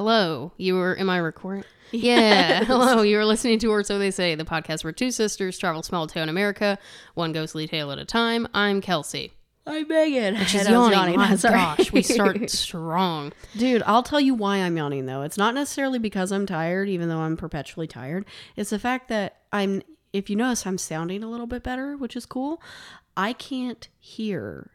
Hello, 0.00 0.50
you 0.56 0.76
were. 0.76 0.98
Am 0.98 1.10
I 1.10 1.18
recording? 1.18 1.62
Yeah. 1.90 2.64
Hello, 2.64 3.02
you 3.02 3.18
were 3.18 3.26
listening 3.26 3.58
to 3.58 3.66
Or 3.66 3.84
So 3.84 3.98
They 3.98 4.10
Say, 4.10 4.34
the 4.34 4.46
podcast 4.46 4.82
where 4.82 4.94
two 4.94 5.10
sisters 5.10 5.58
travel 5.58 5.82
small 5.82 6.06
town 6.06 6.30
America, 6.30 6.78
one 7.12 7.32
ghostly 7.32 7.68
tale 7.68 7.90
at 7.90 7.98
a 7.98 8.06
time. 8.06 8.48
I'm 8.54 8.80
Kelsey. 8.80 9.34
I'm 9.66 9.86
Megan. 9.88 10.36
She's 10.46 10.64
And 10.64 10.74
I 10.74 10.78
was 10.78 10.90
yawning. 10.92 11.16
My 11.16 11.36
Sorry. 11.36 11.54
gosh, 11.54 11.92
we 11.92 12.00
start 12.00 12.48
strong. 12.50 13.34
Dude, 13.58 13.82
I'll 13.84 14.02
tell 14.02 14.22
you 14.22 14.32
why 14.34 14.56
I'm 14.56 14.74
yawning 14.74 15.04
though. 15.04 15.20
It's 15.20 15.36
not 15.36 15.54
necessarily 15.54 15.98
because 15.98 16.32
I'm 16.32 16.46
tired, 16.46 16.88
even 16.88 17.10
though 17.10 17.18
I'm 17.18 17.36
perpetually 17.36 17.86
tired. 17.86 18.24
It's 18.56 18.70
the 18.70 18.78
fact 18.78 19.08
that 19.08 19.42
I'm 19.52 19.82
if 20.14 20.30
you 20.30 20.36
notice 20.36 20.66
I'm 20.66 20.78
sounding 20.78 21.22
a 21.22 21.28
little 21.28 21.46
bit 21.46 21.62
better, 21.62 21.94
which 21.98 22.16
is 22.16 22.24
cool. 22.24 22.62
I 23.18 23.34
can't 23.34 23.86
hear. 23.98 24.70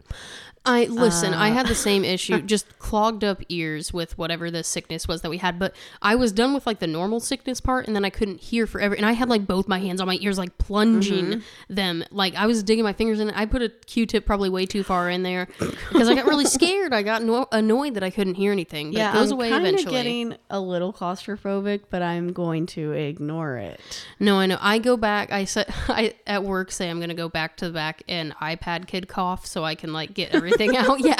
I 0.65 0.85
listen. 0.85 1.33
I 1.33 1.49
Uh. 1.51 1.53
had 1.53 1.67
the 1.67 1.75
same 1.75 2.03
issue, 2.15 2.41
just 2.41 2.77
clogged 2.79 3.23
up 3.23 3.41
ears 3.49 3.93
with 3.93 4.17
whatever 4.17 4.49
the 4.51 4.63
sickness 4.63 5.07
was 5.07 5.21
that 5.21 5.29
we 5.29 5.37
had. 5.37 5.59
But 5.59 5.75
I 6.01 6.15
was 6.15 6.31
done 6.31 6.53
with 6.53 6.65
like 6.65 6.79
the 6.79 6.87
normal 6.87 7.19
sickness 7.19 7.61
part, 7.61 7.87
and 7.87 7.95
then 7.95 8.03
I 8.05 8.09
couldn't 8.09 8.41
hear 8.41 8.65
forever. 8.67 8.95
And 8.95 9.05
I 9.05 9.11
had 9.13 9.29
like 9.29 9.45
both 9.47 9.67
my 9.67 9.79
hands 9.79 10.01
on 10.01 10.07
my 10.07 10.17
ears, 10.21 10.37
like 10.37 10.57
plunging 10.57 11.25
Mm-hmm. 11.25 11.73
them. 11.73 12.03
Like 12.11 12.35
I 12.35 12.45
was 12.47 12.63
digging 12.63 12.83
my 12.83 12.93
fingers 12.93 13.19
in. 13.19 13.29
It. 13.29 13.37
I 13.37 13.45
put 13.45 13.61
a 13.61 13.69
Q-tip 13.69 14.25
probably 14.25 14.49
way 14.49 14.65
too 14.65 14.83
far 14.83 15.09
in 15.09 15.23
there 15.23 15.47
because 15.91 16.09
I 16.09 16.15
got 16.15 16.25
really 16.25 16.45
scared. 16.57 16.93
I 16.93 17.03
got 17.03 17.23
no- 17.23 17.47
annoyed 17.51 17.93
that 17.95 18.03
I 18.03 18.09
couldn't 18.09 18.35
hear 18.35 18.51
anything. 18.51 18.91
But 18.91 18.97
yeah, 18.99 19.11
it 19.11 19.13
goes 19.13 19.31
I'm 19.31 19.37
away 19.37 19.49
kind 19.49 19.65
of 19.67 19.73
eventually. 19.73 19.95
getting 19.95 20.35
a 20.49 20.59
little 20.59 20.91
claustrophobic, 20.93 21.81
but 21.89 22.01
I'm 22.01 22.33
going 22.33 22.65
to 22.67 22.91
ignore 22.91 23.57
it. 23.57 23.79
No, 24.19 24.39
I 24.39 24.45
know. 24.45 24.57
I 24.61 24.79
go 24.79 24.97
back. 24.97 25.31
I 25.31 25.45
said 25.45 25.67
I 25.87 26.15
at 26.25 26.43
work 26.43 26.71
say 26.71 26.89
I'm 26.89 26.99
gonna 26.99 27.13
go 27.13 27.29
back 27.29 27.57
to 27.57 27.65
the 27.67 27.71
back 27.73 28.03
and 28.07 28.33
iPad 28.37 28.87
kid 28.87 29.07
cough 29.07 29.45
so 29.45 29.63
I 29.63 29.75
can 29.75 29.93
like 29.93 30.13
get 30.13 30.33
everything 30.33 30.54
out. 30.75 30.99
Yeah, 30.99 31.15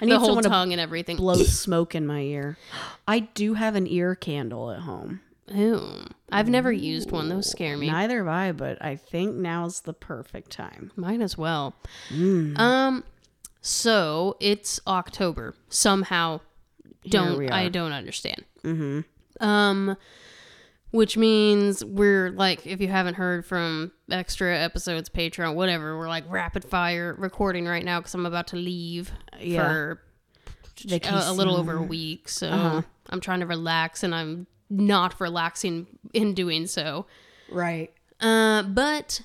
I 0.00 0.04
need 0.04 0.12
the 0.12 0.18
whole 0.18 0.40
tongue 0.40 0.72
and 0.72 0.80
everything. 0.80 1.16
blow 1.16 1.42
smoke 1.42 1.94
in 1.94 2.06
my 2.06 2.20
ear. 2.20 2.56
I 3.06 3.20
do 3.20 3.54
have 3.54 3.76
an 3.76 3.86
ear 3.86 4.14
candle 4.14 4.70
at 4.70 4.80
home. 4.80 5.20
Ooh, 5.56 6.06
I've 6.30 6.48
never 6.48 6.70
used 6.70 7.10
one. 7.10 7.28
Those 7.28 7.50
scare 7.50 7.76
me. 7.76 7.90
Neither 7.90 8.18
have 8.18 8.28
I, 8.28 8.52
but 8.52 8.82
I 8.82 8.96
think 8.96 9.34
now's 9.34 9.80
the 9.80 9.92
perfect 9.92 10.50
time. 10.50 10.92
Might 10.94 11.20
as 11.20 11.36
well. 11.36 11.74
Mm. 12.10 12.58
Um, 12.58 13.04
so 13.60 14.36
it's 14.38 14.80
October. 14.86 15.54
Somehow, 15.68 16.40
don't 17.08 17.50
I 17.50 17.68
don't 17.68 17.92
understand. 17.92 18.44
Mm-hmm. 18.62 19.44
Um, 19.44 19.96
which 20.90 21.16
means 21.16 21.84
we're 21.84 22.30
like, 22.30 22.66
if 22.66 22.80
you 22.80 22.88
haven't 22.88 23.14
heard 23.14 23.44
from 23.46 23.92
extra 24.10 24.56
episodes, 24.56 25.08
Patreon, 25.08 25.54
whatever, 25.54 25.96
we're 25.98 26.08
like 26.08 26.24
rapid 26.28 26.64
fire 26.64 27.14
recording 27.18 27.66
right 27.66 27.84
now 27.84 28.00
because 28.00 28.14
I'm 28.14 28.26
about 28.26 28.48
to 28.48 28.56
leave 28.56 29.12
Yeah. 29.40 29.62
for 29.66 30.02
a, 30.90 31.00
a 31.30 31.32
little 31.32 31.56
over 31.56 31.76
a 31.76 31.82
week. 31.82 32.28
So 32.28 32.48
Uh-huh. 32.48 32.82
I'm 33.10 33.20
trying 33.20 33.40
to 33.40 33.46
relax, 33.46 34.02
and 34.02 34.14
I'm 34.14 34.46
not 34.68 35.20
relaxing 35.20 35.86
in 36.12 36.32
doing 36.34 36.66
so. 36.66 37.06
Right. 37.50 37.92
Uh, 38.20 38.62
but 38.62 39.22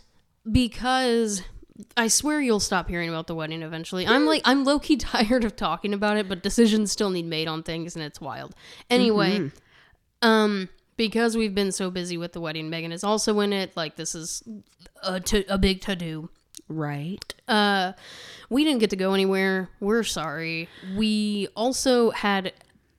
because 0.51 1.43
I 1.97 2.07
swear 2.07 2.41
you'll 2.41 2.59
stop 2.61 2.87
hearing 2.89 3.09
about 3.09 3.27
the 3.27 3.35
wedding 3.35 3.61
eventually. 3.61 4.07
I'm 4.07 4.25
like 4.25 4.41
I'm 4.45 4.63
low 4.63 4.79
key 4.79 4.95
tired 5.13 5.43
of 5.43 5.55
talking 5.55 5.93
about 5.93 6.17
it, 6.17 6.29
but 6.29 6.41
decisions 6.41 6.91
still 6.91 7.09
need 7.09 7.25
made 7.25 7.47
on 7.47 7.63
things, 7.63 7.95
and 7.95 8.03
it's 8.05 8.21
wild. 8.21 8.55
Anyway, 8.89 9.51
um, 10.21 10.69
because 10.97 11.35
we've 11.37 11.53
been 11.55 11.71
so 11.71 11.89
busy 11.91 12.17
with 12.17 12.33
the 12.33 12.39
wedding, 12.41 12.69
Megan 12.69 12.91
is 12.91 13.03
also 13.03 13.39
in 13.41 13.53
it. 13.53 13.75
Like 13.75 13.95
this 13.95 14.15
is 14.15 14.43
a 15.03 15.19
to- 15.19 15.45
a 15.53 15.57
big 15.57 15.81
to 15.81 15.95
do. 15.95 16.29
Right. 16.67 17.33
Uh, 17.47 17.93
we 18.49 18.63
didn't 18.63 18.79
get 18.79 18.89
to 18.91 18.95
go 18.95 19.13
anywhere. 19.13 19.69
We're 19.79 20.03
sorry. 20.03 20.67
We 20.97 21.47
also 21.55 22.09
had 22.11 22.53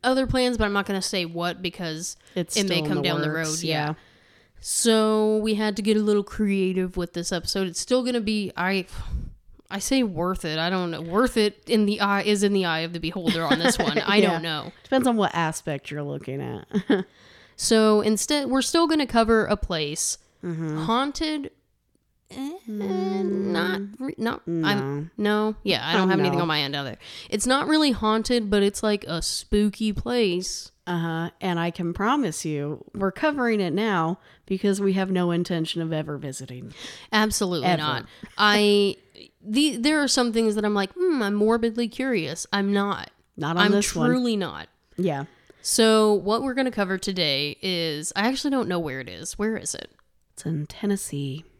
other 0.04 0.26
plans, 0.26 0.56
but 0.56 0.64
I'm 0.66 0.72
not 0.72 0.86
going 0.86 1.00
to 1.00 1.06
say 1.06 1.24
what 1.24 1.62
because 1.62 2.16
It's 2.36 2.56
it 2.56 2.68
may 2.68 2.80
come 2.82 2.96
the 2.98 3.02
down 3.02 3.22
the 3.22 3.28
works, 3.28 3.48
road. 3.62 3.62
Yeah. 3.64 3.94
So 4.60 5.38
we 5.38 5.54
had 5.54 5.76
to 5.76 5.82
get 5.82 5.96
a 5.96 6.00
little 6.00 6.22
creative 6.22 6.96
with 6.96 7.12
this 7.12 7.32
episode. 7.32 7.66
It's 7.66 7.80
still 7.80 8.02
going 8.02 8.14
to 8.14 8.20
be 8.20 8.52
I 8.56 8.86
I 9.70 9.80
say 9.80 10.02
worth 10.04 10.44
it. 10.44 10.58
I 10.58 10.70
don't 10.70 10.92
know. 10.92 11.00
Worth 11.02 11.36
it 11.36 11.62
in 11.66 11.86
the 11.86 12.00
eye 12.00 12.22
is 12.22 12.42
in 12.44 12.52
the 12.52 12.64
eye 12.64 12.80
of 12.80 12.92
the 12.92 13.00
beholder 13.00 13.42
on 13.44 13.58
this 13.58 13.78
one. 13.78 13.98
I 14.06 14.16
Yeah. 14.18 14.30
don't 14.32 14.42
know. 14.42 14.72
Depends 14.84 15.08
on 15.08 15.16
what 15.16 15.34
aspect 15.34 15.90
you're 15.90 16.02
looking 16.04 16.40
at. 16.40 16.66
So 17.56 18.00
instead, 18.02 18.48
we're 18.48 18.62
still 18.62 18.86
going 18.86 19.00
to 19.00 19.06
cover 19.06 19.46
a 19.46 19.56
place 19.56 20.18
Mm-hmm. 20.44 20.84
haunted. 20.84 21.50
eh, 22.30 22.52
not, 22.68 23.80
re- 23.98 24.14
not. 24.18 24.42
I'm 24.46 25.10
no. 25.16 25.50
no. 25.50 25.56
Yeah, 25.64 25.80
I 25.86 25.94
don't 25.94 26.02
Um, 26.02 26.10
have 26.10 26.20
anything 26.20 26.40
on 26.40 26.46
my 26.48 26.60
end 26.60 26.76
either. 26.76 26.96
It's 27.30 27.46
not 27.46 27.66
really 27.66 27.90
haunted, 27.92 28.50
but 28.50 28.62
it's 28.62 28.82
like 28.82 29.04
a 29.08 29.22
spooky 29.22 29.92
place. 29.92 30.70
Uh 30.86 30.98
huh. 30.98 31.30
And 31.40 31.58
I 31.58 31.70
can 31.72 31.92
promise 31.92 32.44
you, 32.44 32.84
we're 32.94 33.10
covering 33.12 33.60
it 33.60 33.72
now 33.72 34.18
because 34.44 34.80
we 34.80 34.92
have 34.92 35.10
no 35.10 35.30
intention 35.32 35.82
of 35.82 35.92
ever 35.92 36.16
visiting. 36.18 36.72
Absolutely 37.12 37.66
Ever. 37.68 37.78
not. 37.82 38.06
I 38.38 38.96
the 39.42 39.76
there 39.78 40.00
are 40.02 40.08
some 40.08 40.32
things 40.32 40.54
that 40.54 40.64
I'm 40.64 40.74
like, 40.74 40.90
hmm, 40.96 41.22
I'm 41.22 41.34
morbidly 41.34 41.88
curious. 41.88 42.46
I'm 42.52 42.72
not. 42.72 43.10
Not 43.36 43.56
on 43.56 43.64
I'm 43.64 43.72
this 43.72 43.94
one. 43.96 44.10
truly 44.10 44.36
not. 44.36 44.68
Yeah. 44.96 45.24
So 45.66 46.14
what 46.14 46.42
we're 46.44 46.54
going 46.54 46.66
to 46.66 46.70
cover 46.70 46.96
today 46.96 47.56
is 47.60 48.12
I 48.14 48.28
actually 48.28 48.52
don't 48.52 48.68
know 48.68 48.78
where 48.78 49.00
it 49.00 49.08
is. 49.08 49.36
Where 49.36 49.56
is 49.56 49.74
it? 49.74 49.90
It's 50.32 50.46
in 50.46 50.66
Tennessee. 50.66 51.44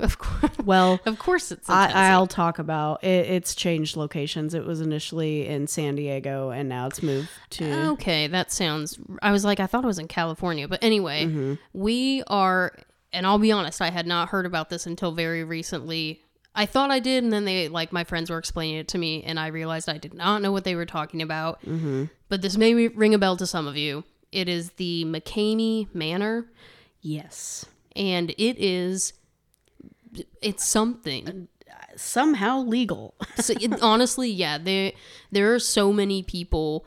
Of 0.00 0.18
course, 0.18 0.52
Well, 0.64 1.00
of 1.06 1.18
course 1.18 1.50
it's. 1.52 1.70
I, 1.70 2.10
I'll 2.10 2.26
talk 2.26 2.58
about 2.58 3.02
it. 3.04 3.26
It's 3.30 3.54
changed 3.54 3.96
locations. 3.96 4.52
It 4.52 4.66
was 4.66 4.80
initially 4.82 5.46
in 5.46 5.66
San 5.66 5.94
Diego, 5.94 6.50
and 6.50 6.68
now 6.68 6.88
it's 6.88 7.02
moved 7.02 7.30
to. 7.50 7.86
Okay, 7.92 8.26
that 8.26 8.52
sounds. 8.52 8.98
I 9.22 9.30
was 9.32 9.44
like, 9.46 9.60
I 9.60 9.66
thought 9.66 9.82
it 9.84 9.86
was 9.86 9.98
in 9.98 10.08
California, 10.08 10.68
but 10.68 10.82
anyway, 10.84 11.24
Mm-hmm. 11.24 11.54
we 11.72 12.22
are, 12.26 12.76
and 13.14 13.26
I'll 13.26 13.38
be 13.38 13.50
honest, 13.50 13.80
I 13.80 13.90
had 13.90 14.06
not 14.06 14.28
heard 14.28 14.44
about 14.44 14.68
this 14.70 14.86
until 14.86 15.12
very 15.12 15.42
recently. 15.42 16.20
I 16.54 16.66
thought 16.66 16.90
I 16.90 16.98
did, 17.00 17.24
and 17.24 17.32
then 17.32 17.44
they 17.44 17.68
like 17.68 17.92
my 17.92 18.04
friends 18.04 18.28
were 18.30 18.38
explaining 18.38 18.76
it 18.76 18.88
to 18.88 18.98
me, 18.98 19.22
and 19.22 19.40
I 19.40 19.46
realized 19.46 19.88
I 19.88 19.98
did 19.98 20.12
not 20.14 20.42
know 20.42 20.52
what 20.52 20.64
they 20.64 20.74
were 20.74 20.84
talking 20.86 21.22
about. 21.22 21.60
Mm-hmm. 21.62 22.04
But 22.28 22.42
this 22.42 22.56
may 22.56 22.74
ring 22.88 23.14
a 23.14 23.18
bell 23.18 23.36
to 23.38 23.46
some 23.46 23.66
of 23.66 23.76
you. 23.76 24.04
It 24.30 24.48
is 24.48 24.70
the 24.72 25.04
McKamey 25.06 25.94
Manor, 25.94 26.46
Yes. 27.00 27.64
and 27.96 28.30
it 28.30 28.56
is. 28.62 29.14
It's 30.42 30.64
something. 30.66 31.48
Somehow 31.96 32.60
legal. 32.62 33.14
So 33.40 33.54
it, 33.58 33.82
honestly, 33.82 34.30
yeah, 34.30 34.58
there 34.58 34.92
there 35.30 35.54
are 35.54 35.58
so 35.58 35.92
many 35.92 36.22
people 36.22 36.84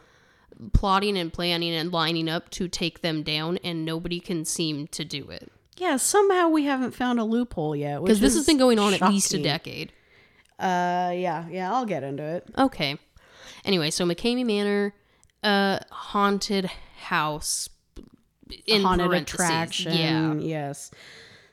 plotting 0.73 1.17
and 1.17 1.33
planning 1.33 1.73
and 1.73 1.91
lining 1.91 2.29
up 2.29 2.49
to 2.51 2.67
take 2.67 3.01
them 3.01 3.23
down, 3.23 3.57
and 3.63 3.83
nobody 3.83 4.19
can 4.19 4.45
seem 4.45 4.87
to 4.87 5.03
do 5.03 5.29
it 5.29 5.51
yeah. 5.77 5.97
Somehow 5.97 6.49
we 6.49 6.65
haven't 6.65 6.91
found 6.91 7.19
a 7.19 7.23
loophole 7.23 7.75
yet. 7.75 8.01
because 8.01 8.19
this 8.19 8.35
has 8.35 8.45
been 8.45 8.57
going 8.57 8.79
on 8.79 8.93
at 8.93 9.01
least 9.01 9.33
a 9.33 9.41
decade. 9.41 9.91
Uh, 10.59 11.11
yeah, 11.13 11.45
yeah. 11.49 11.73
I'll 11.73 11.85
get 11.85 12.03
into 12.03 12.23
it. 12.23 12.47
Okay. 12.57 12.97
Anyway, 13.65 13.89
so 13.89 14.05
McKamey 14.05 14.45
Manor, 14.45 14.93
uh, 15.43 15.79
haunted 15.91 16.69
house, 16.97 17.69
in 18.65 18.83
haunted 18.83 19.11
attraction. 19.13 19.93
Yeah. 19.93 20.33
Yes. 20.35 20.91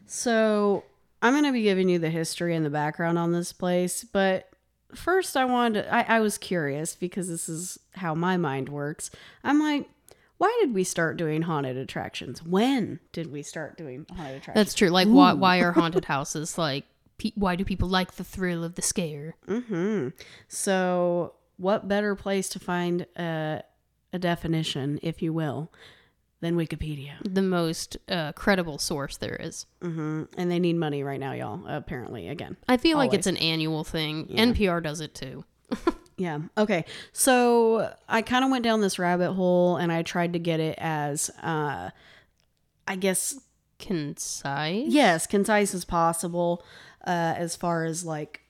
So 0.07 0.85
I'm 1.23 1.33
going 1.33 1.45
to 1.45 1.53
be 1.53 1.63
giving 1.63 1.89
you 1.89 1.99
the 1.99 2.11
history 2.11 2.55
and 2.55 2.65
the 2.65 2.71
background 2.71 3.19
on 3.19 3.33
this 3.33 3.53
place, 3.53 4.05
but 4.05 4.51
first 4.95 5.37
I 5.37 5.45
wanted 5.45 5.85
to, 5.85 5.95
I, 5.95 6.17
I 6.17 6.21
was 6.21 6.37
curious 6.37 6.95
because 6.95 7.29
this 7.29 7.49
is 7.49 7.79
how 7.95 8.15
my 8.15 8.37
mind 8.37 8.69
works. 8.69 9.11
I'm 9.43 9.59
like, 9.59 9.89
why 10.43 10.59
did 10.61 10.75
we 10.75 10.83
start 10.83 11.17
doing 11.17 11.43
haunted 11.43 11.77
attractions? 11.77 12.43
When 12.43 12.99
did 13.13 13.31
we 13.31 13.45
start 13.45 13.79
doing 13.79 14.07
haunted 14.11 14.39
attractions? 14.39 14.55
That's 14.57 14.75
true. 14.75 14.89
Like, 14.89 15.07
why 15.07 15.35
why 15.35 15.59
are 15.59 15.71
haunted 15.71 16.05
houses 16.17 16.59
like? 16.59 16.85
Pe- 17.19 17.31
why 17.37 17.55
do 17.55 17.65
people 17.65 17.89
like 17.89 18.15
the 18.15 18.25
thrill 18.25 18.65
of 18.65 18.75
the 18.75 18.83
scare? 18.83 19.37
Mm-hmm. 19.47 20.09
So, 20.49 21.35
what 21.59 21.87
better 21.87 22.17
place 22.17 22.49
to 22.49 22.59
find 22.59 23.07
a, 23.17 23.63
a 24.13 24.19
definition, 24.19 24.99
if 25.01 25.23
you 25.23 25.33
will, 25.33 25.71
than 26.41 26.57
Wikipedia? 26.57 27.13
The 27.23 27.43
most 27.43 27.97
uh, 28.09 28.33
credible 28.33 28.79
source 28.79 29.17
there 29.19 29.37
is. 29.37 29.67
hmm 29.81 30.25
And 30.37 30.51
they 30.51 30.59
need 30.59 30.75
money 30.75 31.05
right 31.05 31.21
now, 31.21 31.35
y'all. 31.35 31.65
Apparently, 31.69 32.27
again. 32.27 32.57
I 32.67 32.79
feel 32.79 32.99
like 32.99 33.15
it's 33.15 33.29
an 33.29 33.37
annual 33.37 33.85
thing. 33.85 34.27
NPR 34.27 34.83
does 34.83 35.01
it 35.01 35.15
too. 35.15 35.45
Yeah. 36.17 36.41
Okay. 36.59 36.85
So 37.13 37.93
I 38.09 38.23
kind 38.23 38.45
of 38.45 38.51
went 38.51 38.65
down 38.65 38.81
this 38.81 38.99
rabbit 38.99 39.33
hole 39.33 39.77
and 39.77 39.91
I 39.91 40.03
tried 40.03 40.33
to 40.35 40.39
get 40.39 40.61
it 40.61 40.77
as, 40.79 41.31
uh, 41.43 41.91
I 42.87 42.97
guess, 42.97 43.41
Concise. 43.79 44.87
yes, 44.89 45.27
concise 45.27 45.75
as 45.75 45.85
possible 45.85 46.63
uh, 47.07 47.35
as 47.37 47.57
far 47.57 47.85
as 47.85 48.05
like 48.05 48.41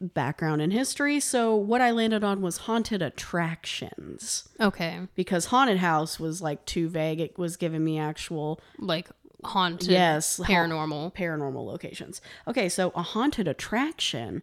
background 0.00 0.60
and 0.60 0.72
history. 0.72 1.20
So 1.20 1.54
what 1.56 1.80
I 1.80 1.90
landed 1.90 2.22
on 2.22 2.42
was 2.42 2.58
haunted 2.58 3.00
attractions 3.00 4.48
Okay. 4.60 5.00
because 5.14 5.46
haunted 5.46 5.78
house 5.78 6.20
was 6.20 6.42
like 6.42 6.64
too 6.66 6.88
vague. 6.88 7.20
It 7.20 7.38
was 7.38 7.56
giving 7.56 7.82
me 7.84 7.98
actual 7.98 8.60
Like 8.78 9.08
haunted. 9.42 9.88
yes 9.90 10.36
ha- 10.38 10.44
Paranormal. 10.44 11.14
paranormal 11.14 11.64
locations. 11.64 12.20
Okay, 12.46 12.68
so 12.68 12.90
a 12.94 13.02
haunted 13.02 13.48
attraction 13.48 14.42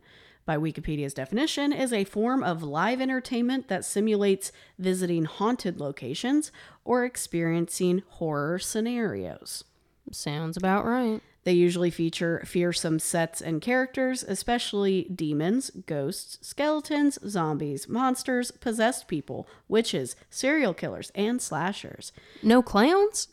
by 0.52 0.58
Wikipedia's 0.58 1.14
definition, 1.14 1.72
is 1.72 1.94
a 1.94 2.04
form 2.04 2.44
of 2.44 2.62
live 2.62 3.00
entertainment 3.00 3.70
that 3.70 3.86
simulates 3.86 4.52
visiting 4.78 5.24
haunted 5.24 5.80
locations 5.80 6.52
or 6.84 7.06
experiencing 7.06 8.04
horror 8.10 8.60
scenarios. 8.60 9.64
Sounds 10.12 10.58
about 10.58 10.86
right. 10.86 11.22
They 11.46 11.54
usually 11.54 11.90
feature 11.90 12.44
fearsome 12.46 13.00
sets 13.00 13.40
and 13.40 13.62
characters, 13.62 14.24
especially 14.24 15.04
demons, 15.04 15.72
ghosts, 15.86 16.46
skeletons, 16.46 17.18
zombies, 17.26 17.88
monsters, 17.88 18.52
possessed 18.52 19.08
people, 19.08 19.48
witches, 19.70 20.18
serial 20.30 20.74
killers, 20.74 21.14
and 21.16 21.42
slashers. 21.42 22.12
No 22.44 22.62
clowns? 22.62 23.30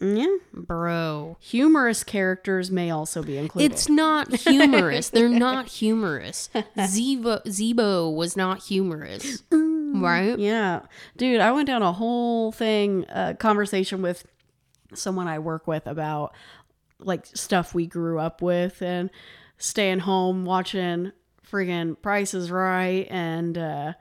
Yeah. 0.00 0.36
Bro. 0.52 1.38
Humorous 1.40 2.04
characters 2.04 2.70
may 2.70 2.90
also 2.90 3.22
be 3.22 3.36
included. 3.36 3.72
It's 3.72 3.88
not 3.88 4.34
humorous. 4.34 5.08
They're 5.10 5.28
not 5.28 5.66
humorous. 5.66 6.50
Zevo, 6.76 7.44
Zebo 7.44 8.14
was 8.14 8.36
not 8.36 8.62
humorous. 8.62 9.42
Right? 9.50 10.38
Yeah. 10.38 10.82
Dude, 11.16 11.40
I 11.40 11.50
went 11.52 11.66
down 11.66 11.82
a 11.82 11.92
whole 11.92 12.52
thing, 12.52 13.06
uh, 13.06 13.34
conversation 13.38 14.02
with 14.02 14.26
someone 14.94 15.28
I 15.28 15.38
work 15.38 15.66
with 15.66 15.86
about 15.86 16.34
like 17.00 17.26
stuff 17.26 17.74
we 17.74 17.86
grew 17.86 18.18
up 18.18 18.42
with 18.42 18.82
and 18.82 19.10
staying 19.56 20.00
home 20.00 20.44
watching 20.44 21.12
friggin' 21.50 22.00
Price 22.02 22.34
is 22.34 22.50
Right 22.50 23.06
and 23.10 23.56
uh, 23.56 23.92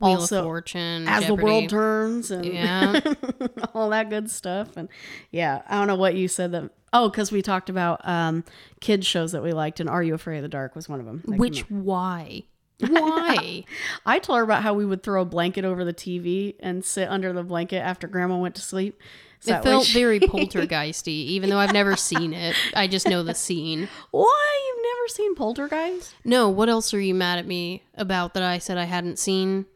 Wheel 0.00 0.12
also 0.12 0.38
of 0.38 0.44
Fortune. 0.44 1.06
As 1.08 1.26
the 1.26 1.34
World 1.34 1.68
Turns 1.68 2.30
and 2.30 2.44
Yeah. 2.44 3.00
all 3.74 3.90
that 3.90 4.08
good 4.10 4.30
stuff. 4.30 4.76
And 4.76 4.88
yeah, 5.30 5.62
I 5.68 5.76
don't 5.78 5.86
know 5.86 5.94
what 5.96 6.14
you 6.14 6.26
said 6.28 6.52
that. 6.52 6.70
Oh, 6.92 7.08
because 7.08 7.30
we 7.30 7.40
talked 7.42 7.70
about 7.70 8.00
um, 8.08 8.44
kids 8.80 9.06
shows 9.06 9.32
that 9.32 9.42
we 9.42 9.52
liked, 9.52 9.78
and 9.78 9.88
Are 9.88 10.02
You 10.02 10.14
Afraid 10.14 10.38
of 10.38 10.42
the 10.42 10.48
Dark 10.48 10.74
was 10.74 10.88
one 10.88 10.98
of 11.00 11.06
them. 11.06 11.22
Which, 11.26 11.60
why? 11.70 12.44
Why? 12.80 13.64
I 14.06 14.18
told 14.18 14.38
her 14.38 14.42
about 14.42 14.62
how 14.62 14.74
we 14.74 14.84
would 14.86 15.02
throw 15.02 15.22
a 15.22 15.24
blanket 15.26 15.64
over 15.64 15.84
the 15.84 15.94
TV 15.94 16.54
and 16.60 16.84
sit 16.84 17.08
under 17.08 17.32
the 17.32 17.42
blanket 17.44 17.76
after 17.78 18.08
Grandma 18.08 18.38
went 18.38 18.54
to 18.56 18.62
sleep. 18.62 18.98
So 19.40 19.56
it 19.56 19.62
felt 19.62 19.84
she- 19.86 19.98
very 19.98 20.20
poltergeisty, 20.20 21.08
even 21.08 21.48
though 21.50 21.58
I've 21.58 21.72
never 21.72 21.96
seen 21.96 22.32
it. 22.34 22.54
I 22.74 22.86
just 22.88 23.06
know 23.08 23.22
the 23.22 23.34
scene. 23.34 23.88
Why 24.10 24.60
you've 24.66 24.82
never 24.84 25.08
seen 25.08 25.34
Poltergeist? 25.34 26.14
No, 26.24 26.48
what 26.48 26.68
else 26.68 26.92
are 26.92 27.00
you 27.00 27.14
mad 27.14 27.38
at 27.38 27.46
me 27.46 27.82
about 27.94 28.34
that 28.34 28.42
I 28.42 28.58
said 28.58 28.76
I 28.78 28.84
hadn't 28.84 29.18
seen? 29.18 29.66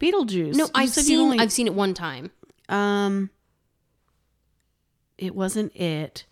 Beetlejuice. 0.00 0.54
No, 0.56 0.64
You 0.64 0.70
I've 0.74 0.90
seen 0.90 1.20
only- 1.20 1.38
I've 1.38 1.52
seen 1.52 1.66
it 1.66 1.74
one 1.74 1.94
time. 1.94 2.30
um. 2.68 3.30
It 5.18 5.34
wasn't 5.34 5.76
it. 5.76 6.24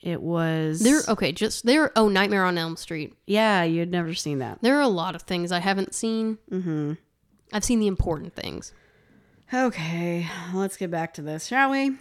It 0.00 0.22
was 0.22 0.78
There 0.80 1.00
okay, 1.08 1.32
just 1.32 1.66
there 1.66 1.90
oh 1.96 2.08
Nightmare 2.08 2.44
on 2.44 2.56
Elm 2.58 2.76
Street. 2.76 3.14
Yeah, 3.26 3.64
you 3.64 3.80
had 3.80 3.90
never 3.90 4.14
seen 4.14 4.38
that. 4.38 4.58
There 4.62 4.76
are 4.78 4.82
a 4.82 4.88
lot 4.88 5.16
of 5.16 5.22
things 5.22 5.50
I 5.50 5.58
haven't 5.58 5.94
seen. 5.94 6.38
Mm-hmm. 6.50 6.92
I've 7.52 7.64
seen 7.64 7.80
the 7.80 7.88
important 7.88 8.34
things. 8.36 8.72
Okay, 9.52 10.28
let's 10.54 10.76
get 10.76 10.90
back 10.92 11.14
to 11.14 11.22
this, 11.22 11.46
shall 11.46 11.70
we? 11.70 11.96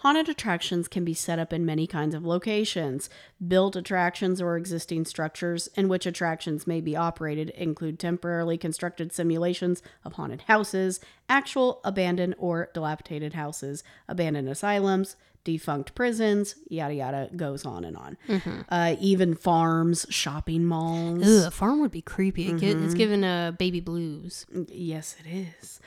Haunted 0.00 0.30
attractions 0.30 0.88
can 0.88 1.04
be 1.04 1.12
set 1.12 1.38
up 1.38 1.52
in 1.52 1.66
many 1.66 1.86
kinds 1.86 2.14
of 2.14 2.24
locations. 2.24 3.10
Built 3.46 3.76
attractions 3.76 4.40
or 4.40 4.56
existing 4.56 5.04
structures 5.04 5.68
in 5.76 5.88
which 5.88 6.06
attractions 6.06 6.66
may 6.66 6.80
be 6.80 6.96
operated 6.96 7.50
include 7.50 7.98
temporarily 7.98 8.56
constructed 8.56 9.12
simulations 9.12 9.82
of 10.02 10.14
haunted 10.14 10.42
houses, 10.42 11.00
actual 11.28 11.82
abandoned 11.84 12.34
or 12.38 12.70
dilapidated 12.72 13.34
houses, 13.34 13.84
abandoned 14.08 14.48
asylums, 14.48 15.16
defunct 15.44 15.94
prisons, 15.94 16.54
yada 16.68 16.94
yada, 16.94 17.28
goes 17.36 17.66
on 17.66 17.84
and 17.84 17.96
on. 17.96 18.16
Uh, 18.70 18.96
even 19.00 19.34
farms, 19.34 20.06
shopping 20.08 20.64
malls. 20.64 21.22
Ugh, 21.26 21.48
a 21.48 21.50
farm 21.50 21.80
would 21.82 21.90
be 21.90 22.02
creepy. 22.02 22.48
It 22.48 22.56
Mm-hmm. 22.60 22.84
It's 22.86 22.94
given 22.94 23.22
uh, 23.22 23.52
baby 23.52 23.80
blues. 23.80 24.46
Yes, 24.68 25.16
it 25.22 25.30
is. 25.30 25.80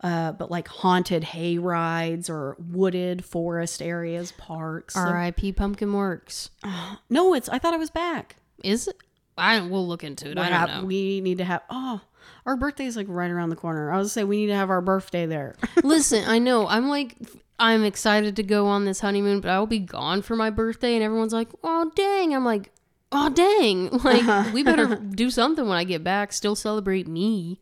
Uh, 0.00 0.30
but 0.32 0.48
like 0.50 0.68
haunted 0.68 1.24
hay 1.24 1.58
rides 1.58 2.30
or 2.30 2.56
wooded 2.70 3.24
forest 3.24 3.82
areas, 3.82 4.32
parks. 4.32 4.96
R.I.P. 4.96 5.52
Pumpkin 5.52 5.92
Works. 5.92 6.50
No, 7.10 7.34
it's. 7.34 7.48
I 7.48 7.58
thought 7.58 7.74
it 7.74 7.80
was 7.80 7.90
back. 7.90 8.36
Is 8.62 8.86
it? 8.88 8.96
I 9.36 9.60
we'll 9.60 9.86
look 9.86 10.04
into 10.04 10.26
it. 10.30 10.36
What 10.36 10.46
I 10.46 10.50
don't 10.50 10.58
hap- 10.58 10.68
know. 10.82 10.84
We 10.84 11.20
need 11.20 11.38
to 11.38 11.44
have. 11.44 11.62
Oh, 11.70 12.00
our 12.46 12.56
birthday 12.56 12.86
is 12.86 12.96
like 12.96 13.06
right 13.08 13.30
around 13.30 13.50
the 13.50 13.56
corner. 13.56 13.90
I 13.92 13.98
was 13.98 14.12
say 14.12 14.24
we 14.24 14.38
need 14.38 14.46
to 14.48 14.54
have 14.54 14.70
our 14.70 14.80
birthday 14.80 15.26
there. 15.26 15.54
Listen, 15.82 16.24
I 16.28 16.38
know. 16.38 16.66
I'm 16.66 16.88
like, 16.88 17.16
I'm 17.58 17.84
excited 17.84 18.36
to 18.36 18.42
go 18.42 18.66
on 18.66 18.84
this 18.84 19.00
honeymoon, 19.00 19.40
but 19.40 19.50
I 19.50 19.58
will 19.58 19.66
be 19.66 19.78
gone 19.80 20.22
for 20.22 20.36
my 20.36 20.50
birthday, 20.50 20.94
and 20.94 21.02
everyone's 21.02 21.32
like, 21.32 21.48
"Oh 21.64 21.90
dang!" 21.94 22.34
I'm 22.34 22.44
like, 22.44 22.70
"Oh 23.12 23.30
dang!" 23.30 23.90
Like, 24.04 24.52
we 24.52 24.62
better 24.62 24.96
do 25.14 25.30
something 25.30 25.66
when 25.66 25.76
I 25.76 25.84
get 25.84 26.04
back. 26.04 26.32
Still 26.32 26.54
celebrate 26.56 27.06
me. 27.08 27.60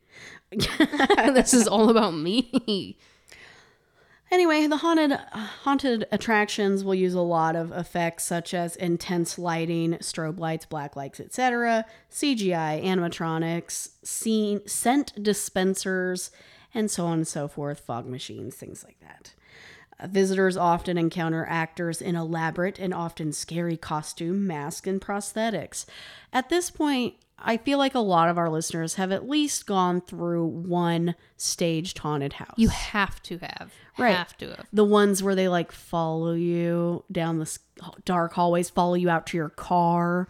this 1.35 1.53
is 1.53 1.67
all 1.67 1.91
about 1.91 2.15
me. 2.15 2.97
Anyway, 4.31 4.67
the 4.67 4.79
haunted 4.79 5.13
haunted 5.13 6.07
attractions 6.11 6.83
will 6.83 6.95
use 6.95 7.15
a 7.15 7.21
lot 7.21 7.55
of 7.55 7.71
effects 7.71 8.25
such 8.25 8.55
as 8.55 8.75
intense 8.77 9.39
lighting, 9.39 9.93
strobe 9.95 10.41
lights, 10.41 10.67
black 10.67 10.97
lights, 10.97 11.21
etc., 11.21 11.85
CGI, 12.11 12.85
animatronics, 12.85 13.91
scene, 14.03 14.67
scent 14.67 15.23
dispensers, 15.23 16.33
and 16.75 16.91
so 16.91 17.07
on 17.07 17.19
and 17.19 17.29
so 17.29 17.47
forth, 17.47 17.79
fog 17.79 18.07
machines, 18.07 18.57
things 18.57 18.83
like 18.83 18.99
that. 19.01 19.33
Uh, 19.99 20.09
visitors 20.09 20.57
often 20.57 20.99
encounter 20.99 21.47
actors 21.49 22.03
in 22.03 22.17
elaborate 22.17 22.81
and 22.81 22.93
often 22.93 23.33
scary 23.33 23.77
costume, 23.77 24.45
mask, 24.45 24.89
and 24.89 25.01
prosthetics. 25.01 25.87
At 26.33 26.49
this 26.49 26.69
point, 26.71 27.15
I 27.39 27.59
feel 27.59 27.77
like 27.79 27.95
a 27.95 27.99
lot 28.01 28.29
of 28.31 28.39
our 28.39 28.49
listeners 28.49 28.95
have 28.95 29.13
at 29.13 29.29
least 29.29 29.67
gone 29.67 30.01
through 30.01 30.47
one 30.47 31.15
staged 31.37 31.99
haunted 31.99 32.33
house 32.35 32.55
You 32.57 32.69
have 32.69 33.23
to 33.25 33.39
have, 33.39 33.73
Right. 33.99 34.17
have 34.17 34.37
to 34.39 34.49
have. 34.49 34.67
the 34.73 34.85
ones 34.85 35.23
where 35.23 35.35
they 35.35 35.47
like 35.49 35.71
follow 35.71 36.33
you 36.33 37.05
down 37.13 37.39
the 37.39 37.59
dark 38.07 38.33
hallways, 38.33 38.71
follow 38.71 38.95
you 38.95 39.11
out 39.11 39.27
to 39.29 39.37
your 39.37 39.51
car. 39.51 40.29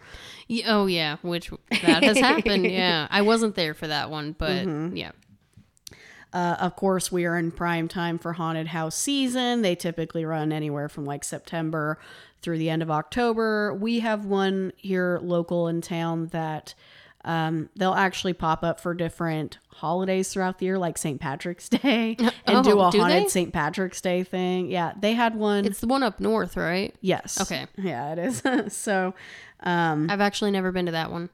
Oh 0.65 0.85
yeah, 0.87 1.15
which 1.21 1.49
that 1.69 2.03
has 2.03 2.17
happened. 2.19 2.65
Yeah, 2.69 3.07
I 3.09 3.21
wasn't 3.21 3.55
there 3.55 3.73
for 3.73 3.87
that 3.87 4.09
one, 4.11 4.33
but 4.37 4.65
Mm-hmm. 4.67 4.95
yeah. 4.97 5.11
Uh, 6.33 6.57
of 6.59 6.75
course, 6.75 7.09
we 7.09 7.23
are 7.25 7.37
in 7.37 7.51
prime 7.51 7.87
time 7.87 8.19
for 8.19 8.33
haunted 8.33 8.67
house 8.67 8.95
season. 8.97 9.61
They 9.61 9.75
typically 9.75 10.25
run 10.25 10.51
anywhere 10.51 10.89
from 10.89 11.05
like 11.05 11.23
September 11.23 11.97
through 12.41 12.57
the 12.57 12.69
end 12.69 12.81
of 12.81 12.91
October. 12.91 13.73
We 13.73 14.01
have 14.01 14.25
one 14.25 14.73
here 14.75 15.19
local 15.23 15.69
in 15.69 15.79
town 15.81 16.27
that 16.27 16.75
um, 17.27 17.69
they'll 17.75 17.93
actually 17.93 18.33
pop 18.33 18.63
up 18.63 18.79
for 18.79 18.93
different 18.93 19.59
holidays 19.67 20.31
throughout 20.33 20.57
the 20.59 20.65
year, 20.65 20.79
like 20.79 20.97
St. 20.97 21.19
Patrick's 21.19 21.69
Day, 21.69 22.15
and 22.45 22.63
do 22.63 22.79
Oh, 22.79 22.87
a 22.87 22.91
do 22.91 22.99
haunted? 23.01 23.29
St. 23.29 23.51
Patrick's 23.53 24.01
Day 24.01 24.23
thing. 24.23 24.71
Yeah, 24.71 24.93
they 24.99 25.13
had 25.13 25.35
one. 25.35 25.65
It's 25.65 25.79
the 25.81 25.87
one 25.87 26.01
up 26.03 26.19
north, 26.19 26.55
right? 26.57 26.95
yes. 27.01 27.39
Okay. 27.41 27.67
Yeah, 27.77 28.13
it 28.13 28.19
is. 28.19 28.41
so 28.75 29.13
I've 29.61 30.21
actually 30.21 30.51
never 30.51 30.71
been 30.71 30.85
to 30.87 30.91
that 30.93 31.11
one. 31.11 31.29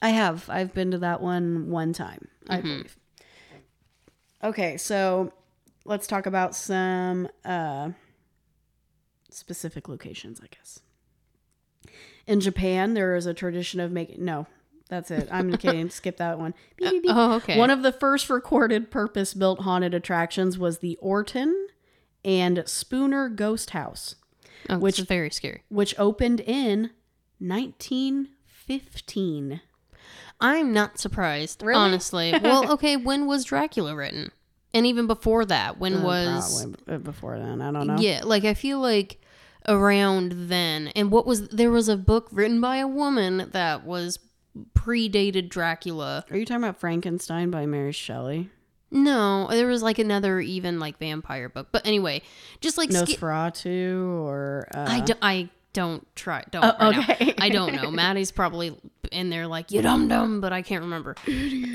I 0.00 0.10
have. 0.10 0.48
I've 0.50 0.74
been 0.74 0.90
to 0.92 0.98
that 0.98 1.20
one 1.22 1.70
one 1.70 1.92
time, 1.92 2.28
I 2.48 2.60
believe. 2.60 2.96
Okay, 4.44 4.76
so 4.76 5.32
let's 5.84 6.06
talk 6.08 6.26
about 6.26 6.54
some 6.56 7.28
uh, 7.44 7.90
specific 9.30 9.88
locations, 9.88 10.40
I 10.40 10.46
guess. 10.50 10.80
In 12.26 12.40
Japan, 12.40 12.94
there 12.94 13.14
is 13.16 13.26
a 13.26 13.34
tradition 13.34 13.80
of 13.80 13.90
making. 13.92 14.24
No, 14.24 14.46
that's 14.92 15.10
it. 15.10 15.28
I'm 15.32 15.56
kidding. 15.56 15.88
Skip 15.98 16.18
that 16.18 16.38
one. 16.38 16.52
Beep, 16.76 16.90
beep, 16.90 17.02
beep. 17.04 17.12
Oh, 17.14 17.32
okay. 17.36 17.58
One 17.58 17.70
of 17.70 17.82
the 17.82 17.92
first 17.92 18.28
recorded 18.28 18.90
purpose 18.90 19.32
built 19.34 19.60
haunted 19.60 19.94
attractions 19.94 20.58
was 20.58 20.78
the 20.80 20.96
Orton 21.00 21.68
and 22.24 22.62
Spooner 22.66 23.28
Ghost 23.30 23.70
House, 23.70 24.16
oh, 24.70 24.78
which- 24.78 24.98
is 24.98 25.06
very 25.06 25.30
scary. 25.30 25.62
which 25.70 25.94
opened 25.98 26.40
in 26.40 26.90
1915. 27.40 29.60
I'm 30.40 30.72
not 30.72 30.98
surprised, 30.98 31.62
Really? 31.62 31.78
honestly. 31.78 32.34
well, 32.42 32.72
okay, 32.72 32.96
when 32.96 33.26
was 33.26 33.44
Dracula 33.44 33.94
written? 33.94 34.32
And 34.74 34.86
even 34.86 35.06
before 35.06 35.44
that, 35.46 35.78
when 35.78 35.98
Uh, 35.98 36.02
was 36.04 36.66
probably 36.84 36.98
before 36.98 37.38
then? 37.38 37.60
I 37.60 37.70
don't 37.70 37.86
know. 37.86 37.96
Yeah, 37.98 38.22
like 38.24 38.44
I 38.44 38.54
feel 38.54 38.80
like 38.80 39.20
around 39.68 40.48
then. 40.48 40.88
And 40.96 41.10
what 41.10 41.26
was 41.26 41.48
there 41.48 41.70
was 41.70 41.88
a 41.88 41.96
book 41.96 42.28
written 42.32 42.60
by 42.60 42.78
a 42.78 42.88
woman 42.88 43.50
that 43.52 43.84
was 43.84 44.18
predated 44.74 45.48
Dracula. 45.48 46.24
Are 46.30 46.36
you 46.36 46.44
talking 46.44 46.62
about 46.64 46.78
Frankenstein 46.78 47.50
by 47.50 47.66
Mary 47.66 47.92
Shelley? 47.92 48.50
No, 48.90 49.46
there 49.50 49.68
was 49.68 49.82
like 49.82 49.98
another 49.98 50.40
even 50.40 50.78
like 50.78 50.98
vampire 50.98 51.48
book. 51.48 51.68
But 51.72 51.86
anyway, 51.86 52.22
just 52.60 52.76
like 52.76 52.92
ski- 52.92 53.16
Nosferatu 53.16 54.06
or 54.20 54.68
uh, 54.74 54.84
I 54.88 55.00
don't 55.00 55.18
I 55.22 55.48
don't 55.72 56.06
try 56.14 56.44
don't 56.50 56.62
Oh, 56.64 56.74
right 56.78 56.96
now. 56.96 57.00
okay. 57.14 57.34
I 57.38 57.48
don't 57.48 57.74
know. 57.74 57.90
Maddie's 57.90 58.30
probably 58.30 58.76
in 59.10 59.30
there 59.30 59.46
like 59.46 59.70
you 59.70 59.80
dum 59.80 60.08
dum, 60.08 60.42
but 60.42 60.52
I 60.52 60.60
can't 60.60 60.82
remember. 60.82 61.16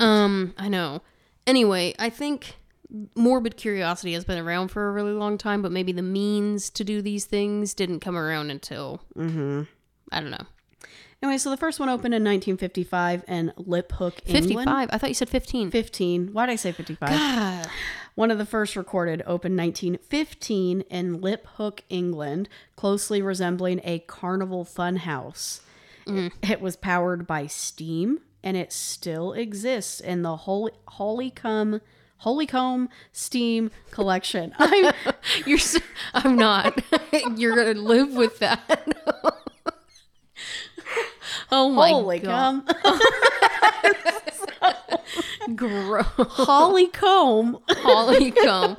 Um, 0.00 0.54
I 0.56 0.68
know. 0.68 1.02
Anyway, 1.46 1.94
I 1.98 2.08
think 2.10 2.54
morbid 3.16 3.56
curiosity 3.56 4.12
has 4.12 4.24
been 4.24 4.38
around 4.38 4.68
for 4.68 4.88
a 4.88 4.92
really 4.92 5.12
long 5.12 5.36
time, 5.38 5.60
but 5.60 5.72
maybe 5.72 5.90
the 5.92 6.02
means 6.02 6.70
to 6.70 6.84
do 6.84 7.02
these 7.02 7.24
things 7.24 7.74
didn't 7.74 7.98
come 8.00 8.16
around 8.16 8.50
until 8.52 9.00
Mm-hmm. 9.16 9.62
I 10.12 10.20
don't 10.20 10.30
know. 10.30 10.46
Anyway, 11.20 11.38
so 11.38 11.50
the 11.50 11.56
first 11.56 11.80
one 11.80 11.88
opened 11.88 12.14
in 12.14 12.22
1955 12.22 13.24
in 13.26 13.52
Liphook, 13.58 14.20
England. 14.24 14.46
55. 14.46 14.88
I 14.92 14.98
thought 14.98 15.10
you 15.10 15.14
said 15.14 15.28
15. 15.28 15.70
15. 15.70 16.32
Why 16.32 16.46
did 16.46 16.52
I 16.52 16.56
say 16.56 16.70
55? 16.70 17.08
God. 17.08 17.66
One 18.14 18.30
of 18.30 18.38
the 18.38 18.46
first 18.46 18.76
recorded 18.76 19.22
opened 19.26 19.56
1915 19.56 20.82
in 20.82 21.20
Liphook, 21.20 21.80
England, 21.88 22.48
closely 22.76 23.20
resembling 23.20 23.80
a 23.82 24.00
carnival 24.00 24.64
funhouse. 24.64 25.60
Mm. 26.06 26.32
It 26.48 26.60
was 26.60 26.76
powered 26.76 27.26
by 27.26 27.46
steam, 27.46 28.20
and 28.42 28.56
it 28.56 28.72
still 28.72 29.32
exists 29.32 30.00
in 30.00 30.22
the 30.22 30.36
Holy 30.36 30.72
Holycomb 30.88 31.80
Holycomb 32.22 32.88
Steam 33.12 33.70
Collection. 33.90 34.54
I'm 34.58 34.92
You're 35.46 35.58
so, 35.58 35.78
I'm 36.14 36.36
not. 36.36 36.82
You're 37.36 37.54
going 37.54 37.76
to 37.76 37.82
live 37.82 38.14
with 38.14 38.38
that. 38.40 39.44
Oh 41.50 41.70
my 41.70 42.18
god. 42.18 42.66
Holycomb 42.66 43.56
Gross. 45.56 46.04
Hollycomb. 46.06 47.60
Holly 47.70 48.30
Comb. 48.32 48.76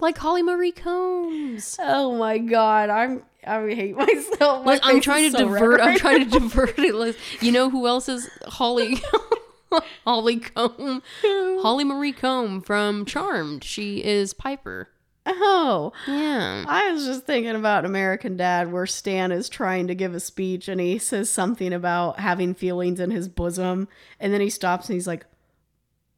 like 0.00 0.16
Holly 0.18 0.42
Marie 0.42 0.70
Combs. 0.72 1.76
Oh 1.80 2.16
my 2.16 2.38
god, 2.38 2.88
I'm 2.90 3.22
I 3.46 3.60
hate 3.74 3.96
myself. 3.96 4.64
My 4.64 4.78
I'm 4.82 5.00
trying 5.00 5.30
to 5.32 5.38
so 5.38 5.44
divert. 5.44 5.80
red 5.80 5.88
I'm 5.88 5.98
trying 5.98 6.28
to 6.30 6.30
divert 6.38 6.78
it. 6.78 7.16
You 7.40 7.52
know 7.52 7.68
who 7.70 7.86
else 7.86 8.08
is 8.08 8.28
Holly? 8.46 9.02
Holly 10.04 10.38
Comb. 10.38 11.02
Holly 11.22 11.84
Marie 11.84 12.12
Comb 12.12 12.60
from 12.62 13.04
Charmed. 13.04 13.64
She 13.64 14.04
is 14.04 14.32
Piper. 14.32 14.88
Oh, 15.26 15.92
Yeah. 16.06 16.64
I 16.68 16.92
was 16.92 17.06
just 17.06 17.24
thinking 17.24 17.54
about 17.56 17.84
American 17.84 18.36
Dad, 18.36 18.70
where 18.72 18.86
Stan 18.86 19.32
is 19.32 19.48
trying 19.48 19.86
to 19.86 19.94
give 19.94 20.14
a 20.14 20.20
speech 20.20 20.68
and 20.68 20.80
he 20.80 20.98
says 20.98 21.30
something 21.30 21.72
about 21.72 22.20
having 22.20 22.54
feelings 22.54 23.00
in 23.00 23.10
his 23.10 23.28
bosom, 23.28 23.88
and 24.20 24.32
then 24.34 24.40
he 24.42 24.50
stops 24.50 24.88
and 24.88 24.94
he's 24.94 25.06
like, 25.06 25.24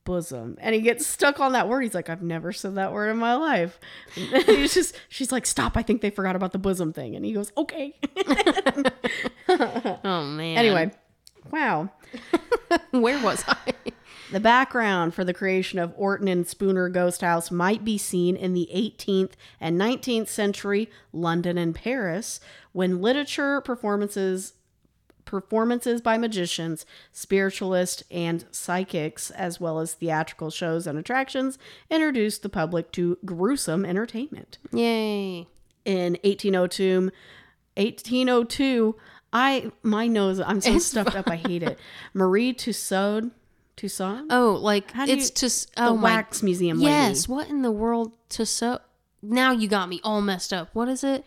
"Bosom," 0.04 0.56
and 0.60 0.74
he 0.74 0.80
gets 0.80 1.06
stuck 1.06 1.38
on 1.40 1.52
that 1.52 1.68
word. 1.68 1.82
He's 1.82 1.94
like, 1.94 2.08
"I've 2.10 2.22
never 2.22 2.52
said 2.52 2.74
that 2.74 2.92
word 2.92 3.10
in 3.10 3.16
my 3.16 3.34
life." 3.34 3.78
And 4.16 4.42
he's 4.46 4.74
just, 4.74 4.96
she's 5.08 5.30
like, 5.30 5.46
"Stop! 5.46 5.76
I 5.76 5.82
think 5.82 6.00
they 6.00 6.10
forgot 6.10 6.34
about 6.36 6.50
the 6.52 6.58
bosom 6.58 6.92
thing," 6.92 7.14
and 7.14 7.24
he 7.24 7.32
goes, 7.32 7.52
"Okay." 7.56 7.94
Oh 9.48 10.24
man. 10.24 10.58
anyway, 10.58 10.90
wow. 11.52 11.88
where 12.90 13.22
was 13.22 13.44
I? 13.46 13.56
The 14.32 14.40
background 14.40 15.14
for 15.14 15.24
the 15.24 15.34
creation 15.34 15.78
of 15.78 15.94
Orton 15.96 16.26
and 16.26 16.46
Spooner 16.46 16.88
Ghost 16.88 17.20
House 17.20 17.50
might 17.50 17.84
be 17.84 17.96
seen 17.96 18.34
in 18.34 18.54
the 18.54 18.68
18th 18.74 19.32
and 19.60 19.80
19th 19.80 20.28
century 20.28 20.90
London 21.12 21.56
and 21.56 21.74
Paris 21.74 22.40
when 22.72 23.00
literature 23.00 23.60
performances 23.60 24.54
performances 25.24 26.00
by 26.00 26.16
magicians, 26.16 26.86
spiritualists, 27.10 28.02
and 28.10 28.44
psychics 28.52 29.30
as 29.32 29.60
well 29.60 29.80
as 29.80 29.94
theatrical 29.94 30.50
shows 30.50 30.86
and 30.86 30.98
attractions 30.98 31.58
introduced 31.90 32.42
the 32.42 32.48
public 32.48 32.92
to 32.92 33.18
gruesome 33.24 33.84
entertainment. 33.84 34.58
Yay. 34.72 35.48
In 35.84 36.12
1802, 36.22 37.10
1802, 37.76 38.96
I 39.32 39.72
my 39.82 40.06
nose 40.06 40.40
I'm 40.40 40.60
so 40.60 40.78
stuffed 40.78 41.16
up 41.16 41.28
I 41.28 41.36
hate 41.36 41.62
it. 41.62 41.78
Marie 42.14 42.52
Tussaud 42.52 43.30
Tussaud 43.76 44.26
Oh, 44.30 44.58
like 44.60 44.90
How 44.92 45.06
do 45.06 45.12
it's 45.12 45.28
you- 45.28 45.34
just 45.36 45.74
the 45.76 45.82
oh 45.88 45.96
my 45.96 46.14
wax 46.16 46.42
museum 46.42 46.78
lady. 46.78 46.90
Yes. 46.90 47.28
What 47.28 47.48
in 47.48 47.62
the 47.62 47.70
world 47.72 48.12
to 48.30 48.46
so? 48.46 48.80
Now 49.22 49.52
you 49.52 49.68
got 49.68 49.88
me 49.88 50.00
all 50.04 50.20
messed 50.22 50.52
up. 50.52 50.70
What 50.72 50.88
is 50.88 51.02
it? 51.04 51.24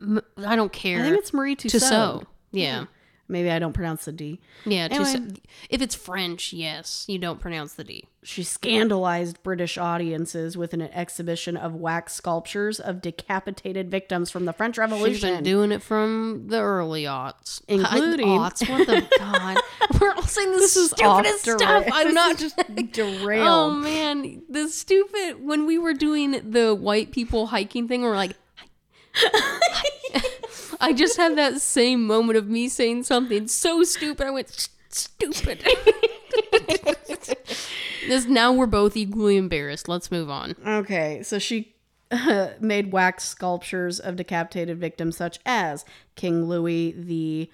M- 0.00 0.20
I 0.38 0.56
don't 0.56 0.72
care. 0.72 0.98
I 1.00 1.02
think 1.02 1.18
it's 1.18 1.32
Marie 1.32 1.54
Tussaud. 1.56 1.78
to 1.78 1.84
sew. 1.86 2.22
Yeah. 2.52 2.84
Maybe 3.30 3.50
I 3.50 3.58
don't 3.58 3.72
pronounce 3.72 4.04
the 4.04 4.12
D. 4.12 4.40
Yeah. 4.66 4.88
Anyway. 4.90 5.28
If 5.68 5.80
it's 5.80 5.94
French, 5.94 6.52
yes, 6.52 7.04
you 7.08 7.18
don't 7.18 7.40
pronounce 7.40 7.74
the 7.74 7.84
D. 7.84 8.04
She 8.22 8.42
scandalized 8.42 9.42
British 9.42 9.78
audiences 9.78 10.56
with 10.56 10.74
an 10.74 10.82
exhibition 10.82 11.56
of 11.56 11.74
wax 11.74 12.12
sculptures 12.12 12.78
of 12.78 13.00
decapitated 13.00 13.90
victims 13.90 14.30
from 14.30 14.44
the 14.44 14.52
French 14.52 14.74
She's 14.74 14.80
been 14.82 14.90
Revolution. 14.90 15.42
doing 15.44 15.72
it 15.72 15.82
from 15.82 16.48
the 16.48 16.60
early 16.60 17.04
aughts, 17.04 17.62
Including- 17.68 18.28
I, 18.28 18.50
aughts. 18.50 18.68
What 18.68 18.86
the 18.86 19.08
god? 19.18 19.56
We're 20.00 20.12
all 20.12 20.22
saying 20.22 20.50
this, 20.50 20.76
is 20.76 20.90
stupidest 20.90 21.42
stuff. 21.42 21.86
I'm 21.92 22.12
not 22.12 22.36
just 22.36 22.56
derailed. 22.92 23.46
Oh 23.48 23.70
man, 23.70 24.42
the 24.50 24.68
stupid 24.68 25.42
when 25.42 25.64
we 25.66 25.78
were 25.78 25.94
doing 25.94 26.50
the 26.50 26.74
white 26.74 27.12
people 27.12 27.46
hiking 27.46 27.88
thing, 27.88 28.02
we're 28.02 28.16
like. 28.16 28.32
I 30.80 30.92
just 30.92 31.16
had 31.16 31.36
that 31.36 31.60
same 31.60 32.06
moment 32.06 32.38
of 32.38 32.48
me 32.48 32.68
saying 32.68 33.04
something 33.04 33.48
so 33.48 33.82
stupid. 33.82 34.26
I 34.26 34.30
went 34.30 34.68
stupid. 34.90 35.64
this 38.08 38.26
now 38.26 38.52
we're 38.52 38.66
both 38.66 38.96
equally 38.96 39.36
embarrassed. 39.36 39.88
Let's 39.88 40.10
move 40.10 40.30
on. 40.30 40.56
Okay, 40.66 41.22
so 41.22 41.38
she 41.38 41.74
made 42.60 42.92
wax 42.92 43.24
sculptures 43.24 44.00
of 44.00 44.16
decapitated 44.16 44.78
victims 44.78 45.16
such 45.16 45.38
as 45.46 45.84
King 46.16 46.48
Louis 46.48 46.92
the 46.92 47.50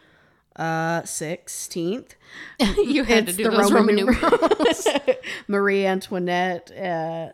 uh, 0.56 1.02
16th, 1.02 2.12
you 2.58 3.04
had 3.04 3.28
It's 3.28 3.36
to 3.36 3.44
do 3.44 3.50
the 3.50 3.56
those 3.56 3.72
Roman 3.72 3.96
Roman 3.96 4.20
numerals. 4.20 4.88
Marie 5.48 5.86
Antoinette, 5.86 6.70
uh, 6.72 7.28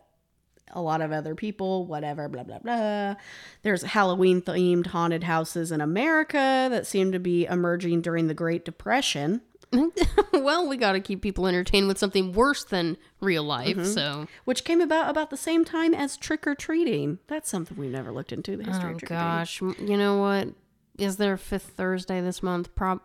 a 0.73 0.81
lot 0.81 1.01
of 1.01 1.13
other 1.13 1.35
people, 1.35 1.87
whatever, 1.87 2.29
blah, 2.29 2.43
blah, 2.43 2.59
blah. 2.59 3.15
There's 3.63 3.83
Halloween 3.83 4.43
themed 4.43 4.89
haunted 4.89 5.25
houses 5.25 5.73
in 5.73 5.81
America 5.81 6.69
that 6.71 6.87
seem 6.87 7.13
to 7.13 7.19
be 7.19 7.47
emerging 7.47 8.03
during 8.03 8.27
the 8.29 8.35
Great 8.35 8.65
Depression, 8.65 9.43
well, 10.33 10.69
we 10.69 10.77
got 10.77 10.93
to 10.93 11.01
keep 11.01 11.23
people 11.23 11.47
entertained 11.47 11.89
with 11.89 11.99
something 11.99 12.33
worse 12.33 12.65
than 12.65 12.97
real 13.21 13.43
life. 13.43 13.77
Mm-hmm. 13.77 13.85
So, 13.85 14.27
which 14.45 14.65
came 14.65 14.81
about 14.81 15.09
about 15.09 15.31
the 15.31 15.37
same 15.37 15.65
time 15.65 15.95
as 15.95 16.17
trick 16.17 16.47
or 16.47 16.55
treating. 16.55 17.19
That's 17.27 17.51
something 17.51 17.77
we 17.77 17.89
never 17.89 18.13
looked 18.13 18.33
into 18.33 18.57
the 18.57 18.65
history 18.65 18.91
oh 18.91 18.95
of 18.95 18.99
trick 18.99 19.11
or 19.11 19.15
treating. 19.15 19.79
gosh, 19.79 19.89
you 19.89 19.97
know 19.97 20.19
what? 20.19 20.49
Is 20.99 21.17
there 21.17 21.35
a 21.35 21.39
fifth 21.39 21.73
Thursday 21.77 22.21
this 22.21 22.43
month? 22.43 22.75
Prob 22.75 23.01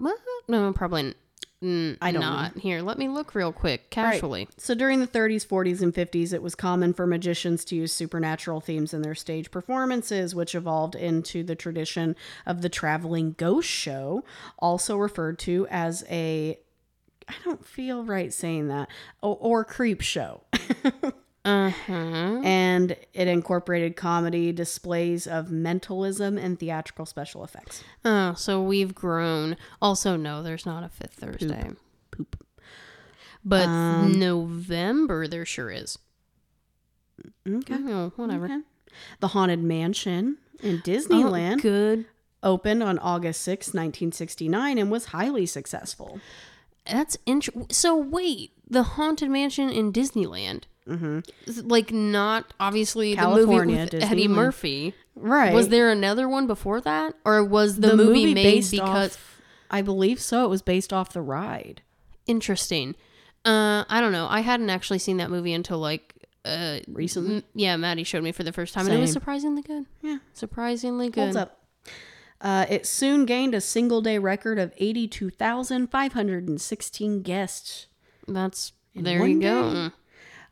no, 0.47 0.73
probably 0.73 1.13
mm, 1.63 1.97
I 2.01 2.11
don't 2.11 2.21
know. 2.21 2.49
Here, 2.61 2.81
let 2.81 2.97
me 2.97 3.07
look 3.07 3.33
real 3.35 3.51
quick, 3.51 3.81
Right. 3.95 4.11
casually. 4.13 4.47
So 4.57 4.75
during 4.75 4.99
the 4.99 5.07
30s, 5.07 5.45
40s, 5.45 5.81
and 5.81 5.93
50s, 5.93 6.33
it 6.33 6.41
was 6.41 6.55
common 6.55 6.93
for 6.93 7.07
magicians 7.07 7.65
to 7.65 7.75
use 7.75 7.91
supernatural 7.93 8.61
themes 8.61 8.93
in 8.93 9.01
their 9.01 9.15
stage 9.15 9.49
performances, 9.51 10.33
which 10.35 10.53
evolved 10.55 10.95
into 10.95 11.43
the 11.43 11.55
tradition 11.55 12.15
of 12.45 12.61
the 12.61 12.69
traveling 12.69 13.35
ghost 13.37 13.69
show, 13.69 14.23
also 14.59 14.97
referred 14.97 15.39
to 15.39 15.67
as 15.69 16.03
a 16.09 16.59
I 17.29 17.33
don't 17.43 17.65
feel 17.65 18.03
right 18.05 18.31
saying 18.33 18.69
that, 18.69 18.87
or, 19.21 19.37
or 19.41 19.63
creep 19.65 19.99
show. 20.01 20.43
Uh 21.45 21.69
huh. 21.69 22.41
and 22.43 22.91
it 23.13 23.27
incorporated 23.27 23.95
comedy, 23.95 24.51
displays 24.51 25.25
of 25.27 25.49
mentalism, 25.49 26.37
and 26.37 26.59
theatrical 26.59 27.05
special 27.05 27.43
effects. 27.43 27.83
Oh, 28.03 28.33
so 28.33 28.61
we've 28.61 28.93
grown. 28.93 29.55
Also, 29.81 30.17
no, 30.17 30.43
there's 30.43 30.65
not 30.65 30.83
a 30.83 30.89
fifth 30.89 31.13
Thursday. 31.13 31.71
Poop. 32.11 32.43
But 33.45 33.67
Um, 33.69 34.19
November, 34.19 35.25
there 35.27 35.45
sure 35.45 35.71
is. 35.71 35.97
Okay. 37.47 37.75
Oh, 37.79 38.11
whatever. 38.17 38.45
Okay. 38.45 38.59
The 39.21 39.29
Haunted 39.29 39.63
Mansion 39.63 40.37
in 40.61 40.77
Oh, 40.77 40.79
Disneyland 40.79 41.61
good. 41.61 42.05
opened 42.43 42.83
on 42.83 42.99
August 42.99 43.41
6, 43.43 43.67
1969, 43.67 44.77
and 44.77 44.91
was 44.91 45.05
highly 45.05 45.45
successful. 45.45 46.19
That's 46.85 47.17
interesting. 47.25 47.67
So 47.69 47.95
wait, 47.95 48.51
the 48.69 48.83
haunted 48.83 49.29
mansion 49.29 49.69
in 49.69 49.93
Disneyland, 49.93 50.63
mm-hmm. 50.87 51.67
like 51.67 51.91
not 51.91 52.53
obviously 52.59 53.15
California, 53.15 53.75
the 53.75 53.81
movie 53.81 53.97
with 53.97 54.11
Eddie 54.11 54.27
Murphy. 54.27 54.93
Right. 55.15 55.53
Was 55.53 55.69
there 55.69 55.89
another 55.89 56.29
one 56.29 56.47
before 56.47 56.81
that, 56.81 57.15
or 57.25 57.43
was 57.43 57.79
the, 57.79 57.95
movie, 57.95 58.33
made 58.33 58.69
because 58.69 59.15
off, 59.15 59.41
I 59.71 59.81
believe 59.81 60.21
so. 60.21 60.45
It 60.45 60.49
was 60.49 60.61
based 60.61 60.93
off 60.93 61.13
the 61.13 61.21
ride. 61.21 61.81
interesting? 62.27 62.95
Uh, 63.43 63.83
I 63.89 64.01
don't 64.01 64.11
know. 64.11 64.27
I 64.29 64.41
hadn't 64.41 64.69
actually 64.69 64.99
seen 64.99 65.17
that 65.17 65.29
movie 65.29 65.53
until 65.53 65.79
like 65.79 66.13
uh 66.45 66.79
Recently? 66.87 67.37
m- 67.37 67.43
yeah, 67.55 67.75
Maddie 67.77 68.03
showed 68.03 68.23
me 68.23 68.31
for 68.31 68.43
the 68.43 68.53
first 68.53 68.73
time, 68.73 68.85
and 68.85 68.95
it 68.95 68.99
was 68.99 69.11
surprisingly 69.11 69.61
good. 69.61 69.85
Yeah. 70.01 70.17
Surprisingly 70.33 71.09
good. 71.09 71.21
Holds 71.21 71.35
up. 71.35 71.53
Uh, 72.39 72.67
it 72.69 72.85
soon 72.85 73.25
gained 73.25 73.55
a 73.55 73.61
single 73.61 73.99
day 74.01 74.19
record 74.19 74.59
of 74.59 74.71
82,516 74.77 77.21
guests. 77.23 77.87
That's 78.27 78.73
there 78.93 79.21
one 79.21 79.31
you 79.31 79.41
go. 79.41 79.89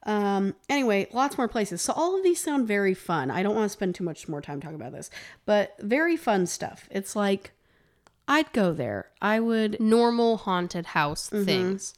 Um, 0.06 0.54
anyway, 0.70 1.08
lots 1.14 1.38
more 1.38 1.48
places. 1.48 1.82
So 1.82 1.92
all 1.94 2.16
of 2.16 2.24
these 2.24 2.40
sound 2.40 2.68
very 2.68 2.94
fun. 2.94 3.32
I 3.32 3.42
don't 3.42 3.56
want 3.56 3.66
to 3.66 3.70
spend 3.74 3.96
too 3.96 4.04
much 4.04 4.28
more 4.28 4.42
time 4.42 4.62
talking 4.62 4.76
about 4.76 4.92
this, 4.92 5.10
but 5.46 5.76
very 5.80 6.16
fun 6.16 6.46
stuff. 6.46 6.88
It's 6.92 7.16
like 7.16 7.52
I'd 8.28 8.52
go 8.54 8.72
there. 8.74 9.10
I 9.22 9.40
would 9.40 9.80
Normal 9.80 10.38
haunted 10.38 10.88
house 10.88 11.30
Mm-hmm. 11.30 11.44
things. 11.46 11.94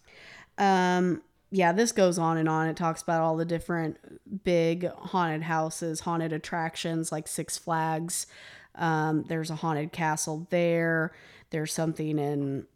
um 0.57 1.21
yeah, 1.49 1.71
this 1.71 1.93
goes 1.93 2.17
on 2.19 2.35
and 2.37 2.49
on. 2.49 2.67
It 2.67 2.75
talks 2.75 3.01
about 3.01 3.21
all 3.21 3.37
the 3.37 3.45
different 3.45 4.43
big 4.43 4.89
haunted 4.91 5.43
houses, 5.43 6.01
haunted 6.01 6.33
attractions 6.33 7.09
like 7.11 7.25
Six 7.27 7.57
Flags, 7.57 8.27
Um, 8.75 9.23
there's 9.29 9.49
a 9.49 9.55
haunted 9.55 9.91
castle 9.93 10.45
there. 10.49 11.13
There's 11.49 11.73
something 11.73 12.19
in 12.19 12.67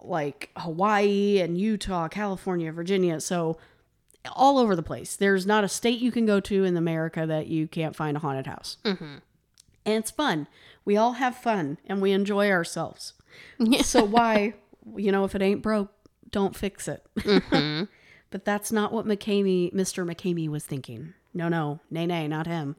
like 0.00 0.50
Hawaii 0.56 1.38
and 1.40 1.56
Utah, 1.56 2.08
California, 2.08 2.72
Virginia. 2.72 3.20
So 3.20 3.58
all 4.32 4.58
over 4.58 4.76
the 4.76 4.82
place. 4.82 5.16
There's 5.16 5.46
not 5.46 5.64
a 5.64 5.68
state 5.68 6.00
you 6.00 6.12
can 6.12 6.26
go 6.26 6.40
to 6.40 6.64
in 6.64 6.76
America 6.76 7.26
that 7.26 7.46
you 7.46 7.66
can't 7.66 7.96
find 7.96 8.16
a 8.16 8.20
haunted 8.20 8.46
house. 8.46 8.76
Mm-hmm. 8.84 9.16
And 9.86 9.94
it's 9.94 10.10
fun. 10.10 10.46
We 10.84 10.96
all 10.96 11.12
have 11.12 11.36
fun 11.36 11.78
and 11.86 12.02
we 12.02 12.12
enjoy 12.12 12.50
ourselves. 12.50 13.14
so 13.82 14.04
why, 14.04 14.54
you 14.96 15.10
know, 15.12 15.24
if 15.24 15.34
it 15.34 15.42
ain't 15.42 15.62
broke, 15.62 15.92
don't 16.30 16.56
fix 16.56 16.88
it. 16.88 17.04
Mm-hmm. 17.18 17.84
but 18.30 18.44
that's 18.44 18.70
not 18.70 18.92
what 18.92 19.06
McKamey, 19.06 19.72
Mr. 19.74 20.08
McKamey 20.08 20.48
was 20.48 20.64
thinking. 20.64 21.14
No, 21.32 21.48
no, 21.48 21.80
nay, 21.90 22.06
nay, 22.06 22.28
not 22.28 22.46
him. 22.46 22.76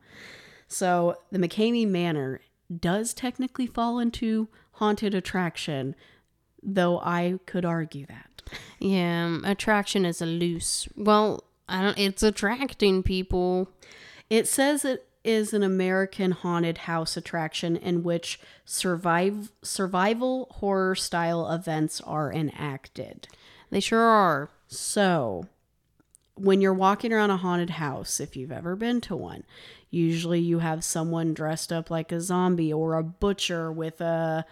So 0.67 1.17
the 1.31 1.39
McKamey 1.39 1.87
Manor 1.87 2.41
does 2.79 3.13
technically 3.13 3.67
fall 3.67 3.99
into 3.99 4.47
haunted 4.73 5.13
attraction, 5.13 5.95
though 6.63 6.99
I 6.99 7.39
could 7.45 7.65
argue 7.65 8.05
that. 8.07 8.30
Yeah, 8.79 9.25
um, 9.25 9.43
attraction 9.45 10.05
is 10.05 10.21
a 10.21 10.25
loose. 10.25 10.87
Well, 10.95 11.43
I 11.69 11.81
don't. 11.81 11.97
It's 11.97 12.23
attracting 12.23 13.03
people. 13.03 13.69
It 14.29 14.47
says 14.47 14.85
it 14.85 15.07
is 15.23 15.53
an 15.53 15.61
American 15.61 16.31
haunted 16.31 16.79
house 16.79 17.15
attraction 17.15 17.75
in 17.75 18.01
which 18.03 18.39
survive 18.65 19.51
survival 19.61 20.47
horror 20.55 20.95
style 20.95 21.49
events 21.51 22.01
are 22.01 22.33
enacted. 22.33 23.27
They 23.69 23.79
sure 23.79 23.99
are. 24.01 24.49
So, 24.67 25.45
when 26.35 26.61
you're 26.61 26.73
walking 26.73 27.13
around 27.13 27.29
a 27.29 27.37
haunted 27.37 27.71
house, 27.71 28.19
if 28.19 28.35
you've 28.35 28.51
ever 28.51 28.75
been 28.75 28.99
to 29.01 29.15
one, 29.15 29.43
usually 29.89 30.39
you 30.39 30.59
have 30.59 30.83
someone 30.83 31.33
dressed 31.33 31.71
up 31.71 31.91
like 31.91 32.11
a 32.11 32.19
zombie 32.19 32.73
or 32.73 32.95
a 32.95 33.03
butcher 33.03 33.71
with 33.71 34.01
a 34.01 34.45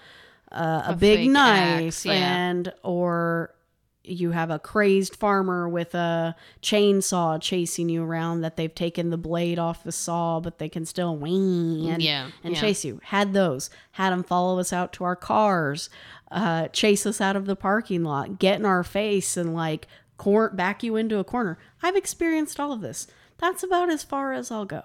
a, 0.51 0.63
a, 0.63 0.85
A 0.89 0.95
big 0.95 1.29
knife 1.29 1.85
axe, 1.85 2.05
yeah. 2.05 2.13
and 2.13 2.73
or 2.83 3.53
you 4.03 4.31
have 4.31 4.49
a 4.49 4.57
crazed 4.59 5.15
farmer 5.15 5.67
with 5.67 5.93
a 5.93 6.35
chainsaw 6.61 7.39
chasing 7.41 7.89
you 7.89 8.03
around 8.03 8.41
that 8.41 8.55
they've 8.55 8.73
taken 8.73 9.09
the 9.09 9.17
blade 9.17 9.59
off 9.59 9.83
the 9.83 9.91
saw 9.91 10.39
but 10.39 10.57
they 10.57 10.69
can 10.69 10.85
still 10.85 11.15
wing 11.17 11.89
and, 11.89 12.01
Yeah, 12.01 12.29
and 12.43 12.55
yeah. 12.55 12.59
chase 12.61 12.85
you. 12.85 12.99
Had 13.03 13.33
those. 13.33 13.69
Had 13.91 14.11
them 14.11 14.23
follow 14.23 14.59
us 14.59 14.71
out 14.73 14.93
to 14.93 15.03
our 15.03 15.15
cars 15.15 15.89
uh, 16.31 16.67
chase 16.69 17.05
us 17.05 17.19
out 17.19 17.35
of 17.35 17.45
the 17.45 17.55
parking 17.55 18.03
lot 18.03 18.37
get 18.39 18.59
in 18.59 18.65
our 18.65 18.83
face 18.83 19.35
and 19.35 19.53
like 19.53 19.87
cor- 20.17 20.51
back 20.51 20.83
you 20.83 20.95
into 20.95 21.17
a 21.17 21.23
corner. 21.23 21.57
I've 21.81 21.95
experienced 21.95 22.59
all 22.59 22.71
of 22.71 22.81
this. 22.81 23.07
That's 23.37 23.63
about 23.63 23.89
as 23.89 24.03
far 24.03 24.33
as 24.33 24.49
i'll 24.51 24.65
go. 24.65 24.83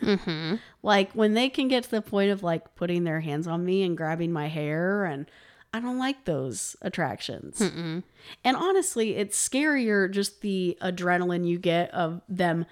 Mm-hmm. 0.00 0.56
like 0.82 1.12
when 1.12 1.34
they 1.34 1.48
can 1.48 1.68
get 1.68 1.84
to 1.84 1.90
the 1.90 2.02
point 2.02 2.30
of 2.30 2.42
like 2.42 2.74
putting 2.74 3.04
their 3.04 3.20
hands 3.20 3.46
on 3.46 3.64
me 3.64 3.82
and 3.82 3.96
grabbing 3.96 4.32
my 4.32 4.48
hair 4.48 5.04
and 5.04 5.26
I 5.72 5.80
don't 5.80 5.98
like 5.98 6.24
those 6.24 6.76
attractions. 6.82 7.60
And 7.60 8.04
honestly, 8.44 9.16
it's 9.16 9.48
scarier 9.48 10.10
just 10.10 10.40
the 10.40 10.78
adrenaline 10.80 11.46
you 11.46 11.58
get 11.58 11.90
of 11.90 12.22
them 12.28 12.66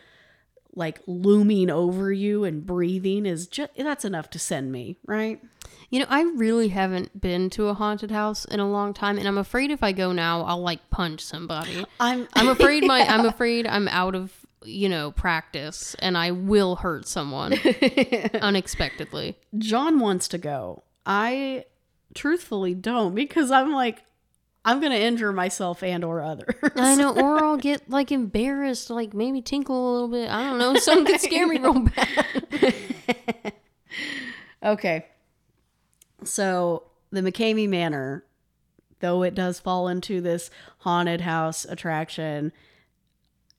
like 0.77 1.01
looming 1.07 1.71
over 1.71 2.13
you 2.13 2.45
and 2.45 2.67
breathing 2.67 3.27
is 3.27 3.47
just 3.47 3.71
that's 3.77 4.05
enough 4.05 4.31
to 4.31 4.39
send 4.39 4.73
me, 4.73 4.97
right? 5.07 5.41
You 5.91 6.01
know, 6.01 6.07
I 6.09 6.23
really 6.23 6.69
haven't 6.69 7.21
been 7.21 7.51
to 7.51 7.69
a 7.69 7.75
haunted 7.75 8.11
house 8.11 8.45
in 8.45 8.61
a 8.61 8.69
long 8.69 8.95
time, 8.95 9.19
and 9.19 9.29
I'm 9.29 9.39
afraid 9.39 9.71
if 9.71 9.83
I 9.83 9.93
go 9.93 10.13
now, 10.13 10.43
I'll 10.43 10.61
like 10.61 10.91
punch 10.91 11.21
somebody. 11.21 11.85
I'm 12.01 12.29
I'm 12.35 12.49
afraid 12.59 12.85
my 12.85 13.03
I'm 13.03 13.27
afraid 13.27 13.67
I'm 13.67 13.89
out 13.89 14.15
of 14.15 14.33
you 14.65 14.89
know 14.89 15.13
practice, 15.13 15.95
and 16.01 16.19
I 16.19 16.33
will 16.33 16.77
hurt 16.77 17.07
someone 17.07 17.55
unexpectedly. 18.41 19.37
John 19.59 20.01
wants 20.01 20.29
to 20.29 20.39
go. 20.39 20.83
I 21.07 21.67
truthfully 22.15 22.75
don't 22.75 23.15
because 23.15 23.51
I'm 23.51 23.73
like 23.73 24.05
I'm 24.65 24.81
to 24.93 24.99
injure 24.99 25.33
myself 25.33 25.83
and 25.83 26.03
or 26.03 26.23
others. 26.23 26.55
I 26.75 26.95
know, 26.95 27.15
or 27.15 27.43
I'll 27.45 27.59
get 27.59 27.91
like 27.91 28.11
embarrassed, 28.11 28.89
like 28.89 29.13
maybe 29.13 29.43
tinkle 29.43 29.77
a 29.77 29.93
little 29.93 30.09
bit. 30.09 30.31
I 30.31 30.43
don't 30.43 30.59
know, 30.59 30.75
something 30.77 31.05
could 31.05 31.21
scare 31.21 31.47
me 31.47 31.59
real 31.59 31.81
bad. 31.81 32.73
Okay. 34.65 35.07
So 36.25 36.85
the 37.11 37.21
McKamey 37.21 37.69
Manor, 37.69 38.25
though 39.01 39.23
it 39.23 39.35
does 39.35 39.61
fall 39.61 39.89
into 39.89 40.21
this 40.21 40.51
haunted 40.79 41.21
house 41.21 41.67
attraction 41.67 42.51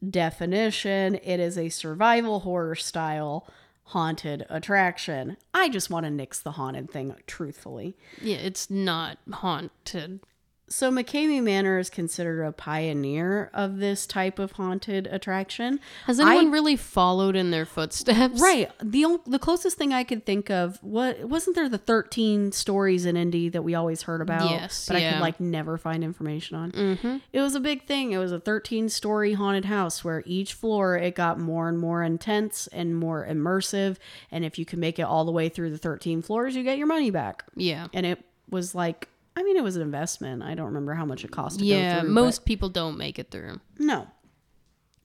definition, 0.08 1.16
it 1.24 1.40
is 1.40 1.58
a 1.58 1.70
survival 1.70 2.40
horror 2.42 2.76
style 2.76 3.48
haunted 3.86 4.46
attraction. 4.50 5.38
I 5.54 5.70
just 5.70 5.90
want 5.90 6.06
to 6.06 6.10
nix 6.10 6.40
the 6.40 6.52
haunted 6.52 6.90
thing, 6.90 7.16
truthfully. 7.28 7.96
Yeah, 8.22 8.38
it's 8.38 8.70
not 8.70 9.18
haunted. 9.32 10.22
So 10.68 10.92
McKamey 10.92 11.44
Manor 11.44 11.78
is 11.78 11.90
considered 11.92 12.44
a 12.44 12.52
pioneer 12.52 13.52
of 13.54 13.78
this 13.78 14.08
type 14.08 14.40
of 14.40 14.54
haunted 14.54 15.08
attraction. 15.08 15.80
Has 16.06 16.20
anyone 16.20 16.52
really 16.52 16.76
followed 16.76 17.36
in 17.36 17.52
their 17.52 17.66
footsteps? 17.66 18.42
Right. 18.42 18.72
The 18.82 19.20
the 19.28 19.38
closest 19.38 19.78
thing 19.78 19.94
I 19.94 20.04
could 20.04 20.26
think 20.26 20.50
of 20.50 20.80
what 20.82 21.24
wasn't 21.26 21.56
there 21.56 21.70
the 21.70 21.78
13 21.78 22.52
stories 22.52 23.06
in 23.06 23.16
Indy 23.16 23.50
that 23.50 23.62
we 23.62 23.76
always 23.76 24.04
heard 24.04 24.22
about 24.22 24.50
Yes, 24.50 24.88
but 24.88 24.96
I 24.98 25.12
could 25.12 25.22
like 25.22 25.40
never 25.40 25.78
find 25.78 26.04
information 26.04 26.58
on. 26.58 26.72
Mm-hmm. 26.72 27.18
It 27.32 27.42
was 27.42 27.54
a 27.54 27.60
big 27.60 27.86
thing. 27.86 28.12
It 28.12 28.18
was 28.18 28.32
a 28.32 28.40
13 28.40 28.90
story 28.90 29.34
haunted 29.34 29.66
house 29.66 30.04
where 30.04 30.24
each 30.26 30.54
floor 30.54 30.98
it 30.98 31.16
got 31.16 31.40
more 31.40 31.70
and 31.70 31.78
more 31.78 32.04
intense 32.04 32.68
and 32.68 32.96
more 32.96 33.26
immersive 33.26 33.98
and 34.32 34.44
if 34.44 34.58
you 34.58 34.66
can 34.66 34.80
make 34.80 34.98
it 34.98 35.04
all 35.04 35.26
the 35.26 35.32
way 35.32 35.48
through 35.48 35.70
the 35.70 35.78
13 35.78 36.22
floors 36.24 36.56
you 36.56 36.64
get 36.64 36.78
your 36.78 36.88
money 36.88 37.12
back. 37.12 37.44
Yeah. 37.56 37.88
And 37.94 38.06
it 38.06 38.24
was 38.50 38.74
like 38.74 39.10
I 39.36 39.44
mean 39.44 39.58
it 39.58 39.64
was 39.64 39.76
an 39.76 39.82
investment. 39.82 40.42
I 40.44 40.56
don't 40.56 40.68
remember 40.68 40.94
how 40.94 41.06
much 41.06 41.24
it 41.26 41.32
cost 41.32 41.60
to 41.60 41.66
Yeah, 41.66 41.96
go 41.96 42.02
through. 42.02 42.10
most 42.12 42.46
people 42.46 42.70
don't 42.70 42.98
make 42.98 43.20
it 43.20 43.32
through. 43.32 43.60
No. 43.78 44.08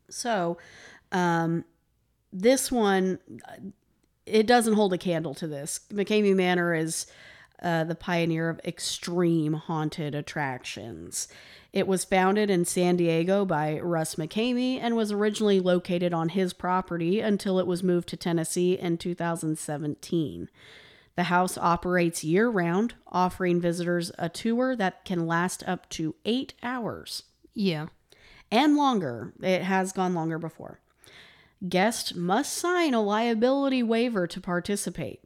So, 0.09 0.59
um, 1.12 1.64
this 2.33 2.71
one, 2.71 3.19
it 4.27 4.47
doesn't 4.47 4.75
hold 4.75 4.93
a 4.93 4.99
candle 4.99 5.35
to 5.35 5.47
this. 5.47 5.81
McKamey 5.93 6.35
Manor 6.35 6.75
is 6.75 7.07
uh, 7.62 7.85
the 7.85 7.95
pioneer 7.95 8.49
of 8.49 8.61
extreme 8.64 9.55
haunted 9.55 10.14
attractions. 10.14 11.29
It 11.73 11.87
was 11.87 12.05
founded 12.05 12.51
in 12.51 12.64
San 12.64 12.97
Diego 12.97 13.45
by 13.45 13.79
Russ 13.79 14.16
McKamey 14.16 14.79
and 14.81 14.97
was 14.97 15.12
originally 15.12 15.61
located 15.61 16.12
on 16.12 16.31
his 16.31 16.53
property 16.53 17.21
until 17.21 17.59
it 17.61 17.66
was 17.66 17.83
moved 17.83 18.09
to 18.09 18.16
Tennessee 18.16 18.77
in 18.79 18.97
2017. 18.99 20.49
The 21.16 21.25
house 21.25 21.59
operates 21.59 22.25
year 22.25 22.49
round, 22.49 22.94
offering 23.09 23.61
visitors 23.61 24.11
a 24.18 24.29
tour 24.29 24.75
that 24.77 25.05
can 25.05 25.27
last 25.27 25.62
up 25.66 25.88
to 25.90 26.14
eight 26.25 26.55
hours 26.62 27.25
Yeah. 27.53 27.87
and 28.51 28.77
longer. 28.77 29.33
It 29.42 29.62
has 29.62 29.92
gone 29.92 30.14
longer 30.14 30.38
before. 30.38 30.81
Guests 31.68 32.14
must 32.14 32.55
sign 32.55 32.94
a 32.94 33.03
liability 33.03 33.83
waiver 33.83 34.27
to 34.27 34.40
participate. 34.40 35.20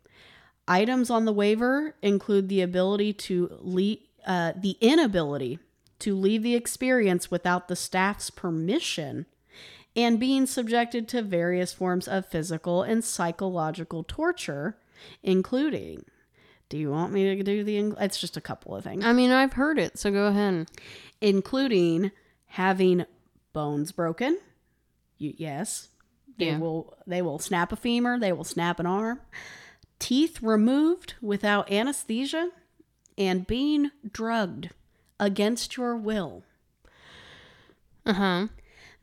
Items 0.66 1.10
on 1.10 1.26
the 1.26 1.32
waiver 1.32 1.94
include 2.02 2.48
the 2.48 2.62
ability 2.62 3.12
to 3.12 3.56
leave, 3.60 4.00
uh, 4.26 4.52
the 4.56 4.76
inability 4.80 5.58
to 6.00 6.14
leave 6.16 6.42
the 6.42 6.54
experience 6.56 7.30
without 7.30 7.68
the 7.68 7.76
staff's 7.76 8.30
permission, 8.30 9.26
and 9.94 10.18
being 10.18 10.44
subjected 10.46 11.06
to 11.08 11.22
various 11.22 11.72
forms 11.72 12.08
of 12.08 12.26
physical 12.26 12.82
and 12.82 13.04
psychological 13.04 14.02
torture, 14.02 14.76
including. 15.22 16.04
Do 16.68 16.78
you 16.78 16.90
want 16.90 17.12
me 17.12 17.36
to 17.36 17.42
do 17.42 17.62
the? 17.64 17.94
It's 18.00 18.18
just 18.20 18.36
a 18.36 18.40
couple 18.40 18.74
of 18.74 18.84
things 18.84 19.04
I 19.04 19.12
mean, 19.12 19.30
I've 19.30 19.52
heard 19.52 19.78
it, 19.78 19.98
so 19.98 20.10
go 20.10 20.26
ahead. 20.26 20.66
including 21.20 22.10
having 22.46 23.04
bones 23.52 23.92
broken. 23.92 24.38
You, 25.18 25.34
yes, 25.36 25.88
they 26.38 26.46
Yeah. 26.46 26.58
will. 26.58 26.96
They 27.06 27.22
will 27.22 27.38
snap 27.38 27.70
a 27.72 27.76
femur. 27.76 28.18
They 28.18 28.32
will 28.32 28.44
snap 28.44 28.80
an 28.80 28.86
arm. 28.86 29.20
Teeth 30.00 30.42
removed 30.42 31.14
without 31.22 31.70
anesthesia, 31.70 32.50
and 33.16 33.46
being 33.46 33.90
drugged 34.10 34.70
against 35.20 35.76
your 35.76 35.96
will. 35.96 36.42
Uh 38.04 38.12
huh. 38.14 38.46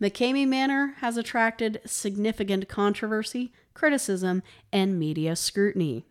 McKamey 0.02 0.48
Manor 0.48 0.96
has 1.00 1.16
attracted 1.16 1.80
significant 1.86 2.68
controversy, 2.68 3.54
criticism, 3.74 4.44
and 4.72 5.00
media 5.00 5.36
scrutiny. 5.36 6.06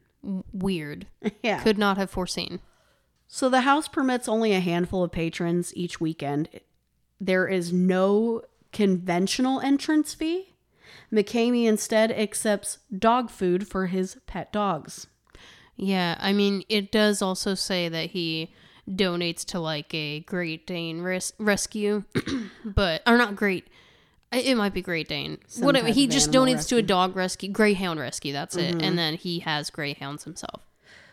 Weird. 0.52 1.06
yeah. 1.42 1.62
Could 1.62 1.78
not 1.78 1.96
have 1.96 2.10
foreseen. 2.10 2.60
So 3.28 3.48
the 3.48 3.62
house 3.62 3.88
permits 3.88 4.28
only 4.28 4.52
a 4.52 4.60
handful 4.60 5.04
of 5.04 5.12
patrons 5.12 5.72
each 5.76 6.00
weekend. 6.00 6.48
There 7.20 7.46
is 7.46 7.72
no 7.72 8.42
conventional 8.72 9.60
entrance 9.60 10.14
fee. 10.14 10.54
McKamey 11.12 11.66
instead 11.66 12.10
accepts 12.10 12.78
dog 12.96 13.30
food 13.30 13.68
for 13.68 13.86
his 13.86 14.16
pet 14.26 14.52
dogs. 14.52 15.06
Yeah, 15.76 16.16
I 16.20 16.32
mean, 16.32 16.64
it 16.68 16.92
does 16.92 17.22
also 17.22 17.54
say 17.54 17.88
that 17.88 18.10
he 18.10 18.52
donates 18.88 19.44
to 19.46 19.60
like 19.60 19.94
a 19.94 20.20
Great 20.20 20.66
Dane 20.66 21.00
res- 21.00 21.32
rescue, 21.38 22.04
but 22.64 23.02
or 23.06 23.16
not 23.16 23.36
Great. 23.36 23.68
It 24.32 24.56
might 24.56 24.72
be 24.74 24.82
Great 24.82 25.08
Dane. 25.08 25.38
Some 25.48 25.64
Whatever. 25.64 25.88
type 25.88 25.94
He 25.96 26.04
of 26.04 26.10
just 26.10 26.28
animal 26.34 26.54
donates 26.54 26.68
to 26.68 26.76
a 26.76 26.82
dog 26.82 27.16
rescue, 27.16 27.48
Greyhound 27.50 27.98
rescue. 27.98 28.32
That's 28.32 28.56
it, 28.56 28.80
and 28.80 28.96
then 28.96 29.14
he 29.14 29.40
has 29.40 29.70
greyhounds 29.70 30.24
himself. 30.24 30.62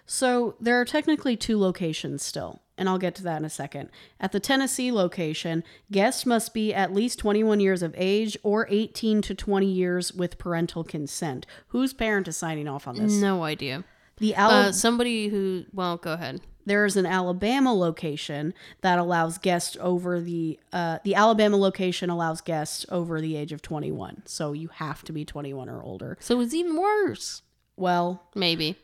So 0.05 0.55
there 0.61 0.79
are 0.79 0.85
technically 0.85 1.35
two 1.35 1.59
locations 1.59 2.23
still, 2.23 2.61
and 2.77 2.87
I'll 2.87 2.97
get 2.99 3.15
to 3.15 3.23
that 3.23 3.37
in 3.39 3.45
a 3.45 3.49
second. 3.49 3.89
At 4.21 4.31
the 4.31 4.39
Tennessee 4.39 4.91
location, 4.91 5.63
guests 5.91 6.25
must 6.25 6.53
be 6.53 6.73
at 6.73 6.93
least 6.93 7.19
21 7.19 7.59
years 7.59 7.81
of 7.83 7.93
age 7.97 8.37
or 8.43 8.67
18 8.69 9.21
to 9.23 9.35
20 9.35 9.65
years 9.65 10.13
with 10.13 10.37
parental 10.37 10.83
consent. 10.85 11.45
Whose 11.69 11.93
parent 11.93 12.27
is 12.27 12.37
signing 12.37 12.67
off 12.69 12.87
on 12.87 12.95
this? 12.97 13.11
No 13.13 13.43
idea. 13.43 13.83
The 14.17 14.33
Ala- 14.33 14.67
Uh, 14.67 14.71
somebody 14.71 15.27
who, 15.27 15.65
well, 15.73 15.97
go 15.97 16.13
ahead. 16.13 16.39
There 16.67 16.85
is 16.85 16.97
an 16.97 17.05
Alabama 17.05 17.73
location 17.73 18.53
that 18.81 18.99
allows 18.99 19.37
guests 19.37 19.77
over 19.79 20.19
the 20.19 20.59
uh, 20.73 20.99
the 21.03 21.15
Alabama 21.15 21.57
location 21.57 22.09
allows 22.09 22.41
guests 22.41 22.85
over 22.89 23.21
the 23.21 23.35
age 23.37 23.53
of 23.53 23.61
21. 23.61 24.23
So 24.25 24.51
you 24.51 24.67
have 24.67 25.03
to 25.05 25.13
be 25.13 25.23
21 25.23 25.69
or 25.69 25.81
older. 25.81 26.17
So 26.19 26.39
it's 26.41 26.53
even 26.53 26.77
worse. 26.77 27.41
Well, 27.77 28.23
Maybe. 28.35 28.75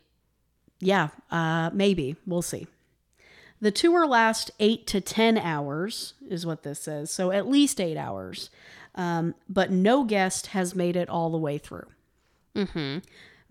Yeah, 0.79 1.09
uh, 1.31 1.69
maybe. 1.73 2.15
We'll 2.25 2.41
see. 2.41 2.67
The 3.61 3.71
tour 3.71 4.05
lasts 4.05 4.51
eight 4.59 4.85
to 4.87 4.99
10 4.99 5.37
hours, 5.37 6.15
is 6.29 6.45
what 6.45 6.63
this 6.63 6.81
says. 6.81 7.11
So 7.11 7.31
at 7.31 7.47
least 7.47 7.79
eight 7.79 7.95
hours. 7.95 8.49
Um, 8.95 9.35
but 9.47 9.71
no 9.71 10.03
guest 10.03 10.47
has 10.47 10.75
made 10.75 10.95
it 10.95 11.09
all 11.09 11.29
the 11.29 11.37
way 11.37 11.57
through. 11.57 11.87
Mm-hmm. 12.55 12.99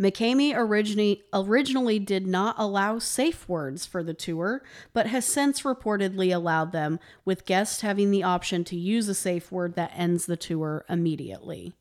McKamey 0.00 0.56
originally, 0.56 1.22
originally 1.32 1.98
did 1.98 2.26
not 2.26 2.56
allow 2.58 2.98
safe 2.98 3.48
words 3.48 3.86
for 3.86 4.02
the 4.02 4.14
tour, 4.14 4.62
but 4.92 5.06
has 5.06 5.24
since 5.24 5.62
reportedly 5.62 6.34
allowed 6.34 6.72
them, 6.72 6.98
with 7.24 7.46
guests 7.46 7.82
having 7.82 8.10
the 8.10 8.22
option 8.22 8.64
to 8.64 8.76
use 8.76 9.08
a 9.08 9.14
safe 9.14 9.52
word 9.52 9.76
that 9.76 9.92
ends 9.94 10.26
the 10.26 10.36
tour 10.36 10.84
immediately. 10.88 11.72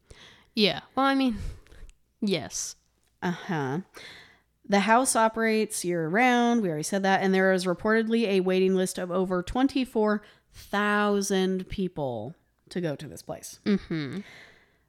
Yeah. 0.54 0.82
Well, 0.96 1.06
I 1.06 1.16
mean, 1.16 1.38
yes. 2.22 2.76
Uh 3.22 3.32
huh. 3.32 3.80
The 4.68 4.82
house 4.82 5.16
operates 5.16 5.84
year 5.84 6.08
round. 6.08 6.62
We 6.62 6.70
already 6.70 6.84
said 6.84 7.02
that. 7.04 7.22
And 7.22 7.34
there 7.34 7.52
is 7.52 7.66
reportedly 7.66 8.28
a 8.28 8.42
waiting 8.42 8.76
list 8.76 8.98
of 8.98 9.12
over 9.12 9.44
24,000 9.44 11.68
people 11.68 12.36
to 12.70 12.80
go 12.80 12.96
to 12.96 13.08
this 13.08 13.22
place. 13.22 13.60
Mm-hmm. 13.66 14.20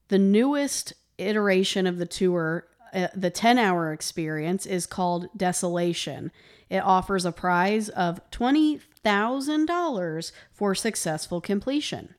The 0.08 0.18
newest 0.18 0.92
iteration 1.18 1.86
of 1.86 1.98
the 1.98 2.06
tour, 2.06 2.66
uh, 2.92 3.08
the 3.14 3.30
10 3.30 3.58
hour 3.58 3.92
experience, 3.92 4.66
is 4.66 4.86
called 4.86 5.28
Desolation. 5.36 6.32
It 6.68 6.78
offers 6.78 7.24
a 7.24 7.32
prize 7.32 7.88
of 7.88 8.20
$20,000 8.30 10.32
for 10.52 10.74
successful 10.74 11.40
completion. 11.40 12.14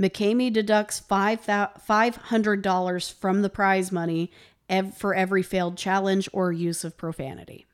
McKamey 0.00 0.52
deducts 0.52 1.00
five 1.00 1.44
$500 1.46 3.14
from 3.14 3.42
the 3.42 3.50
prize 3.50 3.92
money 3.92 4.32
ev- 4.68 4.96
for 4.96 5.14
every 5.14 5.42
failed 5.42 5.76
challenge 5.76 6.28
or 6.32 6.52
use 6.52 6.84
of 6.84 6.96
profanity. 6.96 7.66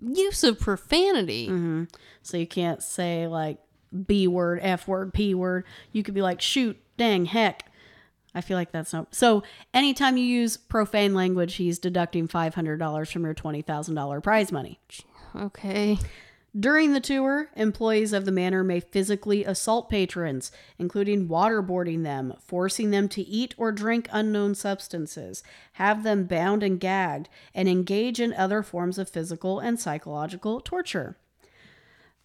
Use 0.00 0.44
of 0.44 0.60
profanity. 0.60 1.48
Mm-hmm. 1.48 1.84
So 2.22 2.36
you 2.36 2.46
can't 2.46 2.82
say 2.82 3.26
like 3.26 3.58
B 4.06 4.28
word, 4.28 4.60
F 4.62 4.86
word, 4.86 5.14
P 5.14 5.34
word. 5.34 5.64
You 5.92 6.02
could 6.02 6.14
be 6.14 6.22
like 6.22 6.40
shoot, 6.40 6.76
dang, 6.96 7.24
heck. 7.24 7.67
I 8.34 8.40
feel 8.40 8.56
like 8.56 8.72
that's 8.72 8.92
not. 8.92 9.14
So 9.14 9.42
anytime 9.72 10.16
you 10.16 10.24
use 10.24 10.56
profane 10.56 11.14
language, 11.14 11.54
he's 11.54 11.78
deducting 11.78 12.28
$500 12.28 13.12
from 13.12 13.24
your 13.24 13.34
$20,000 13.34 14.22
prize 14.22 14.52
money. 14.52 14.78
Okay. 15.34 15.98
During 16.58 16.92
the 16.92 17.00
tour, 17.00 17.50
employees 17.56 18.12
of 18.12 18.24
the 18.24 18.32
manor 18.32 18.64
may 18.64 18.80
physically 18.80 19.44
assault 19.44 19.90
patrons, 19.90 20.50
including 20.78 21.28
waterboarding 21.28 22.02
them, 22.02 22.34
forcing 22.44 22.90
them 22.90 23.08
to 23.10 23.22
eat 23.22 23.54
or 23.58 23.70
drink 23.70 24.08
unknown 24.10 24.54
substances, 24.54 25.42
have 25.74 26.02
them 26.02 26.24
bound 26.24 26.62
and 26.62 26.80
gagged, 26.80 27.28
and 27.54 27.68
engage 27.68 28.18
in 28.18 28.32
other 28.32 28.62
forms 28.62 28.98
of 28.98 29.10
physical 29.10 29.60
and 29.60 29.78
psychological 29.78 30.60
torture. 30.60 31.16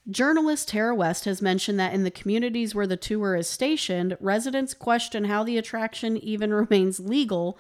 Journalist 0.10 0.68
Tara 0.68 0.94
West 0.94 1.26
has 1.26 1.42
mentioned 1.42 1.80
that 1.80 1.94
in 1.94 2.04
the 2.04 2.12
communities 2.12 2.76
where 2.76 2.88
the 2.88 2.98
tour 2.98 3.36
is 3.36 3.48
stationed, 3.48 4.18
residents 4.20 4.74
question 4.74 5.26
how 5.26 5.44
the 5.44 5.58
attraction 5.58 6.18
even 6.18 6.54
remains 6.54 7.00
legal, 7.00 7.58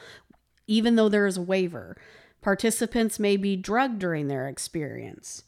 even 0.68 0.96
though 0.96 1.10
there 1.10 1.26
is 1.26 1.38
a 1.38 1.42
waiver. 1.42 1.96
Participants 2.42 3.20
may 3.20 3.38
be 3.38 3.56
drugged 3.56 4.00
during 4.00 4.28
their 4.28 4.50
experience. 4.50 5.44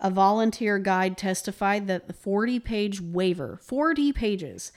A 0.00 0.10
volunteer 0.10 0.78
guide 0.78 1.18
testified 1.18 1.88
that 1.88 2.06
the 2.06 2.12
40 2.12 2.60
page 2.60 3.00
waiver, 3.00 3.58
40 3.60 4.12
pages, 4.12 4.70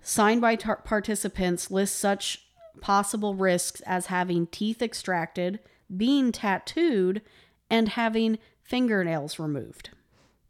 signed 0.00 0.40
by 0.40 0.56
tar- 0.56 0.76
participants 0.82 1.70
lists 1.70 1.98
such 1.98 2.46
possible 2.80 3.34
risks 3.34 3.82
as 3.82 4.06
having 4.06 4.46
teeth 4.46 4.80
extracted, 4.80 5.58
being 5.94 6.32
tattooed, 6.32 7.20
and 7.68 7.90
having 7.90 8.38
fingernails 8.62 9.38
removed. 9.38 9.90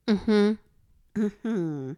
Mm-hmm. 0.07 1.27
Hmm. 1.43 1.93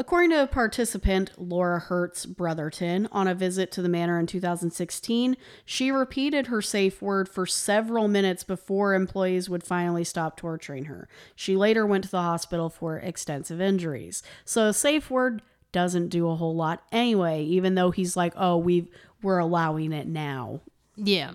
According 0.00 0.30
to 0.30 0.42
a 0.42 0.46
participant, 0.46 1.32
Laura 1.36 1.78
Hertz 1.78 2.24
Brotherton, 2.24 3.06
on 3.12 3.28
a 3.28 3.34
visit 3.34 3.70
to 3.72 3.82
the 3.82 3.88
manor 3.88 4.18
in 4.18 4.26
2016, 4.26 5.36
she 5.66 5.90
repeated 5.90 6.46
her 6.46 6.62
safe 6.62 7.02
word 7.02 7.28
for 7.28 7.44
several 7.44 8.08
minutes 8.08 8.42
before 8.42 8.94
employees 8.94 9.50
would 9.50 9.62
finally 9.62 10.04
stop 10.04 10.38
torturing 10.38 10.86
her. 10.86 11.06
She 11.36 11.54
later 11.54 11.86
went 11.86 12.04
to 12.04 12.10
the 12.10 12.22
hospital 12.22 12.70
for 12.70 12.96
extensive 12.96 13.60
injuries. 13.60 14.22
So 14.46 14.68
a 14.68 14.72
safe 14.72 15.10
word 15.10 15.42
doesn't 15.70 16.08
do 16.08 16.30
a 16.30 16.36
whole 16.36 16.56
lot 16.56 16.82
anyway, 16.90 17.44
even 17.44 17.74
though 17.74 17.90
he's 17.90 18.16
like, 18.16 18.32
"Oh, 18.36 18.56
we've 18.56 18.88
we're 19.22 19.38
allowing 19.38 19.92
it 19.92 20.06
now." 20.06 20.60
Yeah. 20.96 21.32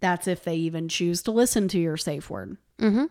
That's 0.00 0.28
if 0.28 0.44
they 0.44 0.54
even 0.54 0.88
choose 0.88 1.20
to 1.22 1.32
listen 1.32 1.66
to 1.68 1.80
your 1.80 1.96
safe 1.96 2.30
word. 2.30 2.58
Mm-hmm. 2.78 3.06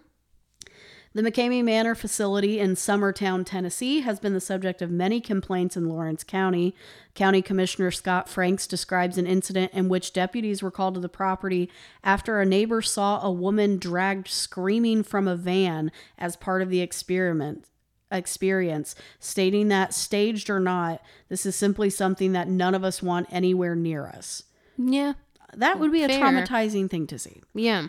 The 1.16 1.22
McKamey 1.22 1.64
Manor 1.64 1.94
facility 1.94 2.60
in 2.60 2.74
Summertown, 2.74 3.46
Tennessee, 3.46 4.02
has 4.02 4.20
been 4.20 4.34
the 4.34 4.42
subject 4.42 4.82
of 4.82 4.90
many 4.90 5.22
complaints 5.22 5.78
in 5.78 5.88
Lawrence 5.88 6.24
County. 6.24 6.74
County 7.14 7.44
Commissioner 7.44 7.92
Scott 7.92 8.28
Franks 8.28 8.66
describes 8.66 9.20
an 9.20 9.28
incident 9.28 9.72
in 9.74 9.90
which 9.90 10.12
deputies 10.12 10.64
were 10.64 10.72
called 10.72 10.96
to 10.96 11.00
the 11.00 11.08
property 11.08 11.70
after 12.04 12.42
a 12.42 12.46
neighbor 12.48 12.82
saw 12.82 13.22
a 13.22 13.32
woman 13.32 13.78
dragged 13.78 14.28
screaming 14.28 15.04
from 15.04 15.28
a 15.28 15.36
van 15.36 15.92
as 16.18 16.36
part 16.36 16.64
of 16.64 16.70
the 16.70 16.82
experiment 16.82 17.66
experience, 18.12 18.96
stating 19.20 19.68
that 19.68 19.94
staged 19.94 20.50
or 20.50 20.60
not, 20.60 21.02
this 21.30 21.46
is 21.46 21.56
simply 21.56 21.90
something 21.90 22.32
that 22.32 22.48
none 22.48 22.76
of 22.76 22.84
us 22.84 23.02
want 23.02 23.28
anywhere 23.32 23.76
near 23.76 24.08
us. 24.08 24.44
Yeah. 24.78 25.14
That 25.56 25.80
would 25.80 25.92
be 25.92 26.04
a 26.04 26.10
traumatizing 26.10 26.90
thing 26.90 27.08
to 27.08 27.20
see. 27.20 27.44
Yeah. 27.54 27.88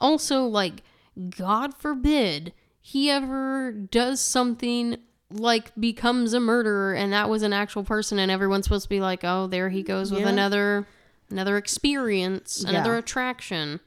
Also, 0.00 0.44
like, 0.44 0.82
God 1.30 1.74
forbid 1.74 2.52
he 2.80 3.10
ever 3.10 3.72
does 3.72 4.20
something 4.20 4.96
like 5.30 5.72
becomes 5.78 6.32
a 6.32 6.40
murderer 6.40 6.94
and 6.94 7.12
that 7.12 7.28
was 7.28 7.42
an 7.42 7.52
actual 7.52 7.82
person 7.82 8.18
and 8.18 8.30
everyone's 8.30 8.64
supposed 8.64 8.84
to 8.84 8.88
be 8.88 9.00
like, 9.00 9.20
oh, 9.24 9.46
there 9.46 9.68
he 9.70 9.82
goes 9.82 10.10
with 10.12 10.20
Yeah. 10.22 10.28
another 10.28 10.86
another 11.30 11.56
experience, 11.56 12.62
another 12.62 12.92
Yeah. 12.92 12.98
attraction. 12.98 13.80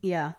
Yeah. 0.00 0.32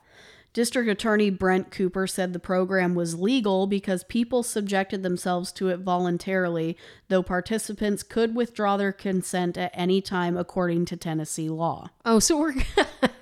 District 0.55 0.87
Attorney 0.89 1.29
Brent 1.29 1.69
Cooper 1.69 2.07
said 2.07 2.31
the 2.31 2.39
program 2.39 2.95
was 2.95 3.19
legal 3.19 3.67
because 3.67 4.05
people 4.05 4.41
subjected 4.41 5.03
themselves 5.03 5.51
to 5.51 5.67
it 5.67 5.81
voluntarily, 5.81 6.77
though 7.09 7.21
participants 7.21 8.03
could 8.03 8.33
withdraw 8.35 8.77
their 8.77 8.93
consent 8.93 9.57
at 9.57 9.69
any 9.73 9.99
time 9.99 10.37
according 10.37 10.85
to 10.85 10.95
Tennessee 10.95 11.49
law. 11.49 11.89
Oh, 12.05 12.19
so 12.19 12.37
we're 12.37 12.53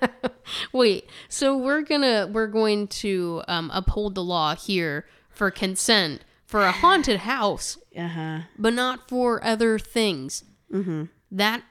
wait. 0.72 1.10
So 1.28 1.56
we're 1.58 1.82
gonna 1.82 2.28
we're 2.32 2.46
going 2.46 2.86
to 3.02 3.42
um, 3.48 3.68
uphold 3.74 4.14
the 4.14 4.22
law 4.22 4.54
here 4.54 5.04
for 5.28 5.50
consent 5.50 6.22
for 6.46 6.62
a 6.62 6.70
haunted 6.70 7.18
house, 7.20 7.78
Uh 7.98 8.06
huh. 8.06 8.38
but 8.56 8.74
not 8.74 9.08
for 9.08 9.44
other 9.44 9.76
things. 9.76 10.44
Mm-hmm. 10.72 11.06
That 11.32 11.64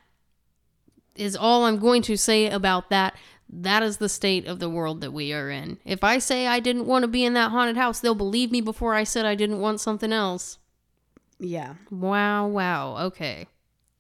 is 1.16 1.36
all 1.38 1.66
I'm 1.66 1.78
going 1.78 2.02
to 2.02 2.18
say 2.18 2.50
about 2.50 2.90
that. 2.90 3.16
That 3.62 3.84
is 3.84 3.98
the 3.98 4.10
state 4.10 4.48
of 4.48 4.60
the 4.60 4.70
world 4.70 5.02
that 5.02 5.12
we 5.12 5.32
are 5.32 5.50
in. 5.50 5.78
If 5.86 6.04
I 6.04 6.18
say 6.18 6.48
I 6.48 6.60
didn't 6.60 6.88
want 6.88 7.04
to 7.04 7.08
be 7.08 7.24
in 7.24 7.34
that 7.36 7.52
haunted 7.52 7.78
house, 7.78 8.00
they'll 8.00 8.16
believe 8.16 8.52
me 8.52 8.62
before 8.62 8.96
I 8.96 9.04
said 9.04 9.26
I 9.26 9.36
didn't 9.36 9.60
want 9.60 9.80
something 9.80 10.12
else. 10.12 10.58
Yeah. 11.40 11.76
Wow, 11.92 12.48
wow. 12.48 12.98
Okay. 12.98 13.48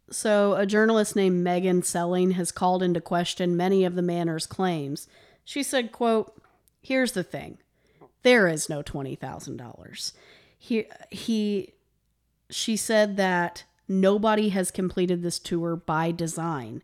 So, 0.09 0.53
a 0.53 0.65
journalist 0.65 1.15
named 1.15 1.43
Megan 1.43 1.81
Seling 1.81 2.31
has 2.31 2.51
called 2.51 2.83
into 2.83 3.01
question 3.01 3.57
many 3.57 3.83
of 3.83 3.95
the 3.95 4.01
manor's 4.01 4.45
claims. 4.45 5.07
She 5.43 5.63
said, 5.63 5.91
quote, 5.91 6.35
Here's 6.81 7.13
the 7.13 7.23
thing. 7.23 7.57
There 8.23 8.47
is 8.47 8.69
no 8.69 8.83
$20,000. 8.83 10.13
He, 10.57 10.85
he, 11.09 11.73
she 12.49 12.77
said 12.77 13.17
that 13.17 13.63
nobody 13.87 14.49
has 14.49 14.71
completed 14.71 15.21
this 15.21 15.39
tour 15.39 15.75
by 15.75 16.11
design. 16.11 16.83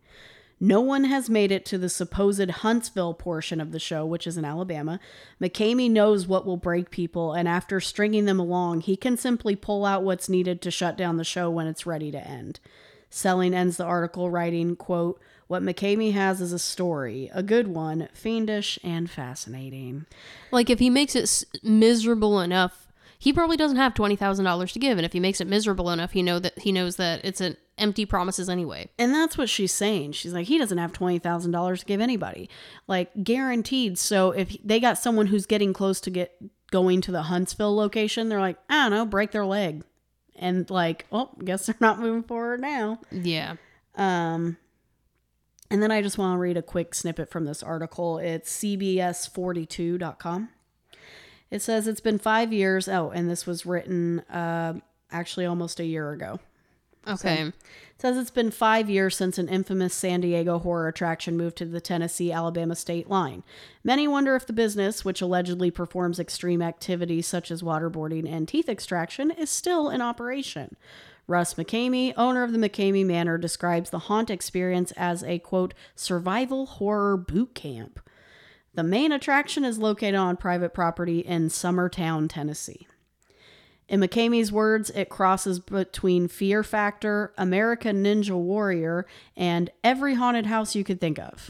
No 0.60 0.82
one 0.82 1.06
has 1.06 1.30
made 1.30 1.52
it 1.52 1.66
to 1.68 1.78
the 1.78 1.88
supposed 1.90 2.50
Huntsville 2.50 3.14
portion 3.14 3.62
of 3.62 3.72
the 3.72 3.80
show, 3.80 4.06
which 4.06 4.28
is 4.28 4.38
in 4.38 4.44
Alabama. 4.44 5.00
McKamey 5.42 5.90
knows 5.90 6.28
what 6.28 6.46
will 6.46 6.58
break 6.58 6.92
people, 6.92 7.34
and 7.34 7.48
after 7.48 7.80
stringing 7.80 8.26
them 8.26 8.40
along, 8.40 8.82
he 8.82 8.98
can 8.98 9.16
simply 9.16 9.56
pull 9.56 9.86
out 9.86 10.04
what's 10.04 10.28
needed 10.28 10.62
to 10.62 10.72
shut 10.72 10.98
down 10.98 11.18
the 11.18 11.24
show 11.24 11.50
when 11.50 11.68
it's 11.68 11.86
ready 11.86 12.12
to 12.12 12.28
end. 12.28 12.60
Seling 13.10 13.54
ends 13.54 13.78
the 13.78 13.86
article 13.86 14.30
writing, 14.30 14.76
quote, 14.76 15.20
What 15.48 15.64
McKamey 15.64 16.12
has 16.14 16.42
is 16.42 16.52
a 16.54 16.60
story, 16.60 17.32
a 17.34 17.42
good 17.42 17.68
one, 17.70 18.10
fiendish 18.14 18.78
and 18.84 19.10
fascinating. 19.10 20.06
Like 20.52 20.70
if 20.70 20.80
he 20.80 20.90
makes 20.90 21.16
it 21.16 21.24
s- 21.24 21.46
miserable 21.64 22.40
enough, 22.42 22.86
he 23.18 23.34
probably 23.34 23.58
doesn't 23.58 23.78
have 23.78 23.94
twenty 23.96 24.16
thousand 24.16 24.46
dollars 24.46 24.72
to 24.74 24.80
give, 24.80 24.98
and 24.98 25.06
if 25.06 25.12
he 25.14 25.20
makes 25.20 25.42
it 25.42 25.48
miserable 25.48 25.90
enough, 25.90 26.12
he 26.12 26.22
know 26.24 26.40
that 26.40 26.60
he 26.60 26.72
knows 26.72 26.96
that 26.98 27.26
it's 27.26 27.42
an 27.42 27.58
empty 27.80 28.06
promises 28.06 28.50
anyway. 28.50 28.90
And 28.98 29.14
that's 29.14 29.38
what 29.38 29.50
she's 29.50 29.74
saying. 29.74 30.12
She's 30.12 30.34
like, 30.34 30.48
he 30.48 30.58
doesn't 30.58 30.78
have 30.78 30.92
$20,000 30.92 31.80
to 31.80 31.86
give 31.86 32.02
anybody. 32.02 32.50
Like, 32.88 33.12
guaranteed. 33.24 33.98
So 33.98 34.32
if 34.32 34.56
they 34.64 34.80
got 34.80 34.98
someone 34.98 35.28
who's 35.28 35.46
getting 35.46 35.74
close 35.74 36.00
to 36.02 36.10
get 36.10 36.36
going 36.72 37.02
to 37.02 37.12
the 37.12 37.24
Huntsville 37.24 37.76
location, 37.76 38.30
they're 38.30 38.40
like, 38.40 38.58
I 38.70 38.84
don't 38.84 38.92
know, 38.92 39.06
break 39.06 39.32
their 39.32 39.46
leg. 39.46 39.84
And 40.36 40.70
like, 40.70 41.06
oh, 41.12 41.32
guess 41.44 41.66
they're 41.66 41.76
not 41.80 42.00
moving 42.00 42.24
forward 42.24 42.62
now. 42.62 43.00
Yeah. 43.12 43.56
Um, 43.96 44.58
and 45.72 45.84
then 45.84 45.92
I 45.92 46.02
just 46.02 46.18
want 46.18 46.36
to 46.36 46.40
read 46.40 46.58
a 46.58 46.62
quick 46.62 46.96
snippet 46.96 47.30
from 47.30 47.46
this 47.46 47.62
article. 47.62 48.18
It's 48.18 48.52
cbs42.com. 48.60 50.50
It 51.52 51.62
says 51.62 51.88
it's 51.88 52.00
been 52.00 52.20
five 52.20 52.54
years. 52.54 52.88
Oh, 52.88 53.10
and 53.10 53.30
this 53.30 53.46
was 53.46 53.66
written 53.66 54.20
uh, 54.22 54.80
actually 55.12 55.46
almost 55.46 55.80
a 55.80 55.86
year 55.86 56.12
ago. 56.12 56.40
Okay. 57.10 57.42
It 57.42 57.54
says 58.02 58.18
it's 58.18 58.32
been 58.32 58.52
five 58.52 58.90
years 58.90 59.18
since 59.18 59.38
an 59.38 59.50
infamous 59.50 59.94
San 59.94 60.22
Diego 60.22 60.60
horror 60.60 60.88
attraction 60.88 61.36
moved 61.36 61.58
to 61.58 61.66
the 61.66 61.82
Tennessee 61.82 62.32
Alabama 62.32 62.76
state 62.76 63.10
line. 63.10 63.44
Many 63.84 64.08
wonder 64.08 64.36
if 64.36 64.48
the 64.48 64.54
business, 64.54 65.04
which 65.04 65.22
allegedly 65.22 65.72
performs 65.72 66.20
extreme 66.20 66.62
activities 66.62 67.28
such 67.28 67.52
as 67.52 67.62
waterboarding 67.62 68.32
and 68.32 68.48
teeth 68.48 68.70
extraction, 68.70 69.32
is 69.32 69.50
still 69.50 69.90
in 69.90 70.02
operation. 70.02 70.78
Russ 71.28 71.56
McKamey, 71.56 72.14
owner 72.18 72.44
of 72.44 72.54
the 72.54 72.58
McKamey 72.58 73.06
Manor, 73.06 73.38
describes 73.38 73.90
the 73.90 74.00
haunt 74.00 74.30
experience 74.30 74.92
as 74.98 75.24
a 75.24 75.40
quote, 75.40 75.74
survival 75.96 76.66
horror 76.66 77.18
boot 77.18 77.54
camp. 77.54 78.00
The 78.74 78.84
main 78.84 79.12
attraction 79.12 79.66
is 79.66 79.78
located 79.78 80.16
on 80.16 80.38
private 80.38 80.74
property 80.74 81.20
in 81.20 81.50
Summertown, 81.50 82.30
Tennessee. 82.30 82.88
In 83.90 84.00
McKamey's 84.00 84.52
words, 84.52 84.92
it 84.92 85.10
crosses 85.10 85.60
between 85.60 86.28
Fear 86.28 86.64
Factor, 86.64 87.34
American 87.38 88.04
Ninja 88.04 88.36
Warrior, 88.36 89.08
and 89.36 89.72
every 89.84 90.14
haunted 90.14 90.46
house 90.46 90.76
you 90.76 90.84
could 90.84 91.02
think 91.02 91.18
of. 91.18 91.50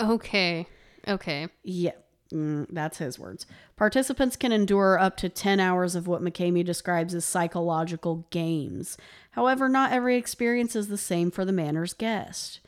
Okay. 0.00 0.66
Okay. 1.06 1.48
Yeah, 1.62 1.92
mm, 2.32 2.66
that's 2.70 2.96
his 2.96 3.18
words. 3.18 3.46
Participants 3.76 4.36
can 4.36 4.52
endure 4.52 4.98
up 4.98 5.18
to 5.18 5.28
10 5.28 5.60
hours 5.60 5.94
of 5.94 6.06
what 6.06 6.22
McKamey 6.22 6.64
describes 6.64 7.14
as 7.14 7.26
psychological 7.26 8.26
games. 8.30 8.96
However, 9.32 9.68
not 9.68 9.92
every 9.92 10.16
experience 10.16 10.74
is 10.74 10.88
the 10.88 10.96
same 10.96 11.30
for 11.30 11.44
the 11.44 11.52
Manor's 11.52 11.92
guest. 11.92 12.60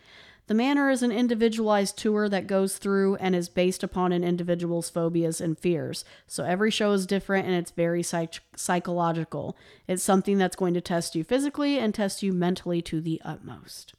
The 0.49 0.55
Manor 0.55 0.91
is 0.91 1.03
an 1.03 1.11
individualized 1.11 1.99
tour 1.99 2.29
that 2.29 2.47
goes 2.47 2.79
through 2.79 3.17
and 3.17 3.35
is 3.35 3.49
based 3.49 3.83
upon 3.83 4.13
an 4.13 4.23
individual's 4.23 4.89
phobias 4.89 5.41
and 5.41 5.59
fears. 5.59 6.05
So 6.29 6.45
every 6.45 6.71
show 6.71 6.93
is 6.93 7.05
different 7.05 7.47
and 7.47 7.57
it's 7.57 7.73
very 7.73 8.05
psych- 8.05 8.41
psychological. 8.55 9.57
It's 9.89 10.05
something 10.05 10.39
that's 10.39 10.55
going 10.55 10.75
to 10.75 10.81
test 10.81 11.17
you 11.17 11.25
physically 11.25 11.81
and 11.81 11.93
test 11.93 12.23
you 12.23 12.33
mentally 12.33 12.81
to 12.83 13.01
the 13.01 13.21
utmost. 13.25 13.95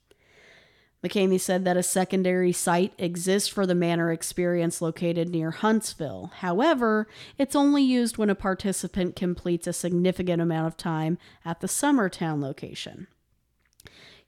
McKamey 1.03 1.39
said 1.39 1.65
that 1.65 1.77
a 1.77 1.83
secondary 1.83 2.53
site 2.53 2.93
exists 2.97 3.49
for 3.49 3.65
the 3.65 3.75
Manor 3.75 4.11
experience 4.11 4.81
located 4.81 5.29
near 5.29 5.51
Huntsville. 5.51 6.31
However, 6.37 7.07
it's 7.37 7.55
only 7.55 7.83
used 7.83 8.17
when 8.17 8.29
a 8.29 8.35
participant 8.35 9.15
completes 9.15 9.67
a 9.67 9.73
significant 9.73 10.41
amount 10.41 10.67
of 10.67 10.77
time 10.77 11.17
at 11.45 11.59
the 11.59 11.67
Summertown 11.67 12.41
location. 12.41 13.07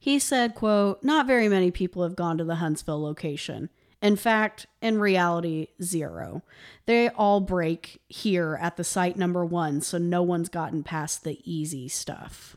He 0.02 0.18
said, 0.18 0.54
quote, 0.54 1.04
not 1.04 1.26
very 1.26 1.46
many 1.46 1.70
people 1.70 2.02
have 2.02 2.16
gone 2.16 2.38
to 2.38 2.44
the 2.44 2.54
Huntsville 2.54 3.02
location. 3.02 3.68
In 4.00 4.16
fact, 4.16 4.66
in 4.80 4.98
reality, 4.98 5.66
zero. 5.82 6.42
They 6.86 7.10
all 7.10 7.40
break 7.40 8.00
here 8.08 8.58
at 8.62 8.78
the 8.78 8.82
site 8.82 9.18
number 9.18 9.44
one, 9.44 9.82
so 9.82 9.98
no 9.98 10.22
one's 10.22 10.48
gotten 10.48 10.82
past 10.82 11.22
the 11.22 11.38
easy 11.44 11.86
stuff. 11.86 12.56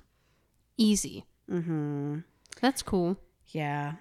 Easy. 0.78 1.26
Mm-hmm. 1.52 2.20
That's 2.62 2.82
cool. 2.82 3.18
Yeah. 3.48 3.96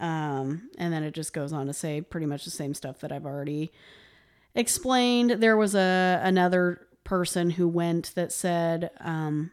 Um, 0.00 0.70
and 0.78 0.90
then 0.90 1.02
it 1.02 1.12
just 1.12 1.34
goes 1.34 1.52
on 1.52 1.66
to 1.66 1.74
say 1.74 2.00
pretty 2.00 2.26
much 2.26 2.46
the 2.46 2.50
same 2.50 2.72
stuff 2.72 3.00
that 3.00 3.12
I've 3.12 3.26
already 3.26 3.70
explained. 4.54 5.32
There 5.42 5.58
was 5.58 5.74
a 5.74 6.22
another 6.24 6.86
person 7.04 7.50
who 7.50 7.68
went 7.68 8.14
that 8.14 8.32
said 8.32 8.90
um, 9.00 9.50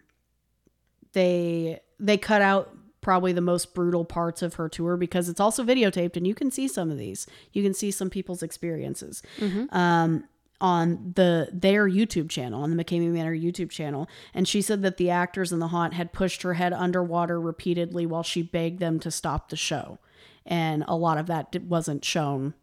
they 1.12 1.82
they 2.00 2.18
cut 2.18 2.42
out 2.42 2.74
probably 3.06 3.32
the 3.32 3.40
most 3.40 3.76
brutal 3.76 4.04
parts 4.04 4.42
of 4.42 4.56
her 4.56 4.68
tour 4.68 4.98
because 4.98 5.30
it's 5.30 5.40
also 5.40 5.64
videotaped 5.64 6.18
and 6.18 6.26
you 6.26 6.34
can 6.34 6.50
see 6.50 6.68
some 6.68 6.90
of 6.90 6.98
these. 6.98 7.28
You 7.54 7.62
can 7.62 7.76
see 7.76 7.92
some 7.92 8.10
people's 8.10 8.42
experiences. 8.42 9.22
Um, 9.70 10.24
on 10.60 11.14
the 11.16 11.50
their 11.52 11.88
YouTube 11.88 12.30
channel, 12.30 12.64
on 12.64 12.76
the 12.76 12.84
McKamey 12.84 13.12
Manor 13.12 13.36
YouTube 13.36 13.70
channel, 13.70 14.10
and 14.34 14.48
she 14.48 14.60
said 14.60 14.82
that 14.82 14.98
the 14.98 15.12
actors 15.12 15.52
in 15.52 15.60
the 15.60 15.68
haunt 15.68 15.94
had 15.94 16.14
pushed 16.14 16.42
her 16.42 16.56
head 16.56 16.74
underwater 16.74 17.40
repeatedly 17.40 18.08
while 18.08 18.24
she 18.24 18.42
begged 18.42 18.80
them 18.80 19.00
to 19.02 19.12
stop 19.12 19.50
the 19.50 19.56
show, 19.56 20.00
and 20.44 20.84
a 20.88 20.96
lot 20.96 21.20
of 21.20 21.28
that 21.28 21.56
wasn't 21.62 22.04
shown 22.04 22.56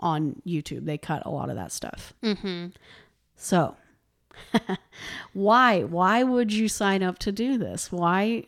on 0.00 0.42
YouTube. 0.44 0.84
They 0.84 0.98
cut 0.98 1.24
a 1.24 1.30
lot 1.30 1.48
of 1.48 1.56
that 1.56 1.72
stuff. 1.72 2.12
Mm-hmm. 2.24 2.66
So, 3.36 3.76
why 5.32 5.84
why 5.84 6.24
would 6.24 6.52
you 6.52 6.68
sign 6.68 7.02
up 7.02 7.18
to 7.20 7.32
do 7.32 7.56
this? 7.56 7.90
Why? 7.90 8.46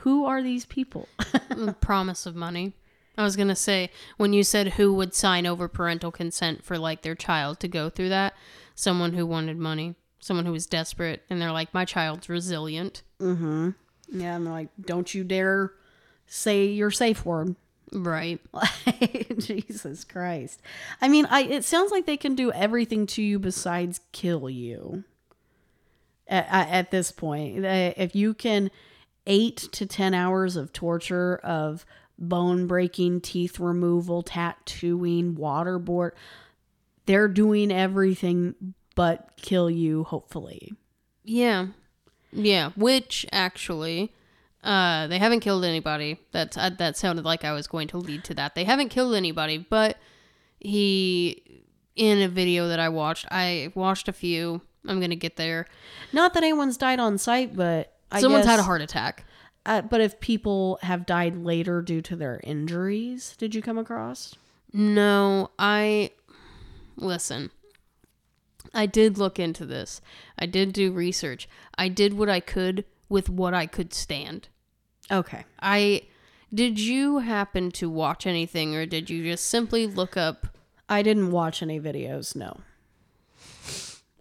Who 0.00 0.24
are 0.24 0.42
these 0.42 0.64
people? 0.66 1.08
promise 1.80 2.26
of 2.26 2.34
money. 2.36 2.74
I 3.18 3.22
was 3.22 3.36
gonna 3.36 3.56
say 3.56 3.90
when 4.18 4.32
you 4.32 4.42
said 4.44 4.74
who 4.74 4.92
would 4.94 5.14
sign 5.14 5.46
over 5.46 5.68
parental 5.68 6.12
consent 6.12 6.62
for 6.64 6.78
like 6.78 7.02
their 7.02 7.14
child 7.14 7.60
to 7.60 7.68
go 7.68 7.88
through 7.88 8.10
that, 8.10 8.34
someone 8.74 9.14
who 9.14 9.24
wanted 9.26 9.56
money, 9.58 9.94
someone 10.20 10.44
who 10.44 10.52
was 10.52 10.66
desperate, 10.66 11.22
and 11.30 11.40
they're 11.40 11.52
like, 11.52 11.72
my 11.72 11.84
child's 11.84 12.28
resilient, 12.28 13.02
Mm 13.20 13.38
hmm. 13.38 13.70
yeah, 14.10 14.36
and 14.36 14.46
they're 14.46 14.52
like, 14.52 14.68
don't 14.80 15.14
you 15.14 15.24
dare 15.24 15.72
say 16.26 16.66
your 16.66 16.90
safe 16.90 17.24
word. 17.24 17.56
right? 17.92 18.38
Jesus 19.38 20.04
Christ. 20.04 20.60
I 21.00 21.08
mean, 21.08 21.26
I 21.30 21.42
it 21.44 21.64
sounds 21.64 21.90
like 21.90 22.04
they 22.04 22.18
can 22.18 22.34
do 22.34 22.52
everything 22.52 23.06
to 23.08 23.22
you 23.22 23.38
besides 23.38 24.00
kill 24.12 24.50
you. 24.50 25.04
At, 26.28 26.46
at, 26.50 26.68
at 26.68 26.90
this 26.90 27.12
point, 27.12 27.64
if 27.64 28.14
you 28.16 28.34
can 28.34 28.70
8 29.26 29.56
to 29.72 29.86
10 29.86 30.14
hours 30.14 30.56
of 30.56 30.72
torture 30.72 31.36
of 31.38 31.84
bone 32.18 32.66
breaking, 32.66 33.20
teeth 33.20 33.58
removal, 33.60 34.22
tattooing, 34.22 35.34
waterboard, 35.34 36.12
they're 37.06 37.28
doing 37.28 37.70
everything 37.70 38.74
but 38.94 39.30
kill 39.36 39.70
you 39.70 40.04
hopefully. 40.04 40.72
Yeah, 41.24 41.68
yeah. 42.32 42.70
Which 42.76 43.26
actually, 43.32 44.12
uh, 44.62 45.06
they 45.06 45.18
haven't 45.18 45.40
killed 45.40 45.64
anybody. 45.64 46.18
That's 46.32 46.56
uh, 46.56 46.70
that 46.78 46.96
sounded 46.96 47.24
like 47.24 47.44
I 47.44 47.52
was 47.52 47.66
going 47.66 47.88
to 47.88 47.98
lead 47.98 48.24
to 48.24 48.34
that. 48.34 48.54
They 48.54 48.64
haven't 48.64 48.88
killed 48.88 49.14
anybody, 49.14 49.58
but 49.58 49.98
he 50.58 51.64
in 51.94 52.22
a 52.22 52.28
video 52.28 52.68
that 52.68 52.80
I 52.80 52.88
watched, 52.88 53.26
I 53.30 53.72
watched 53.74 54.08
a 54.08 54.12
few. 54.12 54.60
I'm 54.86 55.00
gonna 55.00 55.16
get 55.16 55.36
there. 55.36 55.66
Not 56.12 56.34
that 56.34 56.42
anyone's 56.42 56.76
died 56.76 57.00
on 57.00 57.18
site, 57.18 57.56
but 57.56 57.95
I 58.10 58.20
Someone's 58.20 58.46
had 58.46 58.60
a 58.60 58.64
heart 58.64 58.82
attack. 58.82 59.24
Uh, 59.64 59.82
but 59.82 60.00
if 60.00 60.20
people 60.20 60.78
have 60.82 61.06
died 61.06 61.36
later 61.36 61.82
due 61.82 62.00
to 62.00 62.14
their 62.14 62.40
injuries, 62.44 63.34
did 63.36 63.54
you 63.54 63.62
come 63.62 63.78
across? 63.78 64.34
No, 64.72 65.50
I 65.58 66.10
listen. 66.96 67.50
I 68.72 68.86
did 68.86 69.18
look 69.18 69.38
into 69.38 69.66
this. 69.66 70.00
I 70.38 70.46
did 70.46 70.72
do 70.72 70.92
research. 70.92 71.48
I 71.76 71.88
did 71.88 72.14
what 72.14 72.28
I 72.28 72.40
could 72.40 72.84
with 73.08 73.28
what 73.28 73.54
I 73.54 73.66
could 73.66 73.92
stand. 73.92 74.48
Okay. 75.10 75.44
I 75.60 76.02
did 76.54 76.78
you 76.78 77.18
happen 77.18 77.70
to 77.72 77.90
watch 77.90 78.26
anything 78.26 78.76
or 78.76 78.86
did 78.86 79.10
you 79.10 79.24
just 79.24 79.46
simply 79.46 79.86
look 79.86 80.16
up 80.16 80.46
I 80.88 81.02
didn't 81.02 81.32
watch 81.32 81.62
any 81.62 81.80
videos, 81.80 82.36
no. 82.36 82.60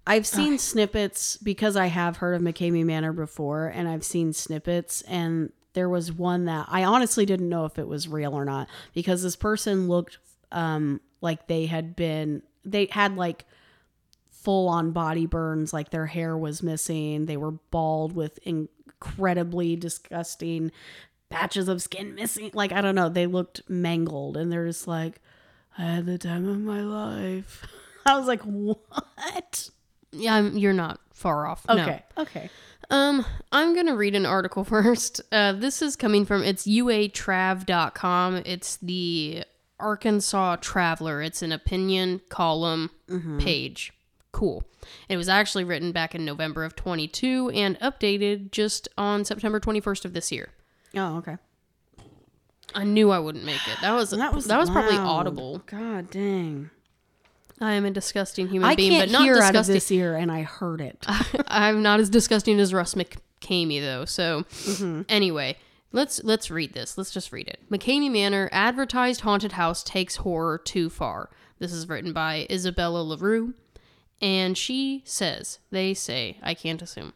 I've 0.08 0.28
seen 0.28 0.58
snippets 0.60 1.38
because 1.38 1.76
I 1.76 1.88
have 1.88 2.18
heard 2.18 2.36
of 2.36 2.42
McKamey 2.42 2.86
Manor 2.86 3.12
before, 3.12 3.68
and 3.68 3.88
I've 3.88 4.04
seen 4.04 4.34
snippets, 4.34 5.02
and 5.04 5.52
there 5.74 5.90
was 5.90 6.12
one 6.12 6.46
that 6.46 6.68
I 6.70 6.84
honestly 6.84 7.26
didn't 7.26 7.50
know 7.50 7.66
if 7.66 7.80
it 7.80 7.88
was 7.88 8.08
real 8.08 8.34
or 8.34 8.46
not 8.46 8.68
because 8.94 9.24
this 9.24 9.36
person 9.36 9.88
looked 9.88 10.20
um, 10.52 11.02
like 11.22 11.48
they 11.48 11.66
had 11.66 11.96
been, 11.96 12.44
they 12.64 12.86
had 12.86 13.18
like 13.18 13.46
full 14.30 14.70
on 14.70 14.92
body 14.92 15.26
burns, 15.26 15.74
like 15.74 15.90
their 15.90 16.06
hair 16.06 16.38
was 16.38 16.62
missing, 16.62 17.26
they 17.26 17.38
were 17.38 17.52
bald 17.52 18.14
with 18.14 18.40
incredibly 18.44 19.76
disgusting 19.76 20.72
patches 21.30 21.68
of 21.68 21.82
skin 21.82 22.16
missing. 22.16 22.52
Like, 22.54 22.72
I 22.72 22.82
don't 22.82 22.96
know, 22.96 23.10
they 23.10 23.26
looked 23.26 23.68
mangled, 23.68 24.38
and 24.38 24.52
they're 24.52 24.68
just 24.68 24.88
like, 24.88 25.20
I 25.78 25.84
had 25.84 26.06
the 26.06 26.18
time 26.18 26.48
of 26.48 26.60
my 26.60 26.82
life. 26.82 27.66
I 28.06 28.18
was 28.18 28.28
like, 28.28 28.42
what? 28.44 29.72
Yeah, 30.16 30.36
I'm, 30.36 30.58
you're 30.58 30.74
not 30.74 31.00
far 31.14 31.48
off. 31.48 31.66
No. 31.68 31.76
Okay. 31.76 32.04
Okay. 32.18 32.50
Um, 32.90 33.26
I'm 33.52 33.74
going 33.74 33.88
to 33.88 33.96
read 33.96 34.16
an 34.16 34.26
article 34.26 34.64
first. 34.76 35.22
Uh, 35.32 35.54
this 35.54 35.82
is 35.82 35.96
coming 35.96 36.26
from 36.26 36.44
it's 36.44 36.66
uatrav.com. 36.68 38.36
It's 38.46 38.78
the 38.78 39.44
Arkansas 39.80 40.58
Traveler. 40.58 41.22
It's 41.22 41.42
an 41.42 41.52
opinion 41.52 42.22
column 42.30 42.92
page. 43.40 43.94
Cool. 44.32 44.64
It 45.10 45.18
was 45.18 45.30
actually 45.30 45.64
written 45.64 45.92
back 45.92 46.14
in 46.14 46.26
November 46.26 46.64
of 46.64 46.76
22 46.76 47.52
and 47.54 47.80
updated 47.80 48.52
just 48.52 48.88
on 48.98 49.26
September 49.26 49.60
21st 49.60 50.06
of 50.06 50.14
this 50.14 50.32
year. 50.32 50.50
Oh, 50.96 51.18
okay. 51.18 51.38
I 52.74 52.84
knew 52.84 53.12
I 53.12 53.20
wouldn't 53.20 53.46
make 53.46 53.66
it. 53.68 53.78
That 53.82 53.94
was 53.94 54.10
that 54.12 54.34
was, 54.34 54.46
that 54.48 54.60
was 54.60 54.70
probably 54.70 54.98
audible. 54.98 55.64
God 55.66 56.10
dang. 56.10 56.70
I 57.62 57.74
am 57.74 57.86
a 57.86 57.92
disgusting 57.92 58.48
human 58.50 58.70
I 58.70 58.76
being, 58.76 59.00
but 59.00 59.10
not 59.12 59.24
hear 59.24 59.38
out 59.42 59.56
of 59.56 59.66
this 59.66 59.90
ear, 59.92 60.16
and 60.16 60.32
I 60.32 60.42
heard 60.44 60.82
it. 60.82 61.06
I'm 61.48 61.82
not 61.82 62.00
as 62.00 62.10
disgusting 62.10 62.60
as 62.60 62.74
Russ 62.74 62.96
McKamey 62.96 63.80
though. 63.82 64.06
So 64.06 64.44
Mm-hmm. 64.52 65.02
anyway, 65.08 65.58
let's 65.94 66.22
let's 66.24 66.52
read 66.52 66.74
this. 66.74 66.98
Let's 66.98 67.12
just 67.12 67.32
read 67.32 67.48
it. 67.48 67.60
McKamey 67.72 68.12
Manor 68.12 68.50
advertised 68.52 69.22
haunted 69.22 69.54
house 69.54 69.84
takes 69.84 70.18
horror 70.18 70.58
too 70.58 70.90
far. 70.90 71.30
This 71.60 71.72
is 71.72 71.88
written 71.88 72.12
by 72.12 72.46
Isabella 72.52 73.02
LaRue, 73.02 73.54
and 74.22 74.58
she 74.58 75.02
says, 75.06 75.60
they 75.72 75.94
say, 75.94 76.38
I 76.44 76.54
can't 76.54 76.82
assume. 76.82 77.14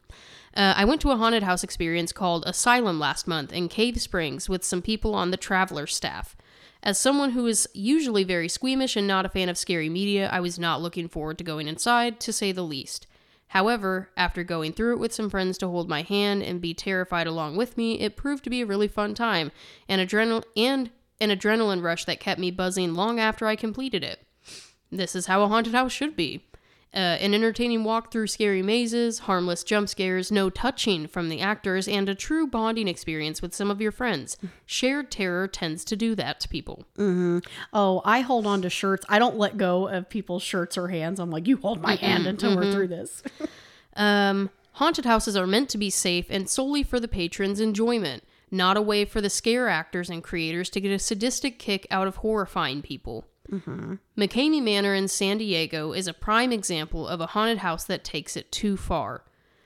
Uh, 0.55 0.73
I 0.77 0.85
went 0.85 1.01
to 1.01 1.11
a 1.11 1.17
haunted 1.17 1.43
house 1.43 1.63
experience 1.63 2.11
called 2.13 2.43
Asylum 2.47 2.99
last 2.99 3.27
month 3.27 3.51
in 3.51 3.67
Cave 3.67 3.99
Springs 4.01 4.47
with 4.47 4.63
some 4.63 4.81
people 4.81 5.13
on 5.13 5.31
the 5.31 5.37
Traveler 5.37 5.85
staff. 5.85 6.35
As 6.81 6.97
someone 6.97 7.31
who 7.31 7.45
is 7.45 7.67
usually 7.73 8.23
very 8.23 8.47
squeamish 8.47 8.95
and 8.95 9.05
not 9.07 9.25
a 9.25 9.29
fan 9.29 9.49
of 9.49 9.57
scary 9.57 9.89
media, 9.89 10.29
I 10.31 10.39
was 10.39 10.57
not 10.57 10.81
looking 10.81 11.09
forward 11.09 11.37
to 11.39 11.43
going 11.43 11.67
inside, 11.67 12.19
to 12.21 12.31
say 12.31 12.51
the 12.51 12.63
least. 12.63 13.05
However, 13.49 14.09
after 14.15 14.43
going 14.43 14.73
through 14.73 14.93
it 14.93 14.99
with 14.99 15.13
some 15.13 15.29
friends 15.29 15.57
to 15.57 15.67
hold 15.67 15.89
my 15.89 16.03
hand 16.03 16.43
and 16.43 16.61
be 16.61 16.73
terrified 16.73 17.27
along 17.27 17.57
with 17.57 17.77
me, 17.77 17.99
it 17.99 18.15
proved 18.15 18.43
to 18.43 18.49
be 18.49 18.61
a 18.61 18.65
really 18.65 18.87
fun 18.87 19.13
time 19.13 19.51
and 19.87 19.99
adrenal 19.99 20.43
and 20.55 20.91
an 21.19 21.31
adrenaline 21.31 21.83
rush 21.83 22.05
that 22.05 22.19
kept 22.19 22.39
me 22.39 22.51
buzzing 22.51 22.93
long 22.93 23.19
after 23.19 23.45
I 23.47 23.55
completed 23.55 24.03
it. 24.03 24.25
This 24.91 25.15
is 25.15 25.25
how 25.25 25.41
a 25.41 25.47
haunted 25.47 25.73
house 25.73 25.91
should 25.91 26.15
be. 26.15 26.45
Uh, 26.91 26.97
an 26.97 27.35
entertaining 27.35 27.83
walk 27.83 28.11
through 28.11 28.25
scary 28.25 28.63
mazes, 28.63 29.19
harmless 29.19 29.63
jump 29.63 29.87
scares, 29.87 30.31
no 30.31 30.49
touching 30.49 31.05
from 31.05 31.29
the 31.29 31.39
actors, 31.39 31.87
and 31.87 32.09
a 32.09 32.15
true 32.15 32.47
bonding 32.47 32.87
experience 32.87 33.43
with 33.43 33.53
some 33.53 33.69
of 33.69 33.79
your 33.79 33.91
friends. 33.91 34.37
Shared 34.65 35.11
terror 35.11 35.47
tends 35.47 35.85
to 35.85 35.95
do 35.95 36.15
that 36.15 36.39
to 36.39 36.49
people. 36.49 36.85
Mm-hmm. 36.97 37.39
Oh, 37.73 38.01
I 38.05 38.21
hold 38.21 38.47
on 38.47 38.63
to 38.63 38.71
shirts. 38.71 39.05
I 39.07 39.19
don't 39.19 39.37
let 39.37 39.55
go 39.57 39.87
of 39.87 40.09
people's 40.09 40.41
shirts 40.41 40.79
or 40.79 40.87
hands. 40.87 41.19
I'm 41.19 41.29
like, 41.29 41.47
you 41.47 41.57
hold 41.57 41.79
my 41.79 41.93
hand 41.95 42.25
until 42.25 42.55
we're 42.55 42.71
through 42.71 42.87
this. 42.87 43.21
Um, 43.95 44.49
haunted 44.73 45.03
houses 45.03 45.35
are 45.35 45.47
meant 45.47 45.67
to 45.69 45.77
be 45.77 45.89
safe 45.89 46.27
and 46.29 46.49
solely 46.49 46.83
for 46.83 47.01
the 47.01 47.07
patron's 47.07 47.59
enjoyment, 47.59 48.23
not 48.49 48.77
a 48.77 48.81
way 48.81 49.03
for 49.03 49.19
the 49.19 49.29
scare 49.29 49.67
actors 49.67 50.09
and 50.09 50.23
creators 50.23 50.69
to 50.69 50.79
get 50.79 50.91
a 50.91 50.99
sadistic 50.99 51.59
kick 51.59 51.85
out 51.91 52.07
of 52.07 52.17
horrifying 52.17 52.81
people. 52.81 53.25
Mm-hmm. 53.51 53.95
McKamey 54.17 54.61
Manor 54.61 54.93
in 54.93 55.07
San 55.07 55.37
Diego 55.39 55.91
is 55.93 56.07
a 56.07 56.13
prime 56.13 56.51
example 56.51 57.07
of 57.07 57.19
a 57.21 57.27
haunted 57.27 57.59
house 57.59 57.83
that 57.85 58.03
takes 58.03 58.37
it 58.37 58.51
too 58.51 58.77
far. 58.77 59.23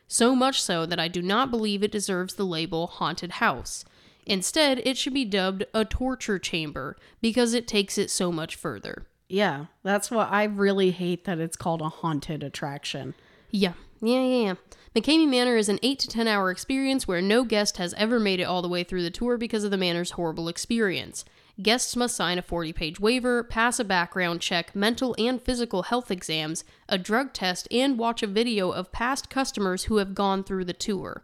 So 0.07 0.35
much 0.35 0.61
so 0.61 0.85
that 0.85 0.99
I 0.99 1.07
do 1.07 1.21
not 1.21 1.49
believe 1.51 1.83
it 1.83 1.91
deserves 1.91 2.35
the 2.35 2.45
label 2.45 2.87
haunted 2.87 3.31
house. 3.33 3.83
Instead, 4.25 4.81
it 4.85 4.97
should 4.97 5.13
be 5.13 5.25
dubbed 5.25 5.65
a 5.73 5.83
torture 5.83 6.39
chamber 6.39 6.95
because 7.21 7.53
it 7.53 7.67
takes 7.67 7.97
it 7.97 8.09
so 8.09 8.31
much 8.31 8.55
further. 8.55 9.05
yeah, 9.27 9.65
that's 9.81 10.11
what 10.11 10.31
I 10.31 10.43
really 10.43 10.91
hate 10.91 11.25
that 11.25 11.39
it's 11.39 11.57
called 11.57 11.81
a 11.81 11.89
haunted 11.89 12.43
attraction. 12.43 13.15
Yeah, 13.49 13.73
yeah, 14.01 14.21
yeah, 14.21 14.43
yeah. 14.45 14.53
McKamey 14.95 15.27
Manor 15.27 15.57
is 15.57 15.69
an 15.69 15.79
8 15.81 15.97
to 15.99 16.07
10 16.07 16.27
hour 16.27 16.51
experience 16.51 17.07
where 17.07 17.21
no 17.21 17.43
guest 17.43 17.77
has 17.77 17.93
ever 17.95 18.19
made 18.19 18.39
it 18.39 18.43
all 18.43 18.61
the 18.61 18.69
way 18.69 18.83
through 18.83 19.01
the 19.01 19.09
tour 19.09 19.37
because 19.37 19.63
of 19.63 19.71
the 19.71 19.77
manor's 19.77 20.11
horrible 20.11 20.47
experience. 20.47 21.25
Guests 21.61 21.95
must 21.95 22.15
sign 22.15 22.39
a 22.39 22.41
40 22.41 22.73
page 22.73 22.99
waiver, 22.99 23.43
pass 23.43 23.79
a 23.79 23.83
background 23.83 24.41
check, 24.41 24.75
mental 24.75 25.15
and 25.19 25.39
physical 25.39 25.83
health 25.83 26.09
exams, 26.09 26.63
a 26.89 26.97
drug 26.97 27.31
test, 27.31 27.67
and 27.69 27.99
watch 27.99 28.23
a 28.23 28.27
video 28.27 28.71
of 28.71 28.91
past 28.91 29.29
customers 29.29 29.83
who 29.83 29.97
have 29.97 30.15
gone 30.15 30.43
through 30.43 30.65
the 30.65 30.73
tour. 30.73 31.23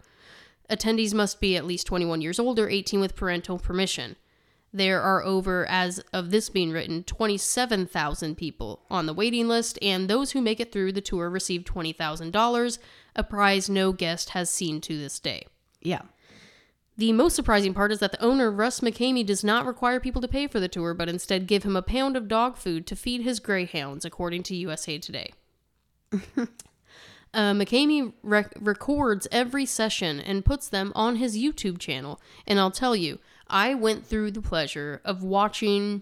Attendees 0.69 1.15
must 1.15 1.41
be 1.41 1.57
at 1.57 1.65
least 1.65 1.87
21 1.87 2.21
years 2.21 2.37
old 2.39 2.59
or 2.59 2.69
18 2.69 2.99
with 2.99 3.15
parental 3.15 3.57
permission. 3.57 4.17
There 4.71 5.01
are 5.01 5.23
over, 5.23 5.65
as 5.67 5.97
of 6.13 6.29
this 6.29 6.51
being 6.51 6.71
written, 6.71 7.03
27,000 7.03 8.35
people 8.35 8.83
on 8.87 9.07
the 9.07 9.15
waiting 9.15 9.47
list, 9.47 9.79
and 9.81 10.07
those 10.07 10.31
who 10.31 10.41
make 10.41 10.59
it 10.59 10.71
through 10.71 10.91
the 10.91 11.01
tour 11.01 11.27
receive 11.27 11.63
$20,000, 11.63 12.79
a 13.15 13.23
prize 13.23 13.67
no 13.67 13.91
guest 13.91 14.29
has 14.29 14.51
seen 14.51 14.79
to 14.81 14.95
this 14.95 15.19
day. 15.19 15.47
Yeah. 15.81 16.01
The 16.99 17.13
most 17.13 17.33
surprising 17.33 17.73
part 17.73 17.93
is 17.93 17.99
that 17.99 18.11
the 18.11 18.21
owner, 18.21 18.51
Russ 18.51 18.81
McKamey, 18.81 19.25
does 19.25 19.41
not 19.41 19.65
require 19.65 20.01
people 20.01 20.21
to 20.21 20.27
pay 20.27 20.47
for 20.47 20.59
the 20.59 20.67
tour, 20.67 20.93
but 20.93 21.07
instead 21.07 21.47
give 21.47 21.63
him 21.63 21.77
a 21.77 21.81
pound 21.81 22.17
of 22.17 22.27
dog 22.27 22.57
food 22.57 22.85
to 22.87 22.95
feed 22.95 23.21
his 23.21 23.39
greyhounds, 23.39 24.03
according 24.03 24.43
to 24.43 24.55
USA 24.55 24.97
Today. 24.97 25.31
Uh, 27.31 27.53
McKamey 27.53 28.11
rec- 28.23 28.55
records 28.59 29.27
every 29.31 29.63
session 29.63 30.19
and 30.19 30.43
puts 30.43 30.67
them 30.67 30.91
on 30.95 31.17
his 31.17 31.37
YouTube 31.37 31.77
channel. 31.77 32.19
And 32.47 32.59
I'll 32.59 32.71
tell 32.71 32.95
you, 32.95 33.19
I 33.47 33.75
went 33.75 34.03
through 34.03 34.31
the 34.31 34.41
pleasure 34.41 34.99
of 35.05 35.21
watching 35.21 36.01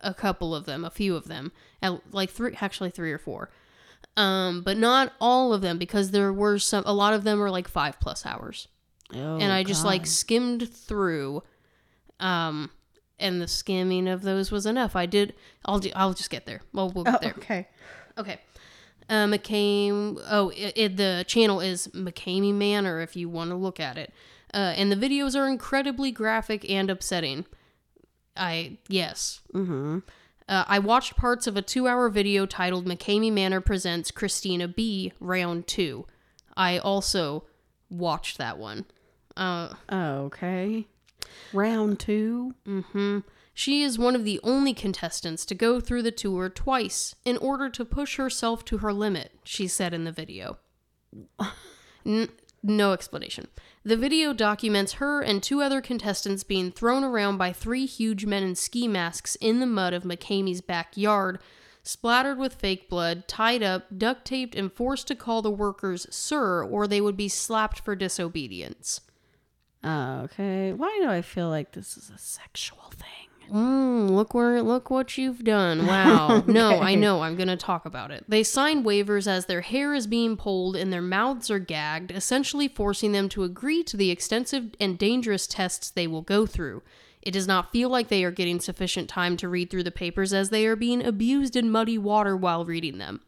a 0.00 0.12
couple 0.12 0.56
of 0.56 0.66
them, 0.66 0.84
a 0.84 0.90
few 0.90 1.14
of 1.14 1.28
them, 1.28 1.52
at 1.80 2.12
like 2.12 2.30
three, 2.30 2.56
actually 2.60 2.90
three 2.90 3.12
or 3.12 3.18
four, 3.18 3.48
um, 4.16 4.62
but 4.62 4.76
not 4.76 5.12
all 5.20 5.52
of 5.52 5.60
them 5.60 5.78
because 5.78 6.10
there 6.10 6.32
were 6.32 6.58
some. 6.58 6.82
A 6.84 6.92
lot 6.92 7.14
of 7.14 7.22
them 7.22 7.40
are 7.40 7.50
like 7.52 7.68
five 7.68 8.00
plus 8.00 8.26
hours, 8.26 8.66
Oh, 9.14 9.36
and 9.38 9.52
I 9.52 9.62
just 9.62 9.82
God. 9.82 9.88
like 9.90 10.06
skimmed 10.06 10.68
through. 10.72 11.42
Um, 12.20 12.70
and 13.18 13.40
the 13.40 13.48
skimming 13.48 14.08
of 14.08 14.22
those 14.22 14.50
was 14.50 14.66
enough. 14.66 14.96
I 14.96 15.06
did. 15.06 15.34
I'll 15.64 15.78
do. 15.78 15.90
I'll 15.94 16.12
just 16.14 16.30
get 16.30 16.46
there. 16.46 16.60
Well, 16.72 16.90
we'll 16.90 17.04
get 17.04 17.14
Oh, 17.14 17.18
there. 17.22 17.34
okay. 17.38 17.68
Okay. 18.18 18.40
Uh, 19.08 19.26
McCain. 19.26 20.20
Oh, 20.28 20.48
it, 20.50 20.72
it, 20.76 20.96
the 20.96 21.24
channel 21.26 21.60
is 21.60 21.88
McKamey 21.88 22.52
Manor 22.52 23.00
if 23.00 23.14
you 23.16 23.28
want 23.28 23.50
to 23.50 23.56
look 23.56 23.78
at 23.80 23.96
it. 23.96 24.12
Uh, 24.52 24.72
and 24.76 24.90
the 24.90 24.96
videos 24.96 25.36
are 25.38 25.48
incredibly 25.48 26.10
graphic 26.10 26.68
and 26.68 26.90
upsetting. 26.90 27.46
I 28.36 28.78
yes. 28.88 29.40
Mm-hmm. 29.54 29.98
Uh, 30.48 30.64
I 30.68 30.78
watched 30.78 31.16
parts 31.16 31.46
of 31.46 31.56
a 31.56 31.62
two-hour 31.62 32.08
video 32.08 32.46
titled 32.46 32.86
"McKamey 32.86 33.32
Manor 33.32 33.60
presents 33.60 34.10
Christina 34.10 34.68
B. 34.68 35.12
Round 35.20 35.66
2. 35.66 36.06
I 36.56 36.78
also 36.78 37.44
watched 37.90 38.38
that 38.38 38.56
one. 38.58 38.84
Uh, 39.36 39.74
Okay. 39.92 40.86
Round 41.52 41.98
two. 41.98 42.54
hmm 42.64 43.18
She 43.52 43.82
is 43.82 43.98
one 43.98 44.14
of 44.14 44.24
the 44.24 44.40
only 44.42 44.72
contestants 44.74 45.44
to 45.46 45.54
go 45.54 45.80
through 45.80 46.02
the 46.02 46.10
tour 46.10 46.48
twice 46.48 47.14
in 47.24 47.36
order 47.38 47.68
to 47.70 47.84
push 47.84 48.16
herself 48.16 48.64
to 48.66 48.78
her 48.78 48.92
limit, 48.92 49.32
she 49.44 49.66
said 49.66 49.92
in 49.94 50.04
the 50.04 50.12
video. 50.12 50.58
N- 52.06 52.28
no 52.62 52.92
explanation. 52.92 53.48
The 53.84 53.96
video 53.96 54.32
documents 54.32 54.94
her 54.94 55.20
and 55.22 55.42
two 55.42 55.60
other 55.62 55.80
contestants 55.80 56.42
being 56.42 56.72
thrown 56.72 57.04
around 57.04 57.38
by 57.38 57.52
three 57.52 57.86
huge 57.86 58.26
men 58.26 58.42
in 58.42 58.54
ski 58.56 58.88
masks 58.88 59.36
in 59.36 59.60
the 59.60 59.66
mud 59.66 59.92
of 59.92 60.02
McKamey's 60.02 60.60
backyard, 60.60 61.38
splattered 61.82 62.38
with 62.38 62.54
fake 62.54 62.88
blood, 62.88 63.28
tied 63.28 63.62
up, 63.62 63.86
duct 63.96 64.24
taped, 64.24 64.56
and 64.56 64.72
forced 64.72 65.06
to 65.08 65.14
call 65.14 65.42
the 65.42 65.50
workers 65.50 66.06
sir 66.10 66.64
or 66.64 66.86
they 66.88 67.00
would 67.00 67.16
be 67.16 67.28
slapped 67.28 67.80
for 67.80 67.94
disobedience. 67.94 69.00
Okay. 69.86 70.72
Why 70.72 70.98
do 71.00 71.08
I 71.08 71.22
feel 71.22 71.48
like 71.48 71.72
this 71.72 71.96
is 71.96 72.10
a 72.10 72.18
sexual 72.18 72.90
thing? 72.94 73.26
Mm, 73.52 74.10
look 74.10 74.34
where 74.34 74.60
look 74.62 74.90
what 74.90 75.16
you've 75.16 75.44
done. 75.44 75.86
Wow. 75.86 76.42
No, 76.46 76.80
I 76.80 76.94
know. 76.96 77.22
I'm 77.22 77.36
going 77.36 77.48
to 77.48 77.56
talk 77.56 77.86
about 77.86 78.10
it. 78.10 78.24
They 78.28 78.42
sign 78.42 78.82
waivers 78.82 79.28
as 79.28 79.46
their 79.46 79.60
hair 79.60 79.94
is 79.94 80.06
being 80.06 80.36
pulled 80.36 80.74
and 80.74 80.92
their 80.92 81.02
mouths 81.02 81.50
are 81.50 81.60
gagged, 81.60 82.10
essentially 82.10 82.66
forcing 82.66 83.12
them 83.12 83.28
to 83.30 83.44
agree 83.44 83.84
to 83.84 83.96
the 83.96 84.10
extensive 84.10 84.74
and 84.80 84.98
dangerous 84.98 85.46
tests 85.46 85.90
they 85.90 86.06
will 86.06 86.22
go 86.22 86.46
through. 86.46 86.82
It 87.22 87.32
does 87.32 87.46
not 87.46 87.72
feel 87.72 87.88
like 87.88 88.08
they 88.08 88.24
are 88.24 88.30
getting 88.30 88.60
sufficient 88.60 89.08
time 89.08 89.36
to 89.38 89.48
read 89.48 89.70
through 89.70 89.82
the 89.84 89.90
papers 89.90 90.32
as 90.32 90.50
they 90.50 90.66
are 90.66 90.76
being 90.76 91.04
abused 91.04 91.56
in 91.56 91.70
muddy 91.70 91.98
water 91.98 92.36
while 92.36 92.64
reading 92.64 92.98
them. 92.98 93.20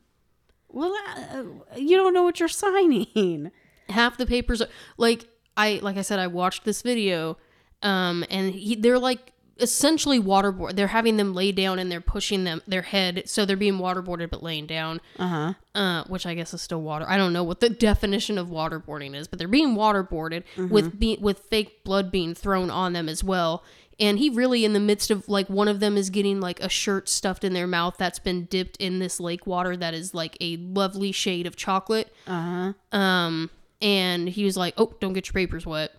Well, 0.68 0.94
uh, 1.32 1.42
you 1.76 1.96
don't 1.96 2.14
know 2.14 2.22
what 2.22 2.40
you're 2.40 2.48
signing. 2.48 3.50
half 3.88 4.16
the 4.16 4.26
papers 4.26 4.62
are 4.62 4.68
like 4.96 5.26
I 5.58 5.80
like 5.82 5.96
I 5.98 6.02
said 6.02 6.18
I 6.18 6.26
watched 6.28 6.64
this 6.64 6.80
video 6.82 7.36
um 7.82 8.24
and 8.30 8.54
he, 8.54 8.74
they're 8.76 8.98
like 8.98 9.32
essentially 9.60 10.20
waterboard 10.20 10.76
they're 10.76 10.86
having 10.86 11.16
them 11.16 11.34
lay 11.34 11.50
down 11.50 11.80
and 11.80 11.90
they're 11.90 12.00
pushing 12.00 12.44
them 12.44 12.62
their 12.68 12.82
head 12.82 13.24
so 13.26 13.44
they're 13.44 13.56
being 13.56 13.74
waterboarded 13.78 14.30
but 14.30 14.40
laying 14.42 14.66
down 14.66 15.00
Uh 15.18 15.26
huh. 15.28 15.54
uh 15.74 16.04
which 16.04 16.26
I 16.26 16.34
guess 16.34 16.54
is 16.54 16.62
still 16.62 16.80
water 16.80 17.04
I 17.08 17.16
don't 17.16 17.32
know 17.32 17.42
what 17.42 17.58
the 17.60 17.68
definition 17.70 18.38
of 18.38 18.48
waterboarding 18.48 19.16
is 19.16 19.26
but 19.26 19.38
they're 19.40 19.48
being 19.48 19.74
waterboarded 19.74 20.44
with 20.70 20.98
be- 21.00 21.18
with 21.20 21.40
fake 21.40 21.82
blood 21.84 22.12
being 22.12 22.34
thrown 22.36 22.70
on 22.70 22.92
them 22.92 23.08
as 23.08 23.24
well 23.24 23.64
and 24.00 24.20
he 24.20 24.30
really 24.30 24.64
in 24.64 24.74
the 24.74 24.80
midst 24.80 25.10
of 25.10 25.28
like 25.28 25.48
one 25.50 25.66
of 25.66 25.80
them 25.80 25.96
is 25.96 26.08
getting 26.08 26.40
like 26.40 26.60
a 26.60 26.68
shirt 26.68 27.08
stuffed 27.08 27.42
in 27.42 27.52
their 27.52 27.66
mouth 27.66 27.96
that's 27.98 28.20
been 28.20 28.44
dipped 28.44 28.76
in 28.76 29.00
this 29.00 29.18
lake 29.18 29.44
water 29.44 29.76
that 29.76 29.92
is 29.92 30.14
like 30.14 30.36
a 30.40 30.56
lovely 30.58 31.10
shade 31.10 31.48
of 31.48 31.56
chocolate 31.56 32.12
Uh 32.28 32.72
huh. 32.92 32.96
um 32.96 33.50
and 33.80 34.28
he 34.28 34.44
was 34.44 34.56
like, 34.56 34.74
"Oh, 34.76 34.94
don't 35.00 35.12
get 35.12 35.28
your 35.28 35.34
papers 35.34 35.66
wet." 35.66 35.92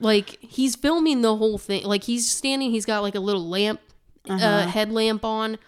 Like 0.00 0.38
he's 0.40 0.76
filming 0.76 1.22
the 1.22 1.36
whole 1.36 1.58
thing. 1.58 1.84
Like 1.84 2.04
he's 2.04 2.28
standing, 2.30 2.70
he's 2.70 2.84
got 2.84 3.02
like 3.02 3.14
a 3.14 3.20
little 3.20 3.48
lamp, 3.48 3.80
uh, 4.28 4.66
headlamp 4.66 5.24
on, 5.24 5.58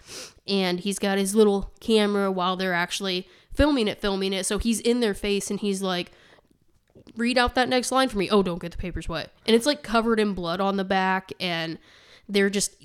and 0.47 0.79
he's 0.79 0.99
got 0.99 1.17
his 1.17 1.35
little 1.35 1.71
camera 1.79 2.31
while 2.31 2.55
they're 2.55 2.73
actually 2.73 3.27
filming 3.53 3.87
it, 3.87 3.99
filming 3.99 4.33
it. 4.33 4.45
So 4.45 4.57
he's 4.57 4.79
in 4.79 4.99
their 4.99 5.13
face, 5.13 5.49
and 5.49 5.59
he's 5.59 5.81
like, 5.81 6.11
"Read 7.15 7.37
out 7.37 7.55
that 7.55 7.69
next 7.69 7.91
line 7.91 8.09
for 8.09 8.17
me." 8.17 8.29
Oh, 8.29 8.43
don't 8.43 8.61
get 8.61 8.71
the 8.71 8.77
papers 8.77 9.07
wet. 9.07 9.31
And 9.45 9.55
it's 9.55 9.65
like 9.65 9.81
covered 9.81 10.19
in 10.19 10.33
blood 10.33 10.59
on 10.59 10.77
the 10.77 10.83
back, 10.83 11.31
and 11.39 11.77
they're 12.27 12.49
just 12.49 12.75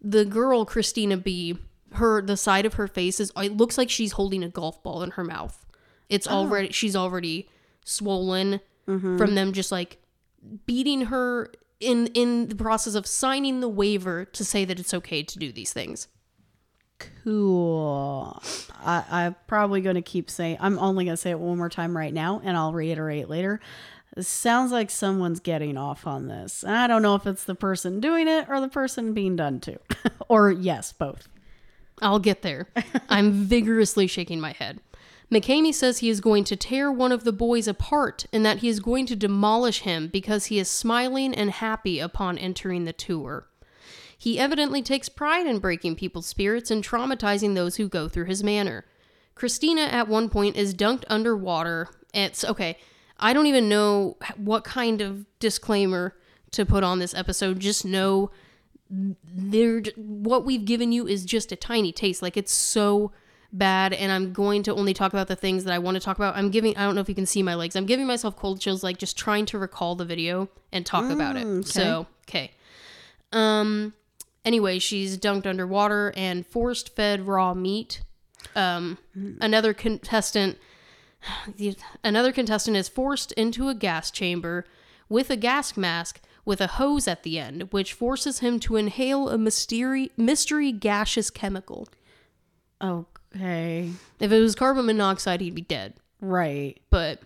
the 0.00 0.24
girl 0.24 0.64
Christina 0.64 1.16
B. 1.16 1.58
Her 1.94 2.22
the 2.22 2.38
side 2.38 2.64
of 2.64 2.74
her 2.74 2.88
face 2.88 3.20
is 3.20 3.30
it 3.36 3.54
looks 3.56 3.76
like 3.76 3.90
she's 3.90 4.12
holding 4.12 4.42
a 4.42 4.48
golf 4.48 4.82
ball 4.82 5.02
in 5.02 5.10
her 5.12 5.24
mouth. 5.24 5.66
It's 6.08 6.26
already 6.26 6.72
she's 6.72 6.96
already 6.96 7.48
swollen 7.84 8.60
mm-hmm. 8.86 9.16
from 9.18 9.34
them 9.34 9.52
just 9.52 9.72
like 9.72 9.98
beating 10.66 11.02
her 11.06 11.50
in 11.80 12.06
in 12.08 12.48
the 12.48 12.54
process 12.54 12.94
of 12.94 13.06
signing 13.06 13.60
the 13.60 13.68
waiver 13.68 14.24
to 14.24 14.44
say 14.44 14.64
that 14.64 14.78
it's 14.78 14.94
okay 14.94 15.22
to 15.22 15.38
do 15.38 15.52
these 15.52 15.72
things. 15.72 16.08
Cool. 17.24 18.40
I, 18.84 19.04
I'm 19.10 19.36
probably 19.46 19.80
going 19.80 19.96
to 19.96 20.02
keep 20.02 20.30
saying, 20.30 20.58
I'm 20.60 20.78
only 20.78 21.04
going 21.04 21.14
to 21.14 21.20
say 21.20 21.30
it 21.30 21.38
one 21.38 21.58
more 21.58 21.68
time 21.68 21.96
right 21.96 22.12
now, 22.12 22.40
and 22.44 22.56
I'll 22.56 22.72
reiterate 22.72 23.28
later. 23.28 23.60
It 24.16 24.24
sounds 24.24 24.72
like 24.72 24.90
someone's 24.90 25.40
getting 25.40 25.76
off 25.76 26.06
on 26.06 26.28
this. 26.28 26.64
I 26.64 26.86
don't 26.86 27.02
know 27.02 27.14
if 27.14 27.26
it's 27.26 27.44
the 27.44 27.54
person 27.54 28.00
doing 28.00 28.28
it 28.28 28.46
or 28.48 28.60
the 28.60 28.68
person 28.68 29.14
being 29.14 29.36
done 29.36 29.58
to. 29.60 29.78
or, 30.28 30.50
yes, 30.50 30.92
both. 30.92 31.28
I'll 32.00 32.18
get 32.18 32.42
there. 32.42 32.68
I'm 33.08 33.32
vigorously 33.32 34.06
shaking 34.06 34.40
my 34.40 34.52
head. 34.52 34.80
McKamey 35.32 35.72
says 35.72 35.98
he 35.98 36.10
is 36.10 36.20
going 36.20 36.44
to 36.44 36.56
tear 36.56 36.92
one 36.92 37.10
of 37.10 37.24
the 37.24 37.32
boys 37.32 37.66
apart 37.66 38.26
and 38.34 38.44
that 38.44 38.58
he 38.58 38.68
is 38.68 38.80
going 38.80 39.06
to 39.06 39.16
demolish 39.16 39.80
him 39.80 40.08
because 40.08 40.46
he 40.46 40.58
is 40.58 40.68
smiling 40.68 41.34
and 41.34 41.50
happy 41.50 41.98
upon 41.98 42.36
entering 42.36 42.84
the 42.84 42.92
tour. 42.92 43.48
He 44.18 44.38
evidently 44.38 44.82
takes 44.82 45.08
pride 45.08 45.46
in 45.46 45.58
breaking 45.58 45.96
people's 45.96 46.26
spirits 46.26 46.70
and 46.70 46.84
traumatizing 46.84 47.54
those 47.54 47.76
who 47.76 47.88
go 47.88 48.08
through 48.08 48.26
his 48.26 48.44
manor. 48.44 48.84
Christina, 49.34 49.80
at 49.80 50.06
one 50.06 50.28
point, 50.28 50.54
is 50.54 50.74
dunked 50.74 51.04
underwater. 51.08 51.88
It's 52.12 52.44
okay. 52.44 52.76
I 53.18 53.32
don't 53.32 53.46
even 53.46 53.70
know 53.70 54.18
what 54.36 54.64
kind 54.64 55.00
of 55.00 55.24
disclaimer 55.38 56.14
to 56.50 56.66
put 56.66 56.84
on 56.84 56.98
this 56.98 57.14
episode. 57.14 57.58
Just 57.58 57.86
know 57.86 58.30
there 58.90 59.80
what 59.96 60.44
we've 60.44 60.66
given 60.66 60.92
you 60.92 61.06
is 61.06 61.24
just 61.24 61.50
a 61.50 61.56
tiny 61.56 61.90
taste 61.90 62.20
like 62.20 62.36
it's 62.36 62.52
so 62.52 63.10
bad 63.52 63.92
and 63.92 64.10
i'm 64.10 64.32
going 64.32 64.62
to 64.62 64.74
only 64.74 64.94
talk 64.94 65.12
about 65.12 65.28
the 65.28 65.36
things 65.36 65.64
that 65.64 65.74
i 65.74 65.78
want 65.78 65.94
to 65.94 66.00
talk 66.00 66.16
about. 66.16 66.36
I'm 66.36 66.50
giving 66.50 66.76
i 66.76 66.84
don't 66.84 66.94
know 66.94 67.00
if 67.02 67.08
you 67.08 67.14
can 67.14 67.26
see 67.26 67.42
my 67.42 67.54
legs. 67.54 67.76
I'm 67.76 67.86
giving 67.86 68.06
myself 68.06 68.36
cold 68.36 68.60
chills 68.60 68.82
like 68.82 68.96
just 68.98 69.16
trying 69.18 69.44
to 69.46 69.58
recall 69.58 69.94
the 69.94 70.04
video 70.06 70.48
and 70.72 70.86
talk 70.86 71.04
about 71.10 71.36
it. 71.36 71.66
So 71.66 72.06
okay. 72.28 72.52
Um 73.32 73.92
anyway 74.44 74.78
she's 74.78 75.18
dunked 75.18 75.46
underwater 75.46 76.12
and 76.16 76.46
forced 76.46 76.96
fed 76.96 77.26
raw 77.26 77.52
meat. 77.54 78.02
Um 78.56 78.98
another 79.40 79.74
contestant 79.74 80.56
the- 81.56 81.76
another 82.04 82.32
contestant 82.32 82.76
is 82.76 82.88
forced 82.88 83.32
into 83.32 83.68
a 83.68 83.74
gas 83.74 84.10
chamber 84.10 84.64
with 85.10 85.28
a 85.30 85.36
gas 85.36 85.76
mask 85.76 86.20
with 86.44 86.60
a 86.60 86.66
hose 86.66 87.06
at 87.06 87.22
the 87.22 87.38
end, 87.38 87.68
which 87.70 87.92
forces 87.92 88.40
him 88.40 88.58
to 88.58 88.74
inhale 88.76 89.28
a 89.28 89.38
mystery, 89.38 90.10
mystery 90.16 90.72
gaseous 90.72 91.30
chemical. 91.30 91.86
Okay. 93.34 93.90
If 94.20 94.32
it 94.32 94.40
was 94.40 94.54
carbon 94.54 94.86
monoxide, 94.86 95.40
he'd 95.40 95.54
be 95.54 95.62
dead. 95.62 95.94
Right. 96.20 96.80
But 96.90 97.20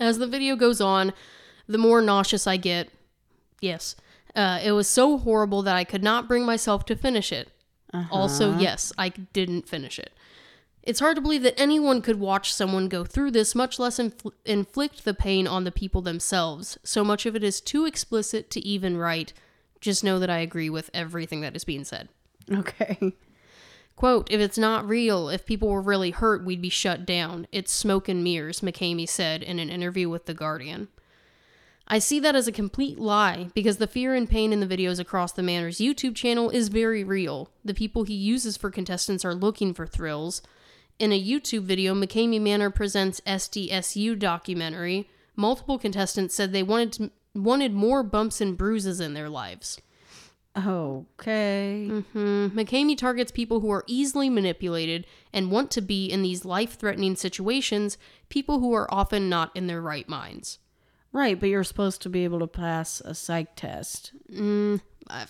as 0.00 0.18
the 0.18 0.26
video 0.26 0.56
goes 0.56 0.80
on, 0.80 1.12
the 1.66 1.78
more 1.78 2.00
nauseous 2.00 2.46
I 2.46 2.56
get. 2.56 2.90
Yes. 3.60 3.94
Uh, 4.34 4.60
it 4.62 4.72
was 4.72 4.88
so 4.88 5.18
horrible 5.18 5.62
that 5.62 5.76
I 5.76 5.84
could 5.84 6.02
not 6.02 6.26
bring 6.26 6.44
myself 6.44 6.84
to 6.86 6.96
finish 6.96 7.30
it. 7.32 7.48
Also, 8.10 8.56
yes, 8.56 8.90
I 8.96 9.10
didn't 9.10 9.68
finish 9.68 9.98
it. 9.98 10.14
It's 10.82 10.98
hard 11.00 11.14
to 11.16 11.20
believe 11.20 11.42
that 11.42 11.60
anyone 11.60 12.00
could 12.00 12.18
watch 12.18 12.52
someone 12.52 12.88
go 12.88 13.04
through 13.04 13.32
this, 13.32 13.54
much 13.54 13.78
less 13.78 13.98
infl- 13.98 14.32
inflict 14.46 15.04
the 15.04 15.12
pain 15.12 15.46
on 15.46 15.64
the 15.64 15.70
people 15.70 16.00
themselves. 16.00 16.78
So 16.82 17.04
much 17.04 17.26
of 17.26 17.36
it 17.36 17.44
is 17.44 17.60
too 17.60 17.84
explicit 17.84 18.50
to 18.50 18.60
even 18.66 18.96
write. 18.96 19.34
Just 19.80 20.02
know 20.02 20.18
that 20.18 20.30
I 20.30 20.38
agree 20.38 20.70
with 20.70 20.88
everything 20.94 21.42
that 21.42 21.54
is 21.54 21.64
being 21.64 21.84
said. 21.84 22.08
Okay. 22.50 23.12
Quote, 24.02 24.26
if 24.32 24.40
it's 24.40 24.58
not 24.58 24.88
real, 24.88 25.28
if 25.28 25.46
people 25.46 25.68
were 25.68 25.80
really 25.80 26.10
hurt, 26.10 26.44
we'd 26.44 26.60
be 26.60 26.68
shut 26.68 27.06
down. 27.06 27.46
It's 27.52 27.70
smoke 27.70 28.08
and 28.08 28.24
mirrors, 28.24 28.58
McKamey 28.58 29.08
said 29.08 29.44
in 29.44 29.60
an 29.60 29.70
interview 29.70 30.08
with 30.08 30.26
The 30.26 30.34
Guardian. 30.34 30.88
I 31.86 32.00
see 32.00 32.18
that 32.18 32.34
as 32.34 32.48
a 32.48 32.50
complete 32.50 32.98
lie 32.98 33.50
because 33.54 33.76
the 33.76 33.86
fear 33.86 34.12
and 34.12 34.28
pain 34.28 34.52
in 34.52 34.58
the 34.58 34.66
videos 34.66 34.98
across 34.98 35.30
the 35.30 35.42
Manor's 35.44 35.78
YouTube 35.78 36.16
channel 36.16 36.50
is 36.50 36.66
very 36.66 37.04
real. 37.04 37.50
The 37.64 37.74
people 37.74 38.02
he 38.02 38.14
uses 38.14 38.56
for 38.56 38.72
contestants 38.72 39.24
are 39.24 39.36
looking 39.36 39.72
for 39.72 39.86
thrills. 39.86 40.42
In 40.98 41.12
a 41.12 41.24
YouTube 41.24 41.62
video, 41.62 41.94
McKamey 41.94 42.40
Manor 42.40 42.70
presents 42.70 43.20
SDSU 43.20 44.18
documentary. 44.18 45.08
Multiple 45.36 45.78
contestants 45.78 46.34
said 46.34 46.52
they 46.52 46.64
wanted 46.64 46.92
to, 46.94 47.10
wanted 47.36 47.72
more 47.72 48.02
bumps 48.02 48.40
and 48.40 48.58
bruises 48.58 48.98
in 48.98 49.14
their 49.14 49.28
lives. 49.28 49.80
Okay. 50.56 51.88
Mm-hmm. 51.90 52.58
McKamey 52.58 52.96
targets 52.96 53.32
people 53.32 53.60
who 53.60 53.70
are 53.70 53.84
easily 53.86 54.28
manipulated 54.28 55.06
and 55.32 55.50
want 55.50 55.70
to 55.72 55.80
be 55.80 56.06
in 56.06 56.22
these 56.22 56.44
life 56.44 56.74
threatening 56.74 57.16
situations, 57.16 57.96
people 58.28 58.60
who 58.60 58.74
are 58.74 58.92
often 58.92 59.28
not 59.28 59.50
in 59.56 59.66
their 59.66 59.80
right 59.80 60.08
minds. 60.08 60.58
Right, 61.10 61.38
but 61.38 61.48
you're 61.48 61.64
supposed 61.64 62.02
to 62.02 62.08
be 62.08 62.24
able 62.24 62.38
to 62.40 62.46
pass 62.46 63.00
a 63.02 63.14
psych 63.14 63.54
test. 63.54 64.12
I, 65.10 65.26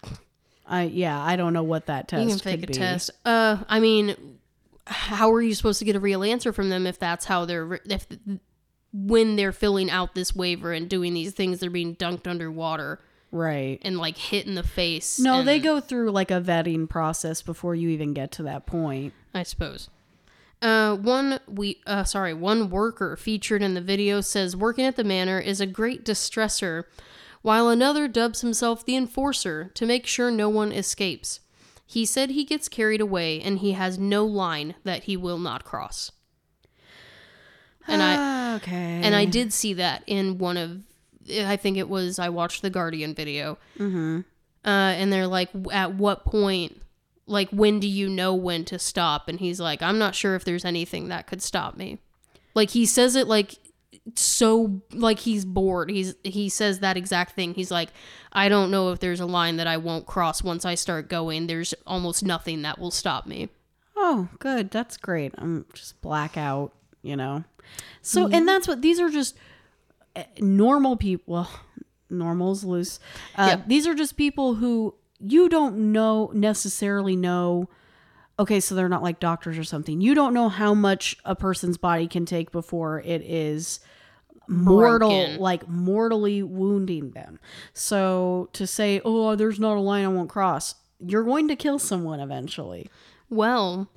I 0.66 0.82
yeah, 0.84 1.20
I 1.20 1.36
don't 1.36 1.52
know 1.52 1.64
what 1.64 1.86
that 1.86 2.08
test 2.08 2.22
you 2.22 2.28
can 2.28 2.38
could 2.38 2.42
fake 2.42 2.62
a 2.64 2.66
be. 2.66 2.72
test. 2.74 3.10
Uh, 3.24 3.58
I 3.68 3.80
mean, 3.80 4.38
how 4.86 5.32
are 5.32 5.42
you 5.42 5.54
supposed 5.54 5.80
to 5.80 5.84
get 5.84 5.96
a 5.96 6.00
real 6.00 6.22
answer 6.22 6.52
from 6.52 6.68
them 6.68 6.86
if 6.86 6.98
that's 6.98 7.24
how 7.24 7.44
they're 7.44 7.80
if 7.84 8.06
when 8.92 9.36
they're 9.36 9.52
filling 9.52 9.90
out 9.90 10.14
this 10.14 10.34
waiver 10.34 10.72
and 10.72 10.88
doing 10.88 11.14
these 11.14 11.32
things, 11.32 11.60
they're 11.60 11.70
being 11.70 11.96
dunked 11.96 12.28
underwater 12.28 13.00
Right. 13.32 13.78
and 13.82 13.96
like 13.96 14.18
hit 14.18 14.46
in 14.46 14.54
the 14.54 14.62
face. 14.62 15.18
No, 15.18 15.40
and- 15.40 15.48
they 15.48 15.58
go 15.58 15.80
through 15.80 16.10
like 16.10 16.30
a 16.30 16.40
vetting 16.40 16.88
process 16.88 17.42
before 17.42 17.74
you 17.74 17.88
even 17.88 18.12
get 18.12 18.30
to 18.32 18.42
that 18.44 18.66
point. 18.66 19.14
I 19.34 19.42
suppose. 19.42 19.88
Uh, 20.60 20.94
one 20.94 21.40
we 21.48 21.80
uh 21.86 22.04
sorry, 22.04 22.32
one 22.34 22.70
worker 22.70 23.16
featured 23.16 23.62
in 23.62 23.74
the 23.74 23.80
video 23.80 24.20
says 24.20 24.54
working 24.54 24.84
at 24.84 24.94
the 24.94 25.02
manor 25.02 25.40
is 25.40 25.60
a 25.60 25.66
great 25.66 26.04
distressor, 26.04 26.84
while 27.40 27.68
another 27.68 28.06
dubs 28.06 28.42
himself 28.42 28.84
the 28.84 28.94
enforcer 28.94 29.72
to 29.74 29.86
make 29.86 30.06
sure 30.06 30.30
no 30.30 30.48
one 30.48 30.70
escapes. 30.70 31.40
He 31.84 32.04
said 32.04 32.30
he 32.30 32.44
gets 32.44 32.68
carried 32.68 33.00
away 33.00 33.40
and 33.40 33.58
he 33.58 33.72
has 33.72 33.98
no 33.98 34.24
line 34.24 34.76
that 34.84 35.04
he 35.04 35.16
will 35.16 35.38
not 35.38 35.64
cross. 35.64 36.12
And 37.88 38.00
I 38.00 38.54
okay. 38.56 39.00
and 39.02 39.14
I 39.14 39.24
did 39.24 39.52
see 39.52 39.74
that 39.74 40.04
in 40.06 40.38
one 40.38 40.56
of 40.56 40.82
I 41.30 41.56
think 41.56 41.76
it 41.76 41.88
was 41.88 42.18
I 42.18 42.28
watched 42.28 42.62
the 42.62 42.70
Guardian 42.70 43.14
video. 43.14 43.58
Mm-hmm. 43.78 44.20
Uh, 44.64 44.68
and 44.68 45.12
they're 45.12 45.26
like, 45.26 45.50
at 45.72 45.94
what 45.94 46.24
point, 46.24 46.80
like, 47.26 47.50
when 47.50 47.80
do 47.80 47.88
you 47.88 48.08
know 48.08 48.34
when 48.34 48.64
to 48.66 48.78
stop? 48.78 49.28
And 49.28 49.40
he's 49.40 49.60
like, 49.60 49.82
I'm 49.82 49.98
not 49.98 50.14
sure 50.14 50.34
if 50.34 50.44
there's 50.44 50.64
anything 50.64 51.08
that 51.08 51.26
could 51.26 51.42
stop 51.42 51.76
me. 51.76 51.98
Like 52.54 52.70
he 52.70 52.86
says 52.86 53.16
it 53.16 53.26
like 53.26 53.56
so 54.14 54.82
like 54.92 55.20
he's 55.20 55.44
bored. 55.44 55.90
He's 55.90 56.14
he 56.24 56.48
says 56.48 56.80
that 56.80 56.96
exact 56.96 57.34
thing. 57.34 57.54
He's 57.54 57.70
like, 57.70 57.90
I 58.32 58.48
don't 58.48 58.70
know 58.70 58.90
if 58.90 59.00
there's 59.00 59.20
a 59.20 59.26
line 59.26 59.56
that 59.56 59.66
I 59.66 59.76
won't 59.76 60.06
cross 60.06 60.42
once 60.42 60.64
I 60.64 60.74
start 60.74 61.08
going. 61.08 61.46
There's 61.46 61.74
almost 61.86 62.24
nothing 62.24 62.62
that 62.62 62.78
will 62.78 62.90
stop 62.90 63.26
me. 63.26 63.48
Oh, 63.96 64.28
good. 64.38 64.70
That's 64.70 64.96
great. 64.96 65.34
I'm 65.38 65.66
just 65.72 66.00
blackout, 66.02 66.72
you 67.02 67.16
know. 67.16 67.44
So, 68.00 68.26
and 68.26 68.48
that's 68.48 68.66
what 68.66 68.82
these 68.82 68.98
are 68.98 69.08
just 69.08 69.36
normal 70.38 70.96
people. 70.96 71.34
Well, 71.34 71.50
normal's 72.10 72.64
loose. 72.64 73.00
Uh, 73.36 73.56
Yeah. 73.56 73.62
These 73.66 73.86
are 73.86 73.94
just 73.94 74.16
people 74.16 74.54
who 74.54 74.94
you 75.18 75.48
don't 75.48 75.92
know 75.92 76.30
necessarily 76.34 77.16
know. 77.16 77.68
Okay, 78.38 78.60
so 78.60 78.74
they're 78.74 78.88
not 78.88 79.02
like 79.02 79.20
doctors 79.20 79.56
or 79.58 79.64
something. 79.64 80.00
You 80.00 80.14
don't 80.14 80.34
know 80.34 80.48
how 80.48 80.74
much 80.74 81.16
a 81.24 81.34
person's 81.36 81.76
body 81.76 82.08
can 82.08 82.26
take 82.26 82.50
before 82.50 83.00
it 83.00 83.22
is 83.22 83.80
mortal, 84.48 85.10
Broken. 85.10 85.38
like 85.38 85.68
mortally 85.68 86.42
wounding 86.42 87.10
them. 87.12 87.38
So 87.72 88.48
to 88.54 88.66
say, 88.66 89.00
oh, 89.04 89.36
there's 89.36 89.60
not 89.60 89.76
a 89.76 89.80
line 89.80 90.04
I 90.04 90.08
won't 90.08 90.28
cross, 90.30 90.74
you're 90.98 91.24
going 91.24 91.46
to 91.48 91.56
kill 91.56 91.78
someone 91.78 92.20
eventually. 92.20 92.90
Well, 93.30 93.88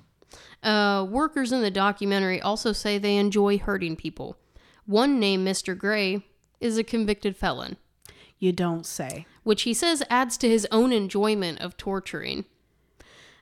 uh, 0.63 1.07
workers 1.09 1.51
in 1.51 1.61
the 1.61 1.72
documentary 1.72 2.41
also 2.41 2.72
say 2.74 2.97
they 2.97 3.18
enjoy 3.18 3.57
hurting 3.57 3.95
people. 3.95 4.38
One 4.86 5.20
named 5.20 5.48
Mr. 5.48 5.78
Gray 5.78 6.24
is 6.60 6.78
a 6.78 6.84
convicted 6.84 7.36
felon, 7.36 7.78
You 8.40 8.52
don't 8.52 8.86
say. 8.86 9.26
which 9.44 9.64
he 9.64 9.74
says 9.74 10.04
adds 10.10 10.38
to 10.38 10.50
his 10.50 10.68
own 10.72 10.92
enjoyment 10.92 11.60
of 11.62 11.78
torturing. 11.78 12.46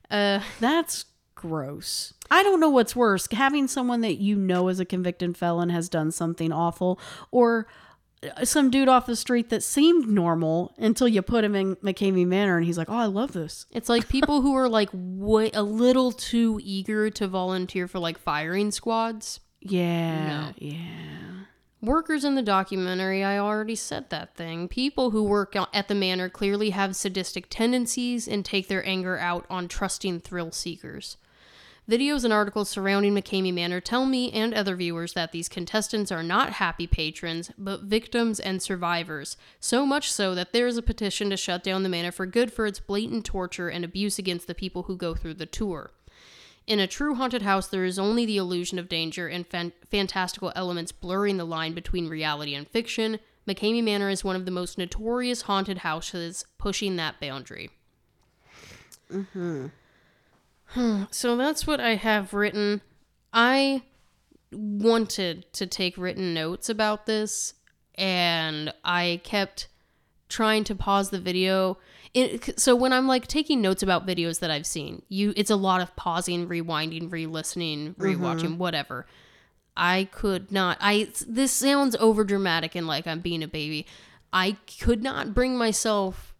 Uh, 0.10 0.41
That's 0.60 1.06
gross. 1.36 2.14
I 2.32 2.44
don't 2.44 2.60
know 2.60 2.70
what's 2.70 2.96
worse, 2.96 3.28
having 3.32 3.68
someone 3.68 4.02
that 4.02 4.16
you 4.20 4.36
know 4.36 4.68
is 4.70 4.80
a 4.80 4.86
convicted 4.86 5.38
felon 5.38 5.70
has 5.70 5.89
done 5.89 6.12
something 6.12 6.52
awful 6.52 7.00
or 7.32 7.68
uh, 8.38 8.46
some 8.46 8.70
dude 8.70 8.88
off 8.88 9.06
the 9.06 9.16
street 9.16 9.50
that 9.50 9.62
seemed 9.64 10.08
normal 10.08 10.74
until 10.78 11.08
you 11.08 11.22
put 11.22 11.44
him 11.44 11.56
in 11.56 11.76
McKamey 11.78 12.26
Manor 12.26 12.58
and 12.58 12.66
he's 12.66 12.78
like, 12.78 12.89
"Oh, 12.89 12.96
I 12.96 13.06
love 13.06 13.34
this." 13.34 13.66
It's 13.72 13.89
like 13.89 14.08
people 14.08 14.41
who 14.41 14.56
are 14.56 14.70
like 14.70 14.89
way, 14.94 15.52
a 15.54 15.62
little 15.64 16.12
too 16.14 16.60
eager 16.64 17.10
to 17.10 17.28
volunteer 17.28 17.88
for 17.88 18.00
like 18.00 18.18
firing 18.18 18.72
squads. 18.72 19.41
Yeah. 19.64 20.51
Yeah. 20.57 20.78
Workers 21.82 22.24
in 22.24 22.36
the 22.36 22.41
documentary, 22.41 23.26
I 23.26 23.38
already 23.38 23.76
said 23.76 24.09
that 24.09 24.36
thing. 24.36 24.70
People 24.70 25.09
who 25.09 25.24
work 25.24 25.53
at 25.74 25.88
the 25.89 25.95
manor 25.95 26.30
clearly 26.30 26.70
have 26.70 26.95
sadistic 26.95 27.47
tendencies 27.49 28.26
and 28.26 28.45
take 28.45 28.70
their 28.70 28.88
anger 28.88 29.18
out 29.18 29.45
on 29.49 29.68
trusting 29.68 30.22
thrill 30.22 30.51
seekers. 30.51 31.18
Videos 31.89 32.24
and 32.24 32.32
articles 32.32 32.70
surrounding 32.70 33.14
McKamey 33.14 33.53
Manor 33.53 33.82
tell 33.82 34.05
me 34.05 34.32
and 34.32 34.53
other 34.53 34.78
viewers 34.78 35.11
that 35.14 35.34
these 35.34 35.49
contestants 35.49 36.14
are 36.14 36.24
not 36.24 36.53
happy 36.53 36.88
patrons, 36.88 37.51
but 37.57 37.82
victims 37.82 38.39
and 38.39 38.61
survivors. 38.61 39.36
So 39.59 39.86
much 39.86 40.09
so 40.09 40.34
that 40.36 40.53
there 40.53 40.68
is 40.68 40.78
a 40.78 40.82
petition 40.82 41.30
to 41.30 41.36
shut 41.36 41.61
down 41.61 41.84
the 41.84 41.89
manor 41.89 42.14
for 42.14 42.26
good 42.26 42.53
for 42.53 42.66
its 42.66 42.80
blatant 42.80 43.26
torture 43.26 43.68
and 43.68 43.84
abuse 43.84 44.18
against 44.18 44.47
the 44.47 44.55
people 44.55 44.84
who 44.84 44.95
go 44.95 45.14
through 45.14 45.34
the 45.34 45.45
tour. 45.45 45.91
In 46.66 46.80
a 46.80 46.88
true 46.88 47.16
haunted 47.16 47.41
house, 47.41 47.68
there 47.68 47.84
is 47.84 47.99
only 47.99 48.26
the 48.26 48.38
illusion 48.38 48.80
of 48.80 48.88
danger 48.88 49.28
and 49.28 49.45
fan- 49.45 49.74
fantastical 49.91 50.53
elements 50.55 50.91
blurring 50.91 51.38
the 51.38 51.45
line 51.45 51.74
between 51.74 52.07
reality 52.07 52.55
and 52.55 52.68
fiction. 52.68 53.20
McKamey 53.47 53.84
Manor 53.84 54.09
is 54.09 54.24
one 54.24 54.38
of 54.38 54.45
the 54.45 54.51
most 54.51 54.78
notorious 54.78 55.43
haunted 55.43 55.80
houses, 55.80 56.45
pushing 56.57 56.95
that 56.95 57.20
boundary. 57.20 57.70
Mm-hmm. 59.11 59.68
so 61.11 61.36
that's 61.36 61.68
what 61.68 61.82
I 61.82 61.95
have 61.95 62.34
written. 62.34 62.82
I 63.34 63.84
wanted 64.51 65.51
to 65.53 65.68
take 65.68 65.97
written 65.97 66.34
notes 66.34 66.70
about 66.70 67.05
this, 67.05 67.55
and 67.95 68.74
I 68.86 69.20
kept 69.24 69.68
trying 70.30 70.64
to 70.64 70.76
pause 70.76 71.09
the 71.09 71.20
video 71.20 71.78
it, 72.14 72.59
so 72.59 72.76
when 72.76 72.93
I'm 72.93 73.07
like 73.07 73.28
taking 73.28 73.61
notes 73.61 73.82
about 73.82 74.05
videos 74.05 74.39
that 74.39 74.51
I've 74.51 74.68
seen, 74.68 75.01
you 75.09 75.34
it's 75.36 75.49
a 75.49 75.55
lot 75.55 75.82
of 75.82 75.95
pausing, 75.95 76.47
rewinding, 76.47 77.11
re-listening, 77.11 77.95
rewatching, 77.95 78.43
mm-hmm. 78.43 78.57
whatever. 78.57 79.05
I 79.76 80.07
could 80.11 80.51
not. 80.51 80.78
I 80.80 81.09
this 81.28 81.51
sounds 81.51 81.95
over 81.95 82.24
dramatic 82.24 82.76
and 82.76 82.86
like 82.86 83.07
I'm 83.07 83.20
being 83.20 83.41
a 83.41 83.47
baby. 83.47 83.88
I 84.32 84.57
could 84.80 85.01
not 85.01 85.34
bring 85.34 85.57
myself 85.57 86.36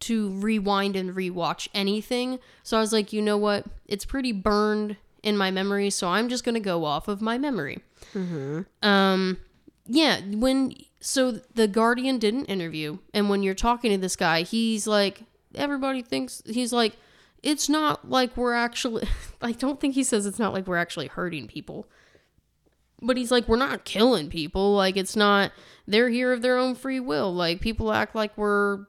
to 0.00 0.30
rewind 0.30 0.96
and 0.96 1.14
rewatch 1.14 1.68
anything. 1.72 2.38
So 2.62 2.76
I 2.76 2.80
was 2.80 2.92
like, 2.92 3.12
you 3.12 3.22
know 3.22 3.38
what? 3.38 3.64
It's 3.86 4.04
pretty 4.04 4.32
burned 4.32 4.96
in 5.22 5.38
my 5.38 5.50
memory, 5.50 5.88
so 5.88 6.08
I'm 6.08 6.28
just 6.28 6.44
gonna 6.44 6.60
go 6.60 6.84
off 6.84 7.08
of 7.08 7.22
my 7.22 7.38
memory. 7.38 7.82
Mm-hmm. 8.12 8.62
Um, 8.86 9.38
yeah. 9.86 10.20
When 10.20 10.74
so 11.04 11.32
the 11.32 11.68
Guardian 11.68 12.18
did 12.18 12.32
an 12.32 12.46
interview, 12.46 12.96
and 13.12 13.28
when 13.28 13.42
you're 13.42 13.54
talking 13.54 13.90
to 13.90 13.98
this 13.98 14.16
guy, 14.16 14.40
he's 14.40 14.86
like, 14.86 15.24
everybody 15.54 16.00
thinks 16.00 16.42
he's 16.46 16.72
like, 16.72 16.96
it's 17.42 17.68
not 17.68 18.08
like 18.08 18.34
we're 18.38 18.54
actually. 18.54 19.06
I 19.42 19.52
don't 19.52 19.78
think 19.78 19.94
he 19.94 20.02
says 20.02 20.24
it's 20.24 20.38
not 20.38 20.54
like 20.54 20.66
we're 20.66 20.78
actually 20.78 21.08
hurting 21.08 21.46
people, 21.46 21.86
but 23.02 23.18
he's 23.18 23.30
like, 23.30 23.46
we're 23.46 23.56
not 23.56 23.84
killing 23.84 24.30
people. 24.30 24.74
Like 24.74 24.96
it's 24.96 25.14
not. 25.14 25.52
They're 25.86 26.08
here 26.08 26.32
of 26.32 26.40
their 26.40 26.56
own 26.56 26.74
free 26.74 27.00
will. 27.00 27.34
Like 27.34 27.60
people 27.60 27.92
act 27.92 28.14
like 28.14 28.36
we're. 28.38 28.86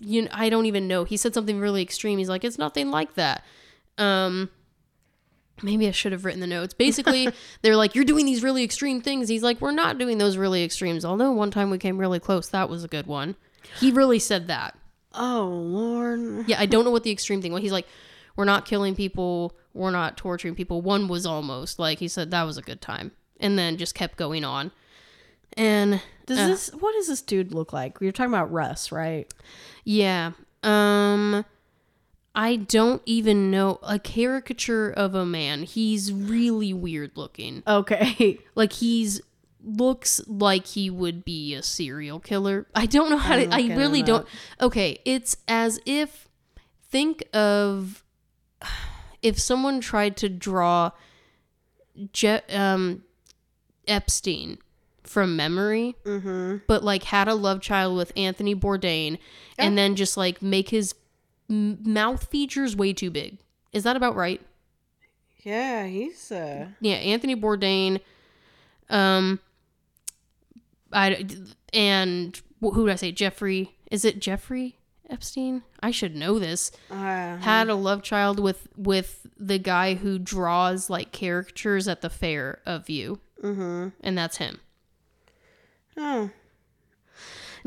You 0.00 0.22
know, 0.22 0.28
I 0.32 0.50
don't 0.50 0.66
even 0.66 0.86
know. 0.86 1.04
He 1.04 1.16
said 1.16 1.32
something 1.32 1.58
really 1.58 1.80
extreme. 1.80 2.18
He's 2.18 2.28
like, 2.28 2.44
it's 2.44 2.58
nothing 2.58 2.90
like 2.90 3.14
that. 3.14 3.42
Um, 3.96 4.50
maybe 5.62 5.88
I 5.88 5.90
should 5.90 6.12
have 6.12 6.24
written 6.24 6.40
the 6.40 6.46
notes. 6.46 6.74
Basically, 6.74 7.28
they're 7.62 7.76
like, 7.76 7.94
You're 7.94 8.04
doing 8.04 8.26
these 8.26 8.42
really 8.42 8.64
extreme 8.64 9.00
things. 9.00 9.28
He's 9.28 9.42
like, 9.42 9.60
We're 9.60 9.72
not 9.72 9.98
doing 9.98 10.18
those 10.18 10.36
really 10.36 10.64
extremes. 10.64 11.04
Although 11.04 11.32
one 11.32 11.50
time 11.50 11.70
we 11.70 11.78
came 11.78 11.98
really 11.98 12.20
close. 12.20 12.48
That 12.48 12.68
was 12.68 12.84
a 12.84 12.88
good 12.88 13.06
one. 13.06 13.36
He 13.78 13.90
really 13.90 14.18
said 14.18 14.48
that. 14.48 14.76
Oh, 15.14 15.46
Lord. 15.46 16.48
Yeah, 16.48 16.60
I 16.60 16.66
don't 16.66 16.84
know 16.84 16.90
what 16.90 17.02
the 17.02 17.10
extreme 17.10 17.42
thing 17.42 17.52
was. 17.52 17.62
He's 17.62 17.72
like, 17.72 17.86
We're 18.36 18.44
not 18.44 18.66
killing 18.66 18.94
people. 18.94 19.54
We're 19.74 19.90
not 19.90 20.16
torturing 20.16 20.54
people. 20.54 20.82
One 20.82 21.08
was 21.08 21.26
almost 21.26 21.78
like 21.78 21.98
he 21.98 22.08
said 22.08 22.30
that 22.30 22.44
was 22.44 22.58
a 22.58 22.62
good 22.62 22.80
time. 22.80 23.12
And 23.40 23.58
then 23.58 23.76
just 23.76 23.94
kept 23.94 24.16
going 24.16 24.44
on. 24.44 24.72
And 25.56 26.00
does 26.26 26.38
uh, 26.38 26.46
this, 26.48 26.68
what 26.78 26.92
does 26.92 27.08
this 27.08 27.22
dude 27.22 27.52
look 27.52 27.72
like? 27.72 27.98
You're 28.00 28.12
talking 28.12 28.32
about 28.32 28.52
Russ, 28.52 28.92
right? 28.92 29.32
Yeah. 29.84 30.32
Um, 30.62 31.44
I 32.38 32.54
don't 32.54 33.02
even 33.04 33.50
know 33.50 33.80
a 33.82 33.98
caricature 33.98 34.90
of 34.90 35.12
a 35.16 35.26
man. 35.26 35.64
He's 35.64 36.12
really 36.12 36.72
weird 36.72 37.16
looking. 37.16 37.64
Okay. 37.66 38.38
Like 38.54 38.72
he's 38.74 39.20
looks 39.62 40.20
like 40.26 40.66
he 40.66 40.90
would 40.90 41.24
be 41.24 41.54
a 41.54 41.62
serial 41.62 42.18
killer. 42.20 42.66
I 42.74 42.86
don't 42.86 43.10
know 43.10 43.16
how 43.16 43.34
I'm 43.34 43.50
to 43.50 43.56
I 43.56 43.76
really 43.76 44.02
don't. 44.02 44.26
Okay, 44.60 44.98
it's 45.04 45.36
as 45.46 45.80
if 45.86 46.28
think 46.90 47.24
of 47.32 48.02
if 49.22 49.38
someone 49.38 49.80
tried 49.80 50.16
to 50.18 50.28
draw 50.28 50.90
Je- 52.12 52.42
um 52.50 53.04
Epstein 53.86 54.58
from 55.04 55.36
memory, 55.36 55.96
mm-hmm. 56.04 56.58
but 56.66 56.82
like 56.82 57.04
had 57.04 57.28
a 57.28 57.34
love 57.34 57.60
child 57.60 57.96
with 57.96 58.12
Anthony 58.16 58.54
Bourdain, 58.56 59.18
and 59.56 59.78
then 59.78 59.94
just 59.94 60.16
like 60.16 60.42
make 60.42 60.70
his 60.70 60.94
mouth 61.48 62.24
features 62.28 62.76
way 62.76 62.92
too 62.92 63.10
big. 63.10 63.38
Is 63.72 63.84
that 63.84 63.96
about 63.96 64.16
right? 64.16 64.40
Yeah, 65.42 65.86
he's 65.86 66.30
uh 66.32 66.68
Yeah, 66.80 66.96
Anthony 66.96 67.36
Bourdain 67.36 68.00
um 68.90 69.40
I 70.92 71.26
and 71.72 72.40
who 72.60 72.86
did 72.86 72.92
I 72.92 72.96
say 72.96 73.12
Jeffrey? 73.12 73.76
Is 73.90 74.04
it 74.04 74.20
Jeffrey 74.20 74.78
Epstein? 75.08 75.62
I 75.80 75.90
should 75.90 76.14
know 76.14 76.38
this. 76.38 76.70
Uh-huh. 76.90 77.36
Had 77.38 77.68
a 77.68 77.74
love 77.74 78.02
child 78.02 78.38
with 78.38 78.68
with 78.76 79.26
the 79.38 79.58
guy 79.58 79.94
who 79.94 80.18
draws 80.18 80.90
like 80.90 81.12
caricatures 81.12 81.88
at 81.88 82.00
the 82.02 82.10
fair 82.10 82.60
of 82.66 82.90
you. 82.90 83.20
Mm-hmm. 83.42 83.88
And 84.00 84.18
that's 84.18 84.38
him. 84.38 84.60
Oh. 85.96 86.30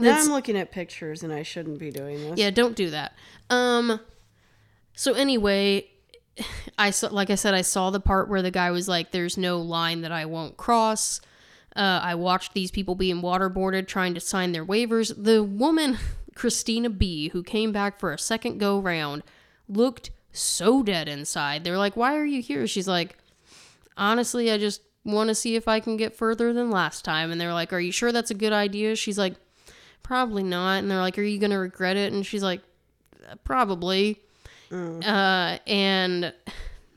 Now 0.01 0.19
I'm 0.19 0.27
looking 0.27 0.57
at 0.57 0.71
pictures 0.71 1.23
and 1.23 1.31
I 1.31 1.43
shouldn't 1.43 1.79
be 1.79 1.91
doing 1.91 2.17
this. 2.17 2.39
Yeah, 2.39 2.49
don't 2.49 2.75
do 2.75 2.89
that. 2.89 3.13
Um 3.49 3.99
so 4.93 5.13
anyway, 5.13 5.89
I 6.77 6.91
saw 6.91 7.07
like 7.07 7.29
I 7.29 7.35
said 7.35 7.53
I 7.53 7.61
saw 7.61 7.89
the 7.89 7.99
part 7.99 8.29
where 8.29 8.41
the 8.41 8.51
guy 8.51 8.71
was 8.71 8.87
like 8.87 9.11
there's 9.11 9.37
no 9.37 9.59
line 9.59 10.01
that 10.01 10.11
I 10.11 10.25
won't 10.25 10.57
cross. 10.57 11.21
Uh, 11.75 12.01
I 12.03 12.15
watched 12.15 12.53
these 12.53 12.69
people 12.69 12.95
being 12.95 13.21
waterboarded 13.21 13.87
trying 13.87 14.13
to 14.15 14.19
sign 14.19 14.51
their 14.51 14.65
waivers. 14.65 15.13
The 15.17 15.41
woman 15.41 15.97
Christina 16.35 16.89
B 16.89 17.29
who 17.29 17.43
came 17.43 17.71
back 17.71 17.99
for 17.99 18.11
a 18.11 18.17
second 18.17 18.57
go 18.57 18.79
round 18.79 19.23
looked 19.69 20.11
so 20.33 20.83
dead 20.83 21.07
inside. 21.07 21.63
They're 21.63 21.77
like, 21.77 21.95
"Why 21.95 22.15
are 22.17 22.25
you 22.25 22.41
here?" 22.41 22.67
She's 22.67 22.87
like, 22.87 23.17
"Honestly, 23.97 24.51
I 24.51 24.57
just 24.57 24.81
want 25.03 25.29
to 25.29 25.35
see 25.35 25.55
if 25.55 25.67
I 25.67 25.79
can 25.79 25.97
get 25.97 26.15
further 26.15 26.53
than 26.53 26.71
last 26.71 27.03
time." 27.05 27.31
And 27.31 27.39
they're 27.39 27.53
like, 27.53 27.73
"Are 27.73 27.79
you 27.79 27.91
sure 27.91 28.11
that's 28.11 28.31
a 28.31 28.35
good 28.35 28.53
idea?" 28.53 28.95
She's 28.95 29.17
like, 29.17 29.35
"Probably 30.03 30.43
not." 30.43 30.79
And 30.79 30.89
they're 30.89 30.99
like, 30.99 31.17
"Are 31.17 31.23
you 31.23 31.39
going 31.39 31.51
to 31.51 31.57
regret 31.57 31.97
it?" 31.97 32.13
And 32.13 32.25
she's 32.25 32.43
like, 32.43 32.61
probably. 33.43 34.19
Mm. 34.69 35.05
Uh, 35.05 35.59
and 35.67 36.33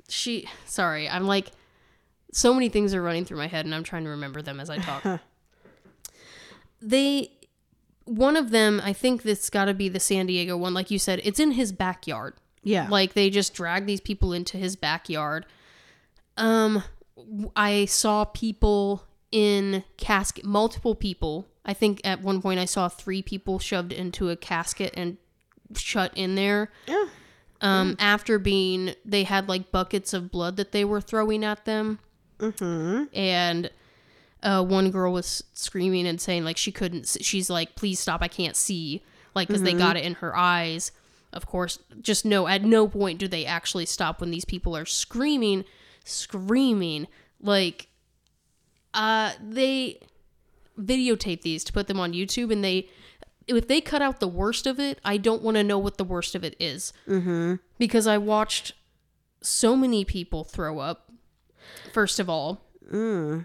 she, 0.09 0.49
sorry, 0.67 1.09
I'm 1.09 1.27
like, 1.27 1.51
so 2.33 2.53
many 2.53 2.69
things 2.69 2.95
are 2.95 3.03
running 3.03 3.25
through 3.25 3.39
my 3.39 3.47
head, 3.47 3.65
and 3.65 3.75
I'm 3.75 3.85
trying 3.85 4.05
to 4.05 4.11
remember 4.11 4.43
them 4.43 4.61
as 4.61 4.71
I 4.71 4.79
talk. 4.79 5.21
they, 6.83 7.31
one 8.05 8.37
of 8.37 8.51
them, 8.51 8.81
I 8.85 8.93
think 8.93 9.23
this 9.23 9.51
got 9.51 9.67
to 9.67 9.75
be 9.75 9.89
the 9.89 10.01
San 10.01 10.27
Diego 10.27 10.57
one. 10.57 10.75
Like 10.75 10.91
you 10.91 10.99
said, 10.99 11.21
it's 11.25 11.41
in 11.41 11.53
his 11.53 11.73
backyard. 11.73 12.35
Yeah. 12.63 12.89
Like 12.89 13.13
they 13.13 13.31
just 13.31 13.55
drag 13.55 13.87
these 13.87 14.01
people 14.01 14.33
into 14.33 14.57
his 14.57 14.75
backyard. 14.75 15.47
Um, 16.37 16.83
I 17.55 17.85
saw 17.85 18.25
people 18.25 19.05
in 19.31 19.85
casket, 19.97 20.45
multiple 20.45 20.95
people. 20.95 21.47
I 21.65 21.73
think 21.75 22.01
at 22.05 22.21
one 22.21 22.43
point 22.43 22.61
I 22.61 22.67
saw 22.67 22.89
three 22.89 23.23
people 23.23 23.59
shoved 23.59 23.93
into 23.93 24.31
a 24.31 24.37
casket 24.37 24.93
and 24.97 25.17
shut 25.77 26.13
in 26.15 26.35
there. 26.35 26.71
Yeah. 26.87 27.07
Um, 27.61 27.93
mm. 27.93 27.97
after 27.99 28.39
being, 28.39 28.95
they 29.05 29.25
had 29.25 29.49
like 29.49 29.73
buckets 29.73 30.13
of 30.13 30.31
blood 30.31 30.57
that 30.57 30.73
they 30.73 30.85
were 30.85 31.01
throwing 31.01 31.45
at 31.45 31.65
them. 31.65 31.99
Mm-hmm. 32.39 33.05
And 33.15 33.71
uh, 34.43 34.63
one 34.63 34.91
girl 34.91 35.13
was 35.13 35.45
screaming 35.55 36.07
and 36.07 36.21
saying 36.21 36.45
like 36.45 36.59
she 36.59 36.71
couldn't. 36.71 37.17
She's 37.23 37.49
like, 37.49 37.77
"Please 37.77 37.99
stop! 37.99 38.23
I 38.23 38.29
can't 38.29 38.57
see." 38.57 39.03
Like 39.35 39.49
because 39.49 39.63
mm-hmm. 39.63 39.79
they 39.79 39.83
got 39.83 39.97
it 39.97 40.05
in 40.05 40.15
her 40.15 40.37
eyes. 40.37 40.93
Of 41.33 41.47
course, 41.47 41.79
just 42.01 42.25
no. 42.25 42.47
At 42.47 42.63
no 42.63 42.87
point 42.87 43.19
do 43.19 43.27
they 43.27 43.47
actually 43.47 43.87
stop 43.87 44.21
when 44.21 44.31
these 44.31 44.45
people 44.45 44.77
are 44.77 44.85
screaming, 44.85 45.65
screaming 46.05 47.09
like. 47.41 47.89
Uh, 48.93 49.33
they 49.43 49.99
videotape 50.79 51.43
these 51.43 51.65
to 51.65 51.73
put 51.73 51.87
them 51.87 52.01
on 52.01 52.13
YouTube, 52.13 52.53
and 52.53 52.65
they 52.65 52.89
if 53.47 53.69
they 53.69 53.81
cut 53.81 54.03
out 54.03 54.21
the 54.21 54.29
worst 54.29 54.67
of 54.67 54.81
it, 54.81 54.99
I 55.05 55.17
don't 55.17 55.43
want 55.43 55.57
to 55.57 55.65
know 55.65 55.79
what 55.79 55.99
the 55.99 56.05
worst 56.05 56.35
of 56.35 56.45
it 56.45 56.57
is. 56.59 56.93
Mm-hmm. 57.07 57.57
Because 57.79 58.07
I 58.07 58.17
watched 58.19 58.73
so 59.43 59.77
many 59.77 60.05
people 60.05 60.45
throw 60.45 60.79
up. 60.79 61.11
First 61.93 62.19
of 62.19 62.31
all, 62.31 62.63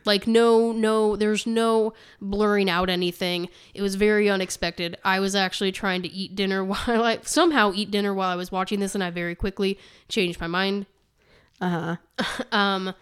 like 0.05 0.27
no, 0.27 0.71
no, 0.71 1.15
there's 1.15 1.47
no 1.47 1.93
blurring 2.21 2.69
out 2.69 2.89
anything. 2.89 3.49
It 3.73 3.81
was 3.81 3.95
very 3.95 4.29
unexpected. 4.29 4.97
I 5.03 5.19
was 5.19 5.35
actually 5.35 5.71
trying 5.71 6.01
to 6.01 6.09
eat 6.09 6.35
dinner 6.35 6.63
while 6.65 7.03
I 7.03 7.19
somehow 7.23 7.71
eat 7.73 7.91
dinner 7.91 8.13
while 8.13 8.29
I 8.29 8.35
was 8.35 8.51
watching 8.51 8.79
this, 8.79 8.95
and 8.95 9.03
I 9.03 9.09
very 9.09 9.35
quickly 9.35 9.79
changed 10.07 10.39
my 10.39 10.47
mind. 10.47 10.85
Uh 11.61 11.69
huh. 11.69 11.95
Um, 12.51 12.93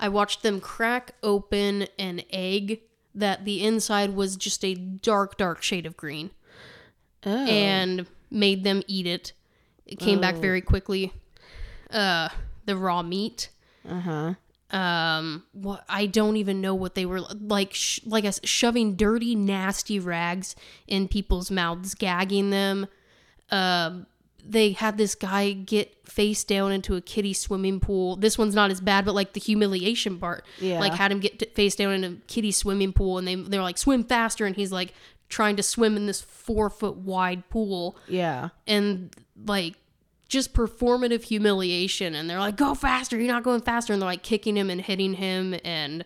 I 0.00 0.08
watched 0.08 0.42
them 0.42 0.60
crack 0.60 1.14
open 1.22 1.86
an 1.98 2.22
egg 2.30 2.80
that 3.18 3.44
the 3.44 3.64
inside 3.64 4.14
was 4.14 4.36
just 4.36 4.64
a 4.64 4.74
dark, 4.74 5.36
dark 5.36 5.62
shade 5.62 5.86
of 5.86 5.96
green, 5.96 6.30
Oh. 7.26 7.46
and 7.46 8.06
made 8.30 8.64
them 8.64 8.82
eat 8.86 9.06
it. 9.06 9.32
It 9.86 9.98
came 9.98 10.20
back 10.20 10.36
very 10.36 10.60
quickly. 10.60 11.12
Uh, 11.90 12.28
the 12.66 12.76
raw 12.76 13.02
meat. 13.02 13.48
uh 13.88 14.00
huh. 14.00 14.76
um 14.76 15.44
what 15.52 15.82
i 15.88 16.04
don't 16.04 16.36
even 16.36 16.60
know 16.60 16.74
what 16.74 16.94
they 16.94 17.06
were 17.06 17.20
like 17.20 17.72
sh- 17.72 18.00
like 18.04 18.24
I 18.24 18.28
s 18.28 18.40
shoving 18.44 18.96
dirty 18.96 19.34
nasty 19.34 19.98
rags 19.98 20.54
in 20.86 21.08
people's 21.08 21.50
mouths 21.50 21.94
gagging 21.94 22.50
them 22.50 22.86
um 23.50 24.06
they 24.50 24.72
had 24.72 24.96
this 24.96 25.14
guy 25.14 25.52
get 25.52 25.94
face 26.08 26.42
down 26.42 26.72
into 26.72 26.96
a 26.96 27.00
kiddie 27.02 27.34
swimming 27.34 27.78
pool 27.80 28.16
this 28.16 28.38
one's 28.38 28.54
not 28.54 28.70
as 28.70 28.80
bad 28.80 29.04
but 29.04 29.14
like 29.14 29.34
the 29.34 29.40
humiliation 29.40 30.18
part 30.18 30.44
Yeah. 30.58 30.80
like 30.80 30.94
had 30.94 31.12
him 31.12 31.20
get 31.20 31.38
t- 31.38 31.46
face 31.54 31.74
down 31.76 31.92
in 31.92 32.04
a 32.04 32.12
kiddie 32.26 32.50
swimming 32.52 32.92
pool 32.94 33.18
and 33.18 33.28
they 33.28 33.34
they're 33.34 33.62
like 33.62 33.76
swim 33.78 34.04
faster 34.04 34.46
and 34.46 34.56
he's 34.56 34.72
like 34.72 34.94
trying 35.28 35.56
to 35.56 35.62
swim 35.62 35.96
in 35.96 36.06
this 36.06 36.22
four 36.22 36.70
foot 36.70 36.96
wide 36.96 37.48
pool 37.50 37.96
Yeah. 38.08 38.48
and 38.66 39.14
like 39.46 39.74
just 40.30 40.54
performative 40.54 41.24
humiliation 41.24 42.14
and 42.14 42.28
they're 42.30 42.38
like 42.38 42.56
go 42.56 42.74
faster 42.74 43.18
you're 43.18 43.32
not 43.32 43.42
going 43.42 43.60
faster 43.60 43.92
and 43.92 44.00
they're 44.00 44.08
like 44.08 44.22
kicking 44.22 44.56
him 44.56 44.70
and 44.70 44.80
hitting 44.80 45.14
him 45.14 45.54
and 45.64 46.04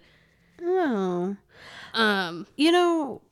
Oh. 0.65 1.37
um 1.95 2.47
You 2.57 2.73
know, 2.73 3.23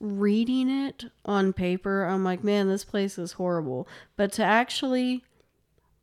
reading 0.00 0.68
it 0.70 1.04
on 1.24 1.52
paper, 1.52 2.04
I'm 2.04 2.24
like, 2.24 2.44
man, 2.44 2.68
this 2.68 2.84
place 2.84 3.18
is 3.18 3.32
horrible. 3.32 3.88
But 4.16 4.32
to 4.32 4.44
actually 4.44 5.24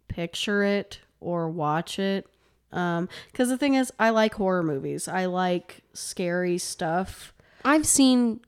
picture 0.07 0.63
it 0.63 0.99
or 1.19 1.49
watch 1.49 1.97
it, 1.99 2.27
um, 2.71 3.07
because 3.31 3.49
the 3.49 3.57
thing 3.57 3.75
is, 3.75 3.91
I 3.99 4.09
like 4.09 4.35
horror 4.35 4.63
movies. 4.63 5.07
I 5.07 5.25
like 5.25 5.81
scary 5.93 6.57
stuff. 6.57 7.33
i've 7.63 7.87
seen 7.87 8.41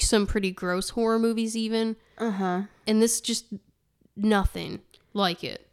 some 0.00 0.26
pretty 0.26 0.50
gross 0.50 0.90
horror 0.90 1.18
movies 1.18 1.56
even 1.56 1.96
Uh 2.18 2.30
huh. 2.30 2.62
and 2.86 3.00
this 3.02 3.20
just 3.20 3.46
nothing 4.16 4.80
like 5.12 5.44
it 5.44 5.68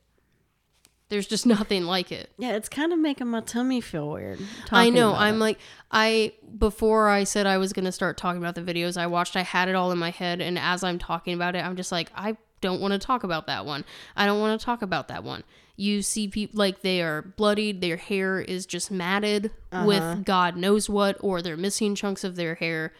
there's 1.10 1.28
just 1.28 1.46
nothing 1.58 1.84
like 1.84 2.12
it 2.12 2.32
Yeah, 2.38 2.56
it's 2.56 2.70
kind 2.70 2.94
of 2.94 3.00
making 3.00 3.28
my 3.28 3.42
tummy 3.42 3.82
feel 3.82 4.10
weird. 4.10 4.40
I 4.72 4.90
know. 4.90 5.14
I'm 5.14 5.36
it. 5.36 5.40
like 5.40 5.60
I 5.92 6.34
before 6.58 7.10
I 7.10 7.24
said 7.24 7.46
I 7.46 7.58
was 7.58 7.74
gonna 7.74 7.92
start 7.92 8.18
talking 8.18 8.42
about 8.42 8.56
the 8.56 8.62
videos 8.62 8.98
I 8.98 9.08
watched. 9.08 9.36
I 9.36 9.44
had 9.44 9.68
it 9.70 9.76
all 9.76 9.92
in 9.92 9.98
my 9.98 10.12
head, 10.12 10.42
and 10.42 10.58
as 10.58 10.84
I'm 10.84 11.00
talking 11.00 11.34
about 11.34 11.56
it, 11.56 11.66
I'm 11.66 11.76
just 11.76 11.92
like 11.92 12.12
I 12.16 12.38
don't 12.62 12.82
want 12.82 12.94
to 12.94 13.00
talk 13.00 13.24
about 13.24 13.48
that 13.48 13.66
one. 13.66 13.86
I 14.16 14.26
don't 14.26 14.40
want 14.40 14.60
to 14.60 14.66
talk 14.66 14.82
about 14.82 15.08
that 15.08 15.24
one. 15.24 15.44
You 15.76 16.02
see 16.02 16.28
people 16.28 16.58
like 16.58 16.82
they 16.82 17.02
are 17.02 17.22
bloodied. 17.22 17.82
Their 17.82 17.98
hair 17.98 18.42
is 18.42 18.66
just 18.66 18.92
matted 18.92 19.52
with 19.86 20.26
God 20.26 20.58
knows 20.58 20.90
what, 20.90 21.16
or 21.22 21.42
they're 21.42 21.56
missing 21.56 21.96
chunks 21.96 22.24
of 22.24 22.36
their 22.36 22.56
hair. 22.56 22.94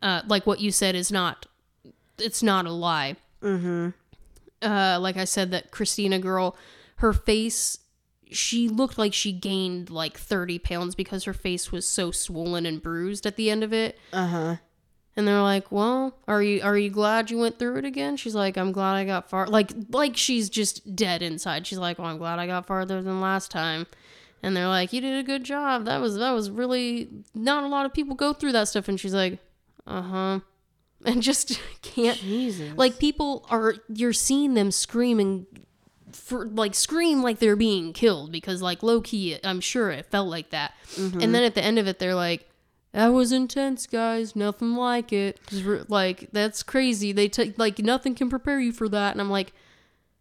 Uh, 0.00 0.22
like 0.26 0.46
what 0.46 0.60
you 0.60 0.70
said 0.70 0.94
is 0.94 1.12
not. 1.12 1.46
It's 2.18 2.42
not 2.42 2.66
a 2.66 2.70
lie. 2.70 3.16
Mm-hmm. 3.42 3.90
Uh, 4.62 4.98
like 5.00 5.18
I 5.18 5.24
said, 5.24 5.50
that 5.50 5.70
Christina 5.70 6.18
girl, 6.18 6.56
her 6.96 7.12
face 7.12 7.78
she 8.30 8.68
looked 8.68 8.98
like 8.98 9.14
she 9.14 9.32
gained 9.32 9.90
like 9.90 10.18
30 10.18 10.58
pounds 10.58 10.94
because 10.94 11.24
her 11.24 11.32
face 11.32 11.70
was 11.70 11.86
so 11.86 12.10
swollen 12.10 12.66
and 12.66 12.82
bruised 12.82 13.26
at 13.26 13.36
the 13.36 13.50
end 13.50 13.62
of 13.62 13.72
it. 13.72 13.98
Uh-huh. 14.12 14.56
And 15.16 15.28
they're 15.28 15.42
like, 15.42 15.70
"Well, 15.70 16.18
are 16.26 16.42
you 16.42 16.60
are 16.62 16.76
you 16.76 16.90
glad 16.90 17.30
you 17.30 17.38
went 17.38 17.56
through 17.58 17.76
it 17.76 17.84
again?" 17.84 18.16
She's 18.16 18.34
like, 18.34 18.56
"I'm 18.58 18.72
glad 18.72 18.94
I 18.94 19.04
got 19.04 19.30
far." 19.30 19.46
Like 19.46 19.70
like 19.90 20.16
she's 20.16 20.50
just 20.50 20.96
dead 20.96 21.22
inside. 21.22 21.68
She's 21.68 21.78
like, 21.78 22.00
"Well, 22.00 22.08
I'm 22.08 22.18
glad 22.18 22.40
I 22.40 22.48
got 22.48 22.66
farther 22.66 23.00
than 23.00 23.20
last 23.20 23.52
time." 23.52 23.86
And 24.42 24.56
they're 24.56 24.66
like, 24.66 24.92
"You 24.92 25.00
did 25.00 25.16
a 25.16 25.22
good 25.22 25.44
job. 25.44 25.84
That 25.84 26.00
was 26.00 26.16
that 26.16 26.32
was 26.32 26.50
really 26.50 27.08
not 27.32 27.62
a 27.62 27.68
lot 27.68 27.86
of 27.86 27.92
people 27.92 28.16
go 28.16 28.32
through 28.32 28.52
that 28.52 28.66
stuff." 28.66 28.88
And 28.88 28.98
she's 28.98 29.14
like, 29.14 29.38
"Uh-huh." 29.86 30.40
And 31.06 31.22
just 31.22 31.60
can't 31.82 32.16
Jesus. 32.16 32.78
like 32.78 32.98
people 32.98 33.44
are 33.50 33.74
you're 33.92 34.14
seeing 34.14 34.54
them 34.54 34.70
screaming 34.70 35.46
for 36.14 36.46
like 36.46 36.74
scream 36.74 37.22
like 37.22 37.38
they're 37.38 37.56
being 37.56 37.92
killed 37.92 38.30
because 38.32 38.62
like 38.62 38.82
low 38.82 39.00
key 39.00 39.38
I'm 39.42 39.60
sure 39.60 39.90
it 39.90 40.06
felt 40.06 40.28
like 40.28 40.50
that. 40.50 40.74
Mm-hmm. 40.94 41.20
And 41.20 41.34
then 41.34 41.42
at 41.42 41.54
the 41.54 41.62
end 41.64 41.78
of 41.78 41.86
it 41.86 41.98
they're 41.98 42.14
like 42.14 42.48
that 42.92 43.08
was 43.08 43.32
intense 43.32 43.86
guys, 43.86 44.36
nothing 44.36 44.74
like 44.76 45.12
it. 45.12 45.40
Like 45.88 46.28
that's 46.32 46.62
crazy. 46.62 47.12
They 47.12 47.28
take 47.28 47.58
like 47.58 47.78
nothing 47.78 48.14
can 48.14 48.30
prepare 48.30 48.60
you 48.60 48.72
for 48.72 48.88
that 48.88 49.12
and 49.12 49.20
I'm 49.20 49.30
like 49.30 49.52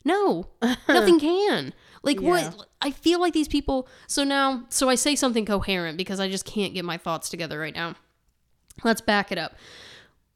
no, 0.06 0.48
nothing 0.88 1.20
can. 1.20 1.74
Like 2.02 2.20
Yeah. 2.20 2.30
what 2.30 2.68
I 2.82 2.92
feel 2.92 3.22
like 3.22 3.34
these 3.34 3.48
people 3.48 3.88
so 4.08 4.24
now 4.24 4.66
so 4.70 4.90
I 4.90 4.96
say 4.96 5.16
something 5.16 5.46
coherent 5.46 5.98
because 5.98 6.20
I 6.20 6.30
just 6.30 6.46
can't 6.46 6.74
get 6.74 6.86
my 6.86 6.98
thoughts 6.98 7.30
together 7.30 7.60
right 7.60 7.76
now. 7.76 7.96
Let's 8.84 9.02
back 9.02 9.32
it 9.32 9.38
up 9.38 9.56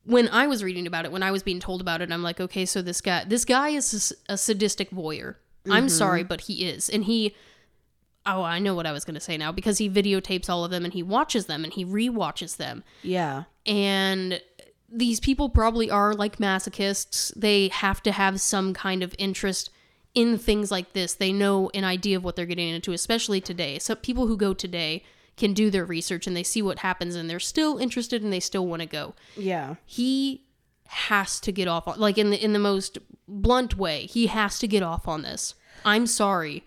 when 0.08 0.30
I 0.30 0.48
was 0.48 0.64
reading 0.64 0.88
about 0.88 1.04
it, 1.04 1.12
when 1.12 1.22
I 1.22 1.32
was 1.32 1.44
being 1.44 1.60
told 1.60 1.82
about 1.82 2.02
it, 2.02 2.12
I'm 2.14 2.24
like, 2.24 2.40
okay, 2.40 2.66
so 2.66 2.82
this 2.82 3.02
guy, 3.02 3.26
this 3.26 3.44
guy 3.44 3.70
is 3.70 4.16
a 4.30 4.38
sadistic 4.38 4.90
voyeur. 4.90 5.36
I'm 5.72 5.90
sorry, 5.90 6.22
mm-hmm. 6.22 6.28
but 6.28 6.42
he 6.42 6.66
is, 6.68 6.90
and 6.90 7.04
he. 7.04 7.36
Oh, 8.26 8.44
I 8.44 8.60
know 8.60 8.76
what 8.76 8.86
I 8.86 8.92
was 8.92 9.06
going 9.06 9.14
to 9.16 9.22
say 9.22 9.38
now 9.38 9.54
because 9.54 9.78
he 9.78 9.90
videotapes 9.90 10.50
all 10.50 10.66
of 10.66 10.70
them 10.72 10.84
and 10.84 10.94
he 10.94 11.02
watches 11.02 11.46
them 11.46 11.64
and 11.64 11.72
he 11.72 11.86
rewatches 11.86 12.58
them. 12.58 12.84
yeah. 13.02 13.44
And 13.66 14.42
these 14.90 15.22
people 15.22 15.48
probably 15.50 15.90
are 15.90 16.14
like 16.14 16.36
masochists. 16.38 17.34
They 17.38 17.70
have 17.70 18.04
to 18.04 18.12
have 18.12 18.42
some 18.42 18.74
kind 18.74 19.02
of 19.02 19.16
interest 19.18 19.70
in 20.14 20.38
things 20.38 20.72
like 20.72 20.92
this. 20.92 21.14
They 21.14 21.32
know 21.32 21.70
an 21.74 21.86
idea 21.86 22.18
of 22.18 22.26
what 22.26 22.36
they're 22.36 22.46
getting 22.46 22.68
into, 22.68 22.92
especially 22.92 23.40
today. 23.40 23.80
So 23.80 23.96
people 23.96 24.28
who 24.28 24.36
go 24.36 24.54
today 24.54 25.04
can 25.38 25.54
do 25.54 25.70
their 25.70 25.86
research 25.86 26.28
and 26.28 26.36
they 26.36 26.44
see 26.44 26.62
what 26.62 26.80
happens 26.80 27.16
and 27.16 27.30
they're 27.30 27.40
still 27.40 27.78
interested 27.78 28.24
and 28.24 28.34
they 28.34 28.40
still 28.42 28.68
want 28.68 28.82
to 28.82 28.88
go 28.88 29.14
Yeah. 29.38 29.76
he 29.86 30.44
has 30.88 31.40
to 31.42 31.52
get 31.52 31.68
off 31.68 31.88
on 31.88 32.00
like 32.00 32.18
in 32.18 32.30
the 32.32 32.44
in 32.44 32.54
the 32.54 32.60
most 32.60 32.98
blunt 33.28 33.78
way 33.78 34.06
he 34.06 34.28
has 34.28 34.60
to 34.60 34.68
get 34.68 34.84
off 34.84 35.08
on 35.08 35.22
this 35.22 35.56
i'm 35.86 36.08
sorry 36.08 36.64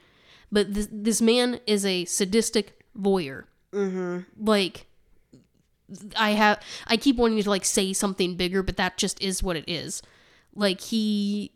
but 0.52 0.74
this, 0.74 0.88
this 0.90 1.20
man 1.22 1.60
is 1.66 1.86
a 1.86 2.04
sadistic 2.04 2.82
voyeur 2.98 3.44
mm-hmm. 3.72 4.20
like 4.38 4.86
i 6.16 6.30
have 6.30 6.60
i 6.86 6.96
keep 6.96 7.16
wanting 7.16 7.42
to 7.42 7.50
like 7.50 7.64
say 7.64 7.92
something 7.92 8.36
bigger 8.36 8.62
but 8.62 8.76
that 8.76 8.96
just 8.96 9.20
is 9.22 9.42
what 9.42 9.56
it 9.56 9.64
is 9.66 10.02
like 10.54 10.80
he 10.80 11.52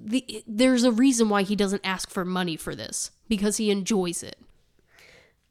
the, 0.00 0.44
there's 0.46 0.84
a 0.84 0.92
reason 0.92 1.28
why 1.28 1.42
he 1.42 1.56
doesn't 1.56 1.84
ask 1.84 2.08
for 2.08 2.24
money 2.24 2.56
for 2.56 2.74
this 2.74 3.10
because 3.28 3.56
he 3.56 3.70
enjoys 3.70 4.22
it 4.22 4.38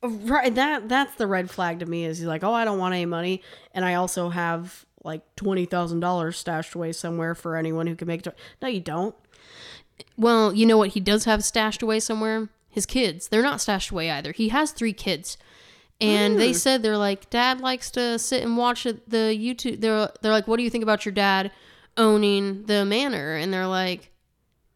Right. 0.03 0.53
That 0.53 0.87
that's 0.87 1.15
the 1.15 1.25
red 1.25 1.49
flag 1.49 1.79
to 1.79 1.85
me 1.85 2.05
is 2.05 2.19
he's 2.19 2.27
like, 2.27 2.43
oh, 2.43 2.53
I 2.53 2.65
don't 2.65 2.77
want 2.77 2.93
any 2.93 3.05
money, 3.05 3.41
and 3.73 3.83
I 3.83 3.95
also 3.95 4.29
have 4.29 4.85
like 5.07 5.23
twenty 5.35 5.65
thousand 5.65 6.01
dollars 6.01 6.37
stashed 6.37 6.75
away 6.75 6.91
somewhere 6.91 7.33
for 7.33 7.55
anyone 7.55 7.87
who 7.87 7.95
can 7.95 8.07
make 8.07 8.27
it. 8.27 8.37
No, 8.61 8.67
you 8.67 8.81
don't. 8.81 9.15
Well, 10.15 10.53
you 10.53 10.67
know 10.67 10.77
what 10.77 10.89
he 10.89 10.99
does 10.99 11.25
have 11.25 11.43
stashed 11.43 11.81
away 11.81 11.99
somewhere? 11.99 12.49
His 12.69 12.85
kids. 12.85 13.29
They're 13.29 13.41
not 13.41 13.61
stashed 13.61 13.89
away 13.89 14.11
either. 14.11 14.31
He 14.31 14.49
has 14.49 14.71
three 14.71 14.93
kids. 14.93 15.37
And 15.99 16.39
they 16.39 16.53
said 16.53 16.83
they're 16.83 16.95
like, 16.95 17.27
Dad 17.31 17.59
likes 17.59 17.89
to 17.91 18.19
sit 18.19 18.43
and 18.43 18.55
watch 18.55 18.83
the 18.83 18.99
YouTube. 19.07 19.81
They're 19.81 20.11
they're 20.21 20.31
like, 20.31 20.47
what 20.47 20.57
do 20.57 20.63
you 20.63 20.69
think 20.69 20.83
about 20.83 21.05
your 21.05 21.13
dad 21.13 21.51
owning 21.97 22.65
the 22.67 22.85
manor? 22.85 23.35
And 23.35 23.51
they're 23.51 23.65
like, 23.65 24.11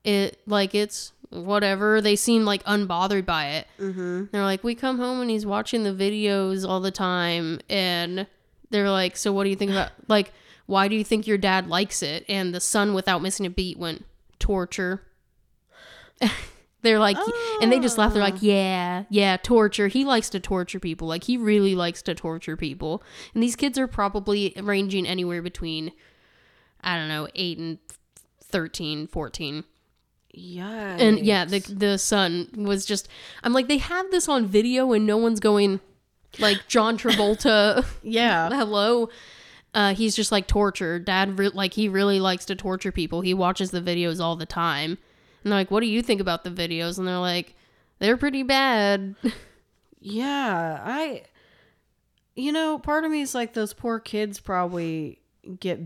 it 0.03 0.39
like 0.47 0.73
it's 0.73 1.13
whatever. 1.29 2.01
They 2.01 2.15
seem 2.15 2.43
like 2.43 2.63
unbothered 2.63 3.27
by 3.27 3.49
it. 3.49 3.67
Mm-hmm. 3.79 4.25
They're 4.32 4.43
like, 4.43 4.63
we 4.63 4.73
come 4.73 4.97
home 4.97 5.21
and 5.21 5.29
he's 5.29 5.45
watching 5.45 5.84
the 5.84 5.93
videos 5.93 6.67
all 6.67 6.79
the 6.79 6.89
time, 6.89 7.59
and 7.69 8.25
they're 8.72 8.89
like, 8.89 9.15
so 9.17 9.32
what 9.32 9.43
do 9.43 9.49
you 9.49 9.55
think 9.55 9.72
about 9.72 9.91
like? 10.07 10.34
Why 10.65 10.88
do 10.88 10.95
you 10.95 11.03
think 11.03 11.28
your 11.28 11.38
dad 11.38 11.67
likes 11.67 12.01
it? 12.01 12.26
And 12.30 12.55
the 12.55 12.61
son, 12.61 12.93
without 12.93 13.22
missing 13.22 13.45
a 13.45 13.49
beat, 13.49 13.78
went 13.78 14.05
torture. 14.39 15.03
They're 16.82 16.99
like, 16.99 17.17
and 17.61 17.72
they 17.72 17.80
just 17.80 17.97
laugh. 17.97 18.13
They're 18.13 18.24
like, 18.24 18.36
oh. 18.36 18.41
yeah, 18.41 19.03
yeah, 19.09 19.38
torture. 19.38 19.88
He 19.88 20.03
likes 20.03 20.30
to 20.32 20.39
torture 20.39 20.80
people. 20.80 21.07
Like, 21.07 21.26
he 21.26 21.38
really 21.38 21.76
likes 21.76 22.01
to 22.03 22.15
torture 22.15 22.57
people. 22.57 23.03
And 23.34 23.43
these 23.43 23.55
kids 23.55 23.78
are 23.78 23.88
probably 23.88 24.53
ranging 24.61 25.05
anywhere 25.05 25.41
between, 25.41 25.91
I 26.82 26.97
don't 26.97 27.07
know, 27.07 27.28
8 27.36 27.57
and 27.59 27.78
13, 28.45 29.07
14. 29.07 29.63
Yeah. 30.34 30.97
And 30.97 31.19
yeah, 31.19 31.45
the, 31.45 31.59
the 31.59 31.97
son 31.97 32.49
was 32.55 32.86
just, 32.86 33.07
I'm 33.43 33.53
like, 33.53 33.67
they 33.67 33.78
have 33.78 34.09
this 34.09 34.28
on 34.28 34.47
video 34.47 34.93
and 34.93 35.05
no 35.05 35.17
one's 35.17 35.39
going, 35.39 35.82
like, 36.39 36.67
John 36.67 36.97
Travolta, 36.97 37.86
yeah. 38.03 38.49
hello. 38.53 39.09
Uh, 39.73 39.93
he's 39.93 40.15
just 40.15 40.32
like 40.32 40.47
torture. 40.47 40.99
Dad, 40.99 41.39
re- 41.39 41.49
like, 41.49 41.73
he 41.73 41.88
really 41.88 42.19
likes 42.19 42.45
to 42.45 42.55
torture 42.55 42.91
people. 42.91 43.21
He 43.21 43.34
watches 43.34 43.71
the 43.71 43.82
videos 43.82 44.19
all 44.19 44.36
the 44.36 44.45
time. 44.45 44.97
And 45.43 45.51
they're 45.51 45.59
like, 45.59 45.71
what 45.71 45.79
do 45.79 45.88
you 45.88 46.01
think 46.01 46.21
about 46.21 46.43
the 46.43 46.49
videos? 46.49 46.97
And 46.97 47.07
they're 47.07 47.17
like, 47.17 47.55
they're 47.99 48.17
pretty 48.17 48.43
bad. 48.43 49.15
Yeah, 50.03 50.82
I 50.84 51.25
you 52.36 52.51
know, 52.51 52.79
part 52.79 53.03
of 53.03 53.11
me 53.11 53.21
is 53.21 53.36
like 53.36 53.53
those 53.53 53.73
poor 53.73 53.99
kids 53.99 54.39
probably 54.39 55.19
get 55.59 55.79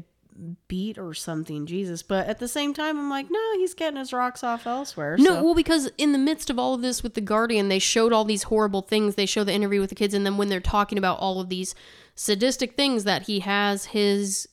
beat 0.67 0.97
or 0.97 1.13
something, 1.13 1.65
Jesus. 1.65 2.03
But 2.03 2.27
at 2.27 2.39
the 2.39 2.47
same 2.47 2.73
time 2.73 2.97
I'm 2.97 3.09
like, 3.09 3.27
no, 3.31 3.53
he's 3.53 3.73
getting 3.73 3.97
his 3.97 4.11
rocks 4.11 4.43
off 4.43 4.67
elsewhere. 4.67 5.15
No, 5.17 5.35
so- 5.35 5.43
well, 5.43 5.55
because 5.55 5.89
in 5.97 6.11
the 6.11 6.17
midst 6.17 6.49
of 6.49 6.59
all 6.59 6.73
of 6.73 6.81
this 6.81 7.01
with 7.03 7.13
the 7.13 7.21
Guardian, 7.21 7.69
they 7.69 7.79
showed 7.79 8.11
all 8.11 8.25
these 8.25 8.43
horrible 8.43 8.81
things. 8.81 9.15
They 9.15 9.25
show 9.25 9.43
the 9.43 9.53
interview 9.53 9.79
with 9.79 9.89
the 9.89 9.95
kids, 9.95 10.13
and 10.13 10.25
then 10.25 10.37
when 10.37 10.49
they're 10.49 10.59
talking 10.59 10.97
about 10.97 11.19
all 11.19 11.39
of 11.39 11.49
these 11.49 11.73
sadistic 12.15 12.75
things 12.75 13.03
that 13.05 13.23
he 13.23 13.39
has 13.41 13.85
his 13.85 14.47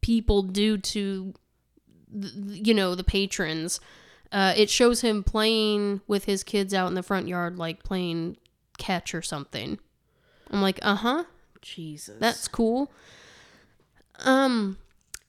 people 0.00 0.42
do 0.42 0.78
to, 0.78 1.34
you 2.12 2.74
know, 2.74 2.94
the 2.94 3.04
patrons, 3.04 3.80
uh, 4.32 4.54
it 4.56 4.70
shows 4.70 5.02
him 5.02 5.22
playing 5.22 6.00
with 6.06 6.24
his 6.24 6.42
kids 6.42 6.72
out 6.72 6.88
in 6.88 6.94
the 6.94 7.02
front 7.02 7.28
yard, 7.28 7.58
like 7.58 7.82
playing 7.82 8.36
catch 8.78 9.14
or 9.14 9.20
something. 9.22 9.78
I'm 10.50 10.62
like, 10.62 10.78
uh 10.82 10.94
huh. 10.96 11.24
Jesus. 11.60 12.16
That's 12.18 12.48
cool. 12.48 12.90
Um, 14.20 14.78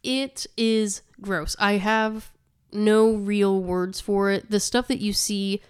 it 0.03 0.45
is 0.57 1.01
gross. 1.21 1.55
I 1.59 1.73
have 1.73 2.31
no 2.71 3.13
real 3.13 3.59
words 3.61 3.99
for 4.01 4.29
it. 4.31 4.49
The 4.51 4.59
stuff 4.59 4.87
that 4.89 4.99
you 4.99 5.13
see, 5.13 5.61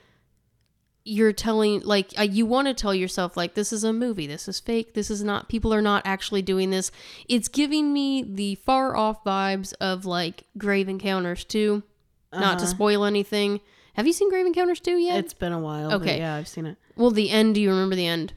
you're 1.05 1.33
telling 1.33 1.81
like 1.81 2.13
uh, 2.17 2.21
you 2.23 2.45
want 2.45 2.67
to 2.69 2.73
tell 2.73 2.95
yourself 2.95 3.35
like 3.35 3.55
this 3.55 3.73
is 3.73 3.83
a 3.83 3.91
movie. 3.91 4.25
This 4.27 4.47
is 4.47 4.59
fake. 4.59 4.93
This 4.93 5.11
is 5.11 5.23
not. 5.23 5.49
People 5.49 5.73
are 5.73 5.81
not 5.81 6.01
actually 6.05 6.41
doing 6.41 6.69
this. 6.69 6.91
It's 7.27 7.47
giving 7.49 7.91
me 7.91 8.23
the 8.23 8.55
far 8.55 8.95
off 8.95 9.23
vibes 9.23 9.73
of 9.81 10.05
like 10.05 10.45
Grave 10.57 10.87
Encounters 10.87 11.43
2. 11.43 11.83
Not 12.31 12.57
to 12.59 12.63
Uh-huh. 12.63 12.73
spoil 12.73 13.03
anything. 13.03 13.59
Have 13.95 14.07
you 14.07 14.13
seen 14.13 14.29
Grave 14.29 14.45
Encounters 14.47 14.79
2 14.79 14.97
yet? 14.97 15.19
It's 15.19 15.33
been 15.35 15.51
a 15.53 15.59
while. 15.59 15.93
Okay. 15.93 16.17
yeah, 16.17 16.33
I've 16.35 16.47
seen 16.47 16.65
it. 16.65 16.77
well, 16.95 17.11
the 17.11 17.29
end. 17.29 17.53
Do 17.55 17.61
you 17.61 17.69
remember 17.69 17.95
the 17.95 18.07
end? 18.07 18.33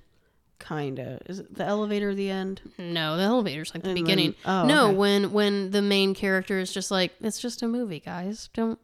Kinda. 0.58 1.20
Is 1.26 1.38
it 1.40 1.54
the 1.54 1.64
elevator 1.64 2.14
the 2.14 2.30
end? 2.30 2.62
No, 2.78 3.16
the 3.16 3.22
elevator's 3.24 3.74
like 3.74 3.82
the 3.82 3.90
And 3.90 3.98
then- 3.98 4.04
beginning. 4.04 4.34
oh, 4.44 4.64
no, 4.66 4.86
okay. 4.88 4.94
when 4.96 5.32
when 5.32 5.70
the 5.70 5.82
main 5.82 6.14
character 6.14 6.58
is 6.58 6.72
just 6.72 6.90
like, 6.90 7.12
it's 7.20 7.38
just 7.40 7.62
a 7.62 7.68
movie, 7.68 8.00
guys. 8.00 8.48
Don't 8.54 8.78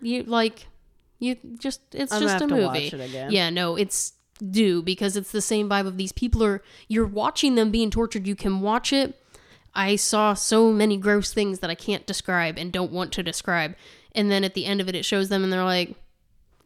you 0.00 0.22
like 0.24 0.66
you 1.18 1.36
just 1.58 1.80
it's 1.92 2.12
I'm 2.12 2.20
just 2.22 2.42
a 2.42 2.46
movie. 2.46 2.62
watch 2.64 2.92
it 2.92 3.00
again. 3.00 3.30
Yeah, 3.32 3.48
no, 3.50 3.76
it's 3.76 4.12
do 4.50 4.82
because 4.82 5.16
it's 5.16 5.32
the 5.32 5.40
same 5.40 5.68
vibe 5.70 5.86
of 5.86 5.96
these 5.96 6.12
people 6.12 6.44
are 6.44 6.62
you're 6.88 7.06
watching 7.06 7.54
them 7.54 7.70
being 7.70 7.90
tortured. 7.90 8.26
You 8.26 8.36
can 8.36 8.60
watch 8.60 8.92
it. 8.92 9.18
I 9.74 9.96
saw 9.96 10.34
so 10.34 10.70
many 10.72 10.96
gross 10.98 11.32
things 11.32 11.60
that 11.60 11.70
I 11.70 11.74
can't 11.74 12.06
describe 12.06 12.58
and 12.58 12.70
don't 12.72 12.92
want 12.92 13.12
to 13.12 13.22
describe. 13.22 13.74
And 14.14 14.30
then 14.30 14.44
at 14.44 14.52
the 14.54 14.66
end 14.66 14.80
of 14.82 14.88
it 14.88 14.94
it 14.94 15.04
shows 15.06 15.30
them 15.30 15.42
and 15.44 15.50
they're 15.52 15.64
like 15.64 15.94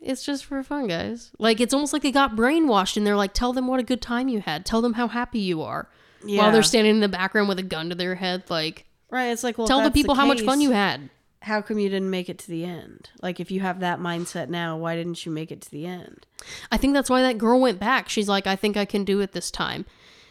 it's 0.01 0.25
just 0.25 0.45
for 0.45 0.63
fun, 0.63 0.87
guys. 0.89 1.31
Like 1.39 1.61
it's 1.61 1.75
almost 1.75 1.93
like 1.93 2.03
they 2.03 2.13
got 2.13 2.37
brainwashed 2.37 2.97
and 2.97 3.07
they're 3.07 3.17
like 3.17 3.33
tell 3.35 3.53
them 3.53 3.67
what 3.67 3.81
a 3.81 3.85
good 3.85 4.01
time 4.03 4.29
you 4.29 4.41
had. 4.41 4.65
Tell 4.67 4.81
them 4.83 4.95
how 4.95 5.09
happy 5.09 5.39
you 5.41 5.63
are 5.63 5.89
Yeah. 6.25 6.43
while 6.43 6.53
they're 6.53 6.63
standing 6.63 6.95
in 6.97 7.01
the 7.01 7.09
background 7.09 7.49
with 7.49 7.59
a 7.59 7.63
gun 7.65 7.89
to 7.91 7.95
their 7.95 8.15
head. 8.17 8.45
Like, 8.49 8.87
Right. 9.11 9.27
It's 9.27 9.43
like, 9.43 9.59
well, 9.59 9.67
tell 9.67 9.83
the 9.83 9.91
people 9.91 10.15
how 10.15 10.25
much 10.27 10.41
fun 10.43 10.61
you 10.61 10.71
had. 10.71 11.11
How 11.43 11.63
come 11.63 11.79
you 11.79 11.89
didn't 11.89 12.11
make 12.11 12.29
it 12.29 12.39
to 12.41 12.49
the 12.49 12.65
end? 12.65 13.09
Like, 13.23 13.41
if 13.41 13.51
you 13.51 13.61
have 13.61 13.81
that 13.81 13.99
mindset 13.99 14.49
now, 14.51 14.77
why 14.77 14.95
didn't 14.95 15.25
you 15.25 15.33
make 15.33 15.51
it 15.51 15.63
to 15.63 15.71
the 15.71 15.87
end? 15.87 16.27
I 16.71 16.77
think 16.77 16.93
that's 16.95 17.09
why 17.11 17.23
that 17.23 17.39
girl 17.39 17.59
went 17.61 17.81
back. 17.81 18.09
She's 18.11 18.29
like, 18.29 18.47
I 18.47 18.57
think 18.57 18.77
I 18.77 18.85
can 18.85 19.05
do 19.05 19.21
it 19.21 19.33
this 19.33 19.51
time. 19.51 19.87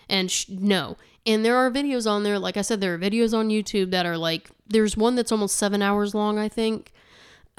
And 0.08 0.30
sh- 0.32 0.46
no. 0.50 0.98
And 1.26 1.44
there 1.44 1.58
are 1.58 1.70
videos 1.72 2.10
on 2.10 2.24
there. 2.24 2.38
Like 2.40 2.58
I 2.58 2.62
said, 2.62 2.80
there 2.80 2.94
are 2.94 2.98
videos 3.00 3.38
on 3.38 3.50
YouTube 3.50 3.90
that 3.92 4.06
are 4.06 4.18
like, 4.18 4.50
there's 4.68 4.96
one 4.96 5.16
that's 5.16 5.32
almost 5.32 5.56
seven 5.58 5.82
hours 5.82 6.14
long, 6.16 6.38
I 6.40 6.48
think. 6.48 6.94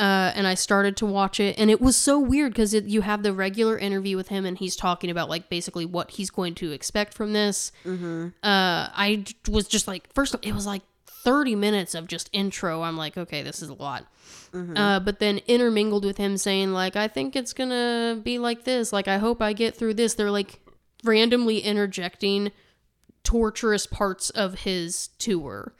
Uh, 0.00 0.32
and 0.34 0.46
I 0.46 0.54
started 0.54 0.96
to 0.96 1.06
watch 1.06 1.38
it, 1.38 1.58
and 1.58 1.70
it 1.70 1.78
was 1.80 1.94
so 1.94 2.18
weird 2.18 2.52
because 2.54 2.72
you 2.72 3.02
have 3.02 3.22
the 3.22 3.34
regular 3.34 3.76
interview 3.78 4.16
with 4.16 4.28
him, 4.28 4.46
and 4.46 4.56
he's 4.56 4.74
talking 4.74 5.10
about 5.10 5.28
like 5.28 5.50
basically 5.50 5.84
what 5.84 6.12
he's 6.12 6.30
going 6.30 6.54
to 6.56 6.72
expect 6.72 7.12
from 7.12 7.34
this. 7.34 7.70
Uh, 7.86 8.30
I 8.42 9.24
was 9.48 9.68
just 9.68 9.86
like, 9.86 10.10
first, 10.14 10.34
it 10.42 10.54
was 10.54 10.66
like 10.66 10.82
30 11.24 11.54
minutes 11.54 11.94
of 11.94 12.06
just 12.08 12.30
intro. 12.32 12.80
I'm 12.82 12.96
like, 12.96 13.18
okay, 13.18 13.42
this 13.42 13.60
is 13.60 13.68
a 13.68 13.74
lot. 13.74 14.06
Uh, 14.54 14.98
but 15.00 15.18
then 15.20 15.38
intermingled 15.46 16.04
with 16.04 16.16
him 16.16 16.36
saying 16.38 16.72
like, 16.72 16.96
I 16.96 17.06
think 17.06 17.36
it's 17.36 17.52
gonna 17.52 18.18
be 18.22 18.38
like 18.38 18.64
this. 18.64 18.92
Like, 18.92 19.06
I 19.06 19.18
hope 19.18 19.42
I 19.42 19.52
get 19.52 19.76
through 19.76 19.94
this. 19.94 20.14
They're 20.14 20.30
like 20.30 20.60
randomly 21.04 21.58
interjecting 21.60 22.52
torturous 23.22 23.86
parts 23.86 24.30
of 24.30 24.60
his 24.60 25.08
tour 25.18 25.72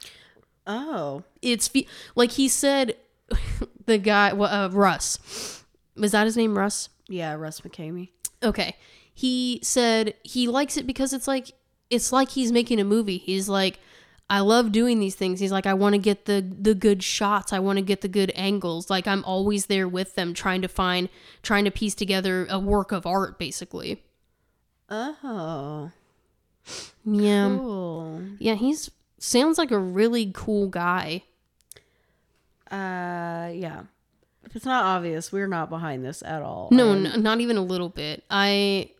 Oh. 0.67 1.23
it's 1.41 1.67
fe- 1.67 1.87
like 2.15 2.31
he 2.33 2.47
said 2.47 2.95
the 3.85 3.97
guy 3.97 4.33
well, 4.33 4.65
uh, 4.65 4.69
russ. 4.69 5.63
Was 5.95 6.11
that 6.11 6.25
his 6.25 6.37
name 6.37 6.57
russ? 6.57 6.89
Yeah, 7.07 7.33
Russ 7.33 7.61
McKamey. 7.61 8.09
okay. 8.43 8.75
He 9.13 9.59
said 9.61 10.15
he 10.23 10.47
likes 10.47 10.77
it 10.77 10.87
because 10.87 11.13
it's 11.13 11.27
like 11.27 11.51
it's 11.89 12.11
like 12.11 12.29
he's 12.29 12.51
making 12.51 12.79
a 12.79 12.83
movie. 12.85 13.17
He's 13.17 13.49
like 13.49 13.79
i 14.29 14.39
love 14.39 14.71
doing 14.71 14.99
these 14.99 15.15
things. 15.15 15.41
He's 15.41 15.51
like 15.51 15.65
i 15.65 15.73
want 15.73 15.93
to 15.93 15.99
get 15.99 16.25
the 16.25 16.41
the 16.41 16.73
good 16.73 17.03
shots. 17.03 17.51
I 17.51 17.59
want 17.59 17.77
to 17.77 17.81
get 17.81 17.99
the 18.01 18.07
good 18.07 18.31
angles. 18.35 18.89
Like 18.89 19.07
i'm 19.07 19.23
always 19.25 19.65
there 19.65 19.87
with 19.87 20.15
them 20.15 20.33
trying 20.33 20.61
to 20.61 20.69
find 20.69 21.09
trying 21.43 21.65
to 21.65 21.71
piece 21.71 21.93
together 21.93 22.47
a 22.49 22.57
work 22.57 22.93
of 22.93 23.05
art 23.05 23.37
basically. 23.37 24.01
Oh. 24.89 25.91
yeah. 27.05 27.47
Cool. 27.57 28.21
yeah 28.39 28.55
he's 28.55 28.89
sounds 29.19 29.57
like 29.57 29.71
a 29.71 29.77
really 29.79 30.31
cool 30.33 30.67
guy 30.67 31.23
Uh, 32.71 33.51
yeah. 33.53 33.81
If 34.43 34.55
it's 34.55 34.65
not 34.65 34.83
obvious, 34.85 35.31
we're 35.31 35.47
not 35.47 35.69
behind 35.69 36.03
this 36.03 36.23
at 36.23 36.41
all. 36.41 36.69
No, 36.71 36.91
Um, 36.91 37.05
n- 37.05 37.21
not 37.23 37.39
even 37.41 37.57
a 37.57 37.61
little 37.63 37.89
bit. 37.89 38.23
I 38.29 38.91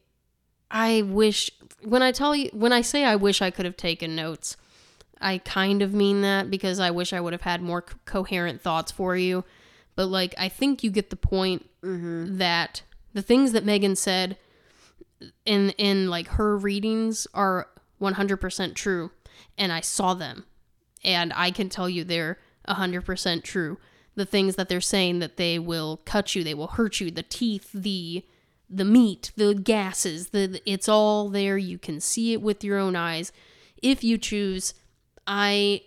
I 0.69 1.01
wish 1.03 1.49
when 1.83 2.01
I 2.03 2.11
tell 2.11 2.35
you 2.35 2.49
when 2.53 2.71
I 2.73 2.81
say 2.81 3.03
I 3.03 3.15
wish 3.15 3.41
I 3.41 3.49
could 3.49 3.65
have 3.65 3.75
taken 3.77 4.15
notes, 4.15 4.55
I 5.19 5.39
kind 5.39 5.81
of 5.81 5.93
mean 5.93 6.21
that 6.21 6.49
because 6.51 6.79
I 6.79 6.91
wish 6.91 7.11
I 7.11 7.19
would 7.19 7.33
have 7.33 7.41
had 7.41 7.61
more 7.61 7.81
co- 7.81 7.97
coherent 8.05 8.61
thoughts 8.61 8.91
for 8.91 9.15
you. 9.17 9.43
But 9.95 10.05
like 10.07 10.35
I 10.37 10.47
think 10.47 10.83
you 10.83 10.91
get 10.91 11.09
the 11.09 11.15
point 11.15 11.67
that 11.81 12.83
the 13.13 13.21
things 13.23 13.51
that 13.53 13.65
Megan 13.65 13.95
said 13.95 14.37
in 15.45 15.71
in 15.71 16.09
like 16.09 16.27
her 16.29 16.55
readings 16.57 17.27
are 17.33 17.67
100% 17.99 18.73
true 18.75 19.11
and 19.57 19.71
I 19.71 19.81
saw 19.81 20.13
them 20.13 20.45
and 21.03 21.31
I 21.35 21.51
can 21.51 21.69
tell 21.69 21.89
you 21.89 22.03
they're 22.03 22.39
100% 22.67 23.43
true. 23.43 23.77
The 24.15 24.25
things 24.25 24.55
that 24.55 24.69
they're 24.69 24.81
saying 24.81 25.19
that 25.19 25.37
they 25.37 25.57
will 25.57 26.01
cut 26.05 26.35
you, 26.35 26.43
they 26.43 26.53
will 26.53 26.67
hurt 26.67 26.99
you, 26.99 27.11
the 27.11 27.23
teeth, 27.23 27.69
the 27.73 28.25
the 28.73 28.85
meat, 28.85 29.33
the 29.35 29.53
gases, 29.53 30.29
the 30.29 30.61
it's 30.65 30.87
all 30.87 31.27
there. 31.29 31.57
You 31.57 31.77
can 31.77 31.99
see 31.99 32.31
it 32.31 32.41
with 32.41 32.63
your 32.63 32.77
own 32.77 32.95
eyes 32.95 33.33
if 33.81 34.03
you 34.03 34.17
choose. 34.17 34.73
I 35.27 35.81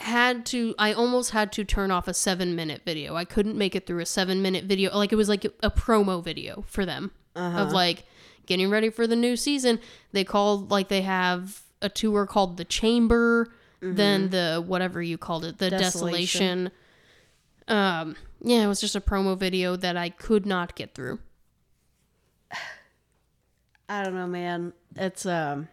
had 0.00 0.44
to 0.46 0.74
I 0.78 0.92
almost 0.92 1.30
had 1.30 1.52
to 1.52 1.64
turn 1.64 1.90
off 1.90 2.08
a 2.08 2.14
7 2.14 2.54
minute 2.54 2.82
video. 2.84 3.14
I 3.14 3.24
couldn't 3.24 3.56
make 3.56 3.76
it 3.76 3.86
through 3.86 4.00
a 4.00 4.06
7 4.06 4.42
minute 4.42 4.64
video. 4.64 4.96
Like 4.96 5.12
it 5.12 5.16
was 5.16 5.28
like 5.28 5.44
a 5.44 5.70
promo 5.70 6.22
video 6.22 6.64
for 6.66 6.84
them 6.84 7.12
of 7.36 7.54
uh-huh. 7.54 7.70
like 7.70 8.04
getting 8.46 8.70
ready 8.70 8.90
for 8.90 9.06
the 9.06 9.16
new 9.16 9.36
season. 9.36 9.78
They 10.12 10.24
called 10.24 10.70
like 10.70 10.88
they 10.88 11.02
have 11.02 11.62
a 11.82 11.88
tour 11.88 12.26
called 12.26 12.56
The 12.56 12.64
Chamber, 12.64 13.52
then 13.80 14.30
the 14.30 14.62
whatever 14.66 15.02
you 15.02 15.18
called 15.18 15.44
it, 15.44 15.58
the 15.58 15.70
Desolation. 15.70 16.64
Desolation. 16.64 16.70
Um 17.68 18.16
yeah, 18.42 18.64
it 18.64 18.68
was 18.68 18.80
just 18.80 18.96
a 18.96 19.00
promo 19.00 19.38
video 19.38 19.76
that 19.76 19.96
I 19.96 20.08
could 20.08 20.46
not 20.46 20.74
get 20.74 20.94
through. 20.94 21.18
I 23.88 24.02
don't 24.02 24.14
know, 24.14 24.26
man. 24.26 24.72
It's 24.96 25.26
um, 25.26 25.68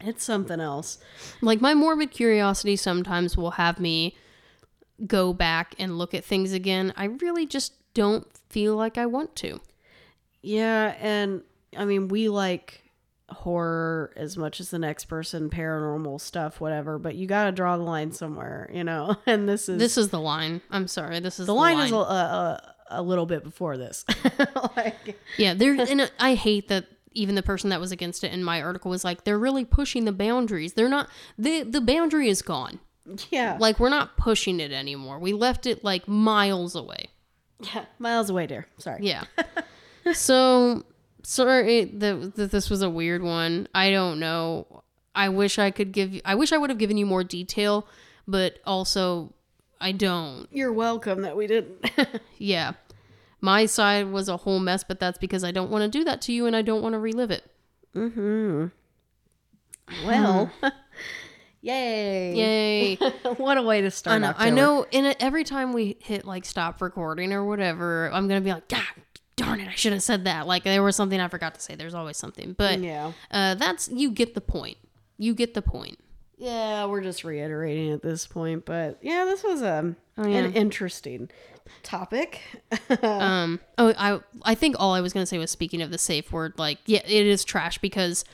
it's 0.00 0.24
something 0.24 0.60
else. 0.60 0.98
Like 1.40 1.60
my 1.60 1.74
morbid 1.74 2.10
curiosity 2.10 2.76
sometimes 2.76 3.36
will 3.36 3.52
have 3.52 3.78
me 3.78 4.16
go 5.06 5.32
back 5.32 5.74
and 5.78 5.96
look 5.96 6.12
at 6.12 6.24
things 6.24 6.52
again. 6.52 6.92
I 6.96 7.04
really 7.04 7.46
just 7.46 7.74
don't 7.94 8.26
feel 8.48 8.74
like 8.74 8.98
I 8.98 9.06
want 9.06 9.36
to. 9.36 9.60
Yeah, 10.42 10.94
and 11.00 11.42
I 11.76 11.84
mean, 11.84 12.08
we 12.08 12.28
like 12.28 12.87
horror 13.30 14.12
as 14.16 14.36
much 14.36 14.60
as 14.60 14.70
the 14.70 14.78
next 14.78 15.04
person, 15.06 15.50
paranormal 15.50 16.20
stuff, 16.20 16.60
whatever. 16.60 16.98
But 16.98 17.14
you 17.14 17.26
got 17.26 17.44
to 17.44 17.52
draw 17.52 17.76
the 17.76 17.82
line 17.82 18.12
somewhere, 18.12 18.70
you 18.72 18.84
know. 18.84 19.16
And 19.26 19.48
this 19.48 19.68
is 19.68 19.78
This 19.78 19.98
is 19.98 20.08
the 20.08 20.20
line. 20.20 20.60
I'm 20.70 20.88
sorry. 20.88 21.20
This 21.20 21.38
is 21.38 21.46
the 21.46 21.54
line, 21.54 21.78
is 21.78 21.92
a, 21.92 21.96
a, 21.96 22.74
a 22.90 23.02
little 23.02 23.26
bit 23.26 23.44
before 23.44 23.76
this. 23.76 24.04
like, 24.76 25.18
Yeah, 25.36 25.54
there 25.54 25.74
and 25.78 26.10
I 26.18 26.34
hate 26.34 26.68
that 26.68 26.86
even 27.12 27.34
the 27.34 27.42
person 27.42 27.70
that 27.70 27.80
was 27.80 27.90
against 27.92 28.22
it 28.24 28.32
in 28.32 28.44
my 28.44 28.62
article 28.62 28.90
was 28.90 29.04
like 29.04 29.24
they're 29.24 29.38
really 29.38 29.64
pushing 29.64 30.04
the 30.04 30.12
boundaries. 30.12 30.74
They're 30.74 30.88
not 30.88 31.08
the 31.36 31.62
the 31.62 31.80
boundary 31.80 32.28
is 32.28 32.42
gone. 32.42 32.80
yeah, 33.30 33.56
Like 33.58 33.80
we're 33.80 33.88
not 33.90 34.16
pushing 34.16 34.60
it 34.60 34.72
anymore. 34.72 35.18
We 35.18 35.32
left 35.32 35.66
it 35.66 35.82
like 35.84 36.06
miles 36.08 36.74
away. 36.74 37.08
yeah, 37.60 37.84
miles 37.98 38.30
away, 38.30 38.46
dear. 38.46 38.66
Sorry. 38.78 39.00
Yeah. 39.02 39.24
so 40.12 40.84
sorry 41.22 41.84
that, 41.86 42.34
that 42.36 42.50
this 42.50 42.70
was 42.70 42.82
a 42.82 42.90
weird 42.90 43.22
one. 43.22 43.68
I 43.74 43.90
don't 43.90 44.18
know. 44.20 44.82
I 45.14 45.28
wish 45.30 45.58
I 45.58 45.70
could 45.70 45.92
give 45.92 46.12
you, 46.14 46.20
I 46.24 46.34
wish 46.36 46.52
I 46.52 46.58
would 46.58 46.70
have 46.70 46.78
given 46.78 46.96
you 46.96 47.06
more 47.06 47.24
detail, 47.24 47.86
but 48.26 48.58
also 48.64 49.32
I 49.80 49.92
don't. 49.92 50.46
You're 50.52 50.72
welcome 50.72 51.22
that 51.22 51.36
we 51.36 51.46
didn't. 51.46 51.84
Yeah. 52.38 52.72
my 53.40 53.66
side 53.66 54.10
was 54.10 54.28
a 54.28 54.36
whole 54.36 54.60
mess, 54.60 54.84
but 54.84 55.00
that's 55.00 55.18
because 55.18 55.42
I 55.44 55.50
don't 55.50 55.70
want 55.70 55.82
to 55.82 55.88
do 55.98 56.04
that 56.04 56.20
to 56.22 56.32
you 56.32 56.46
and 56.46 56.54
I 56.54 56.62
don't 56.62 56.82
want 56.82 56.92
to 56.94 56.98
relive 56.98 57.30
it. 57.32 57.44
Mm-hmm. 57.96 58.66
Well, 60.06 60.50
yay! 61.60 62.34
Yay. 62.34 62.94
what 63.38 63.56
a 63.58 63.62
way 63.62 63.80
to 63.80 63.90
start. 63.90 64.16
I 64.16 64.18
know. 64.18 64.34
I 64.36 64.50
know. 64.50 64.86
And 64.92 65.06
it- 65.06 65.16
every 65.20 65.44
time 65.44 65.72
we 65.72 65.96
hit 66.00 66.24
like 66.24 66.44
stop 66.44 66.80
recording 66.82 67.32
or 67.32 67.44
whatever, 67.44 68.10
I'm 68.12 68.28
gonna 68.28 68.40
be 68.40 68.52
like, 68.52 68.68
God 68.68 68.82
darn 69.38 69.60
it, 69.60 69.68
I 69.68 69.74
should 69.74 69.92
have 69.94 70.02
said 70.02 70.24
that. 70.24 70.46
Like 70.46 70.64
there 70.64 70.82
was 70.82 70.96
something 70.96 71.18
I 71.20 71.28
forgot 71.28 71.54
to 71.54 71.60
say. 71.60 71.74
There's 71.74 71.94
always 71.94 72.16
something. 72.16 72.52
But 72.52 72.80
Yeah. 72.80 73.12
uh, 73.30 73.54
that's 73.54 73.88
you 73.88 74.10
get 74.10 74.34
the 74.34 74.40
point. 74.40 74.76
You 75.16 75.34
get 75.34 75.54
the 75.54 75.62
point. 75.62 75.98
Yeah, 76.36 76.84
we're 76.86 77.00
just 77.00 77.24
reiterating 77.24 77.90
at 77.92 78.02
this 78.02 78.26
point, 78.26 78.64
but 78.64 78.98
yeah, 79.02 79.24
this 79.24 79.42
was 79.42 79.62
um 79.62 79.96
Oh, 80.16 80.26
yeah. 80.26 80.38
an 80.38 80.52
interesting 80.54 81.30
topic. 81.82 82.40
Um. 83.02 83.60
Oh, 83.76 83.92
I 83.98 84.20
I 84.44 84.54
think 84.54 84.76
all 84.78 84.94
I 84.94 85.00
was 85.00 85.12
gonna 85.12 85.26
say 85.26 85.38
was 85.38 85.50
speaking 85.50 85.82
of 85.82 85.90
the 85.90 85.98
safe 85.98 86.32
word. 86.32 86.54
Like, 86.58 86.78
yeah, 86.86 87.00
it 87.04 87.26
is 87.26 87.44
trash 87.44 87.78
because 87.78 88.24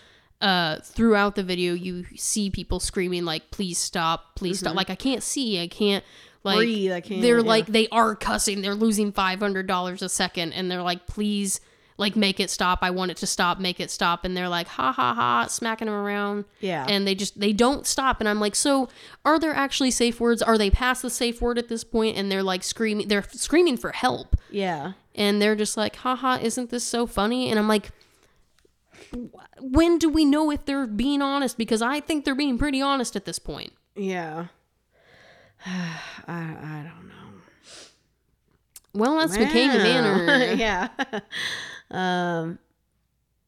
uh 0.40 0.78
throughout 0.80 1.34
the 1.34 1.42
video 1.42 1.74
you 1.74 2.04
see 2.16 2.50
people 2.50 2.80
screaming 2.80 3.24
like, 3.24 3.50
"Please 3.50 3.78
stop! 3.78 4.34
Please 4.36 4.58
stop!" 4.60 4.74
Like 4.76 4.90
I 4.90 4.94
can't 4.94 5.22
see. 5.22 5.60
I 5.60 5.66
can't. 5.68 6.04
Like 6.44 6.58
Breathe, 6.58 6.92
I 6.92 7.00
can't, 7.00 7.22
They're 7.22 7.38
yeah. 7.38 7.48
like 7.48 7.66
they 7.66 7.88
are 7.88 8.14
cussing. 8.14 8.60
They're 8.60 8.74
losing 8.74 9.12
five 9.12 9.40
hundred 9.40 9.66
dollars 9.66 10.02
a 10.02 10.08
second, 10.08 10.52
and 10.52 10.70
they're 10.70 10.82
like, 10.82 11.06
"Please." 11.06 11.60
Like 11.96 12.16
make 12.16 12.40
it 12.40 12.50
stop. 12.50 12.80
I 12.82 12.90
want 12.90 13.12
it 13.12 13.18
to 13.18 13.26
stop. 13.28 13.60
Make 13.60 13.78
it 13.78 13.88
stop. 13.88 14.24
And 14.24 14.36
they're 14.36 14.48
like, 14.48 14.66
ha 14.66 14.90
ha 14.90 15.14
ha, 15.14 15.46
smacking 15.46 15.86
them 15.86 15.94
around. 15.94 16.44
Yeah. 16.58 16.84
And 16.88 17.06
they 17.06 17.14
just 17.14 17.38
they 17.38 17.52
don't 17.52 17.86
stop. 17.86 18.18
And 18.18 18.28
I'm 18.28 18.40
like, 18.40 18.56
so 18.56 18.88
are 19.24 19.38
there 19.38 19.54
actually 19.54 19.92
safe 19.92 20.18
words? 20.18 20.42
Are 20.42 20.58
they 20.58 20.70
past 20.70 21.02
the 21.02 21.08
safe 21.08 21.40
word 21.40 21.56
at 21.56 21.68
this 21.68 21.84
point? 21.84 22.16
And 22.16 22.32
they're 22.32 22.42
like 22.42 22.64
screaming. 22.64 23.06
They're 23.06 23.22
screaming 23.30 23.76
for 23.76 23.92
help 23.92 24.34
yeah. 24.50 24.94
and 25.14 25.40
they're 25.40 25.54
just 25.54 25.76
like, 25.76 25.94
haha, 25.94 26.38
isn't 26.42 26.70
this 26.70 26.82
so 26.82 27.06
funny? 27.06 27.48
And 27.48 27.60
I'm 27.60 27.68
like, 27.68 27.92
when 29.60 29.98
do 29.98 30.08
we 30.08 30.24
know 30.24 30.50
if 30.50 30.64
they're 30.64 30.88
being 30.88 31.22
honest? 31.22 31.56
Because 31.56 31.80
I 31.80 32.00
think 32.00 32.24
they're 32.24 32.34
being 32.34 32.58
pretty 32.58 32.82
honest 32.82 33.14
at 33.14 33.24
this 33.24 33.38
point. 33.38 33.72
Yeah. 33.94 34.46
I 35.66 35.92
I 36.28 36.84
don't 36.84 37.08
know. 37.08 37.14
Well, 38.94 39.18
that's 39.18 39.36
became 39.36 39.70
a 39.70 39.76
Wow. 39.76 39.82
manner. 39.82 40.52
yeah. 40.56 40.88
um 41.90 42.58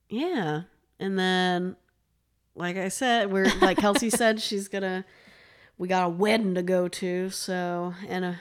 yeah. 0.09 0.63
And 0.99 1.19
then 1.19 1.77
like 2.55 2.77
I 2.77 2.89
said, 2.89 3.31
we're 3.33 3.53
like 3.61 3.79
Kelsey 3.79 4.11
said 4.11 4.41
she's 4.47 4.69
gonna 4.69 5.05
we 5.79 5.89
got 5.89 6.07
a 6.07 6.09
wedding 6.09 6.55
to 6.55 6.63
go 6.63 6.89
to, 6.89 7.29
so 7.31 7.93
and 8.09 8.25
a 8.25 8.39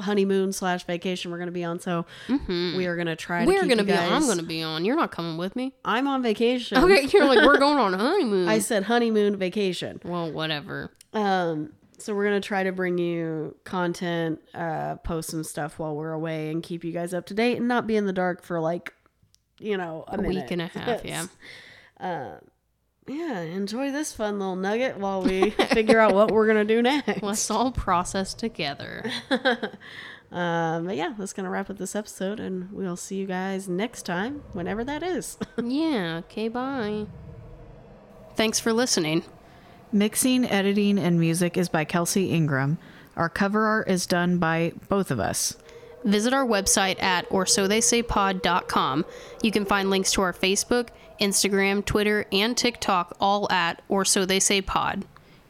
honeymoon 0.00 0.52
slash 0.52 0.84
vacation 0.86 1.30
we're 1.30 1.38
gonna 1.38 1.52
be 1.52 1.62
on. 1.62 1.78
So 1.78 2.04
we 2.28 2.86
are 2.86 2.96
gonna 2.96 3.14
try 3.14 3.44
to 3.44 3.46
We're 3.46 3.66
gonna 3.68 3.84
be. 3.84 3.92
guys- 3.92 4.10
I'm 4.10 4.26
gonna 4.26 4.42
be 4.42 4.60
on. 4.62 4.84
You're 4.84 4.96
not 4.96 5.12
coming 5.12 5.36
with 5.36 5.54
me. 5.54 5.72
I'm 5.84 6.08
on 6.08 6.20
vacation. 6.22 6.78
Okay, 6.78 7.06
you're 7.12 7.26
like 7.26 7.46
we're 7.46 7.58
going 7.58 7.78
on 7.78 7.94
a 7.94 7.98
honeymoon. 7.98 8.48
I 8.48 8.58
said 8.58 8.82
honeymoon 8.84 9.36
vacation. 9.36 10.00
well, 10.04 10.32
whatever. 10.32 10.90
Um, 11.12 11.72
so 12.04 12.14
we're 12.14 12.24
gonna 12.24 12.40
try 12.40 12.62
to 12.62 12.72
bring 12.72 12.98
you 12.98 13.56
content, 13.64 14.38
uh, 14.52 14.96
post 14.96 15.30
some 15.30 15.42
stuff 15.42 15.78
while 15.78 15.96
we're 15.96 16.12
away, 16.12 16.50
and 16.50 16.62
keep 16.62 16.84
you 16.84 16.92
guys 16.92 17.14
up 17.14 17.24
to 17.26 17.34
date, 17.34 17.56
and 17.56 17.66
not 17.66 17.86
be 17.86 17.96
in 17.96 18.04
the 18.04 18.12
dark 18.12 18.42
for 18.42 18.60
like, 18.60 18.92
you 19.58 19.76
know, 19.78 20.04
a, 20.08 20.18
A 20.18 20.20
week 20.20 20.50
and 20.50 20.60
a 20.60 20.66
half. 20.66 21.04
Yeah. 21.04 21.26
Uh, 21.98 22.36
yeah. 23.06 23.40
Enjoy 23.40 23.90
this 23.90 24.12
fun 24.12 24.38
little 24.38 24.56
nugget 24.56 24.98
while 24.98 25.22
we 25.22 25.50
figure 25.70 25.98
out 25.98 26.14
what 26.14 26.30
we're 26.30 26.46
gonna 26.46 26.64
do 26.64 26.82
next. 26.82 27.22
Let's 27.22 27.50
all 27.50 27.72
process 27.72 28.34
together. 28.34 29.10
Um, 30.30 30.84
but 30.86 30.96
yeah, 30.96 31.14
that's 31.16 31.32
gonna 31.32 31.50
wrap 31.50 31.70
up 31.70 31.78
this 31.78 31.96
episode, 31.96 32.38
and 32.38 32.70
we'll 32.70 32.96
see 32.96 33.16
you 33.16 33.26
guys 33.26 33.66
next 33.66 34.02
time, 34.02 34.42
whenever 34.52 34.84
that 34.84 35.02
is. 35.02 35.38
yeah. 35.62 36.18
Okay. 36.24 36.48
Bye. 36.48 37.06
Thanks 38.36 38.60
for 38.60 38.72
listening. 38.74 39.22
Mixing, 39.94 40.44
editing, 40.44 40.98
and 40.98 41.20
music 41.20 41.56
is 41.56 41.68
by 41.68 41.84
Kelsey 41.84 42.32
Ingram. 42.32 42.78
Our 43.14 43.28
cover 43.28 43.64
art 43.64 43.88
is 43.88 44.06
done 44.06 44.38
by 44.38 44.72
both 44.88 45.12
of 45.12 45.20
us. 45.20 45.56
Visit 46.02 46.34
our 46.34 46.44
website 46.44 47.00
at 47.00 47.26
or 47.30 47.46
so 47.46 47.68
they 47.68 47.80
say 47.80 48.02
pod.com. 48.02 49.04
You 49.40 49.52
can 49.52 49.64
find 49.64 49.90
links 49.90 50.10
to 50.14 50.22
our 50.22 50.32
Facebook, 50.32 50.88
Instagram, 51.20 51.84
Twitter, 51.84 52.26
and 52.32 52.56
TikTok 52.56 53.16
all 53.20 53.48
at 53.52 53.82
or 53.88 54.04
so 54.04 54.24
they 54.26 54.40
say 54.40 54.60
pod. 54.60 55.04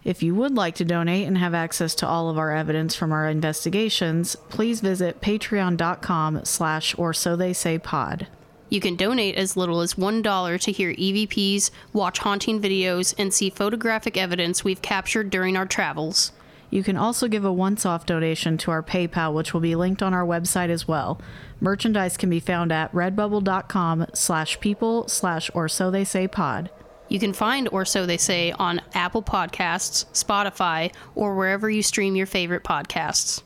If 0.04 0.22
you 0.22 0.34
would 0.34 0.54
like 0.54 0.74
to 0.74 0.84
donate 0.84 1.26
and 1.26 1.38
have 1.38 1.54
access 1.54 1.94
to 1.94 2.06
all 2.06 2.28
of 2.28 2.36
our 2.36 2.54
evidence 2.54 2.94
from 2.94 3.12
our 3.12 3.26
investigations, 3.26 4.36
please 4.50 4.82
visit 4.82 5.22
patreon.com 5.22 6.44
slash 6.44 6.94
or 6.98 7.14
so 7.14 7.34
they 7.34 7.54
say 7.54 7.78
pod. 7.78 8.26
You 8.68 8.80
can 8.80 8.96
donate 8.96 9.36
as 9.36 9.56
little 9.56 9.80
as 9.80 9.94
$1 9.94 10.60
to 10.62 10.72
hear 10.72 10.94
EVPs, 10.94 11.70
watch 11.92 12.18
haunting 12.18 12.60
videos, 12.60 13.14
and 13.18 13.32
see 13.32 13.50
photographic 13.50 14.16
evidence 14.16 14.64
we've 14.64 14.82
captured 14.82 15.30
during 15.30 15.56
our 15.56 15.66
travels. 15.66 16.32
You 16.70 16.82
can 16.82 16.96
also 16.96 17.28
give 17.28 17.44
a 17.44 17.52
once-off 17.52 18.04
donation 18.04 18.58
to 18.58 18.70
our 18.72 18.82
PayPal, 18.82 19.32
which 19.32 19.54
will 19.54 19.60
be 19.60 19.76
linked 19.76 20.02
on 20.02 20.12
our 20.12 20.26
website 20.26 20.70
as 20.70 20.88
well. 20.88 21.20
Merchandise 21.60 22.16
can 22.16 22.30
be 22.30 22.40
found 22.40 22.72
at 22.72 22.92
redbubble.com 22.92 24.06
slash 24.12 24.58
people 24.58 25.06
slash 25.06 25.50
or 25.54 25.68
so 25.68 25.90
they 25.90 26.04
say 26.04 26.26
pod. 26.26 26.70
You 27.08 27.20
can 27.20 27.32
find 27.32 27.68
Or 27.70 27.84
So 27.84 28.06
They 28.06 28.16
Say 28.16 28.50
on 28.52 28.80
Apple 28.94 29.22
Podcasts, 29.22 30.06
Spotify, 30.12 30.92
or 31.14 31.36
wherever 31.36 31.68
you 31.70 31.82
stream 31.82 32.16
your 32.16 32.26
favorite 32.26 32.64
podcasts. 32.64 33.42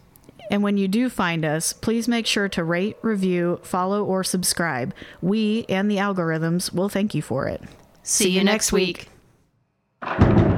And 0.50 0.62
when 0.62 0.76
you 0.76 0.88
do 0.88 1.08
find 1.08 1.44
us, 1.44 1.72
please 1.72 2.08
make 2.08 2.26
sure 2.26 2.48
to 2.48 2.64
rate, 2.64 2.96
review, 3.02 3.60
follow, 3.62 4.04
or 4.04 4.24
subscribe. 4.24 4.94
We 5.20 5.66
and 5.68 5.90
the 5.90 5.96
algorithms 5.96 6.72
will 6.72 6.88
thank 6.88 7.14
you 7.14 7.22
for 7.22 7.46
it. 7.46 7.62
See, 8.02 8.30
you 8.30 8.42
next 8.42 8.72
week. 8.72 9.08
week. 10.02 10.57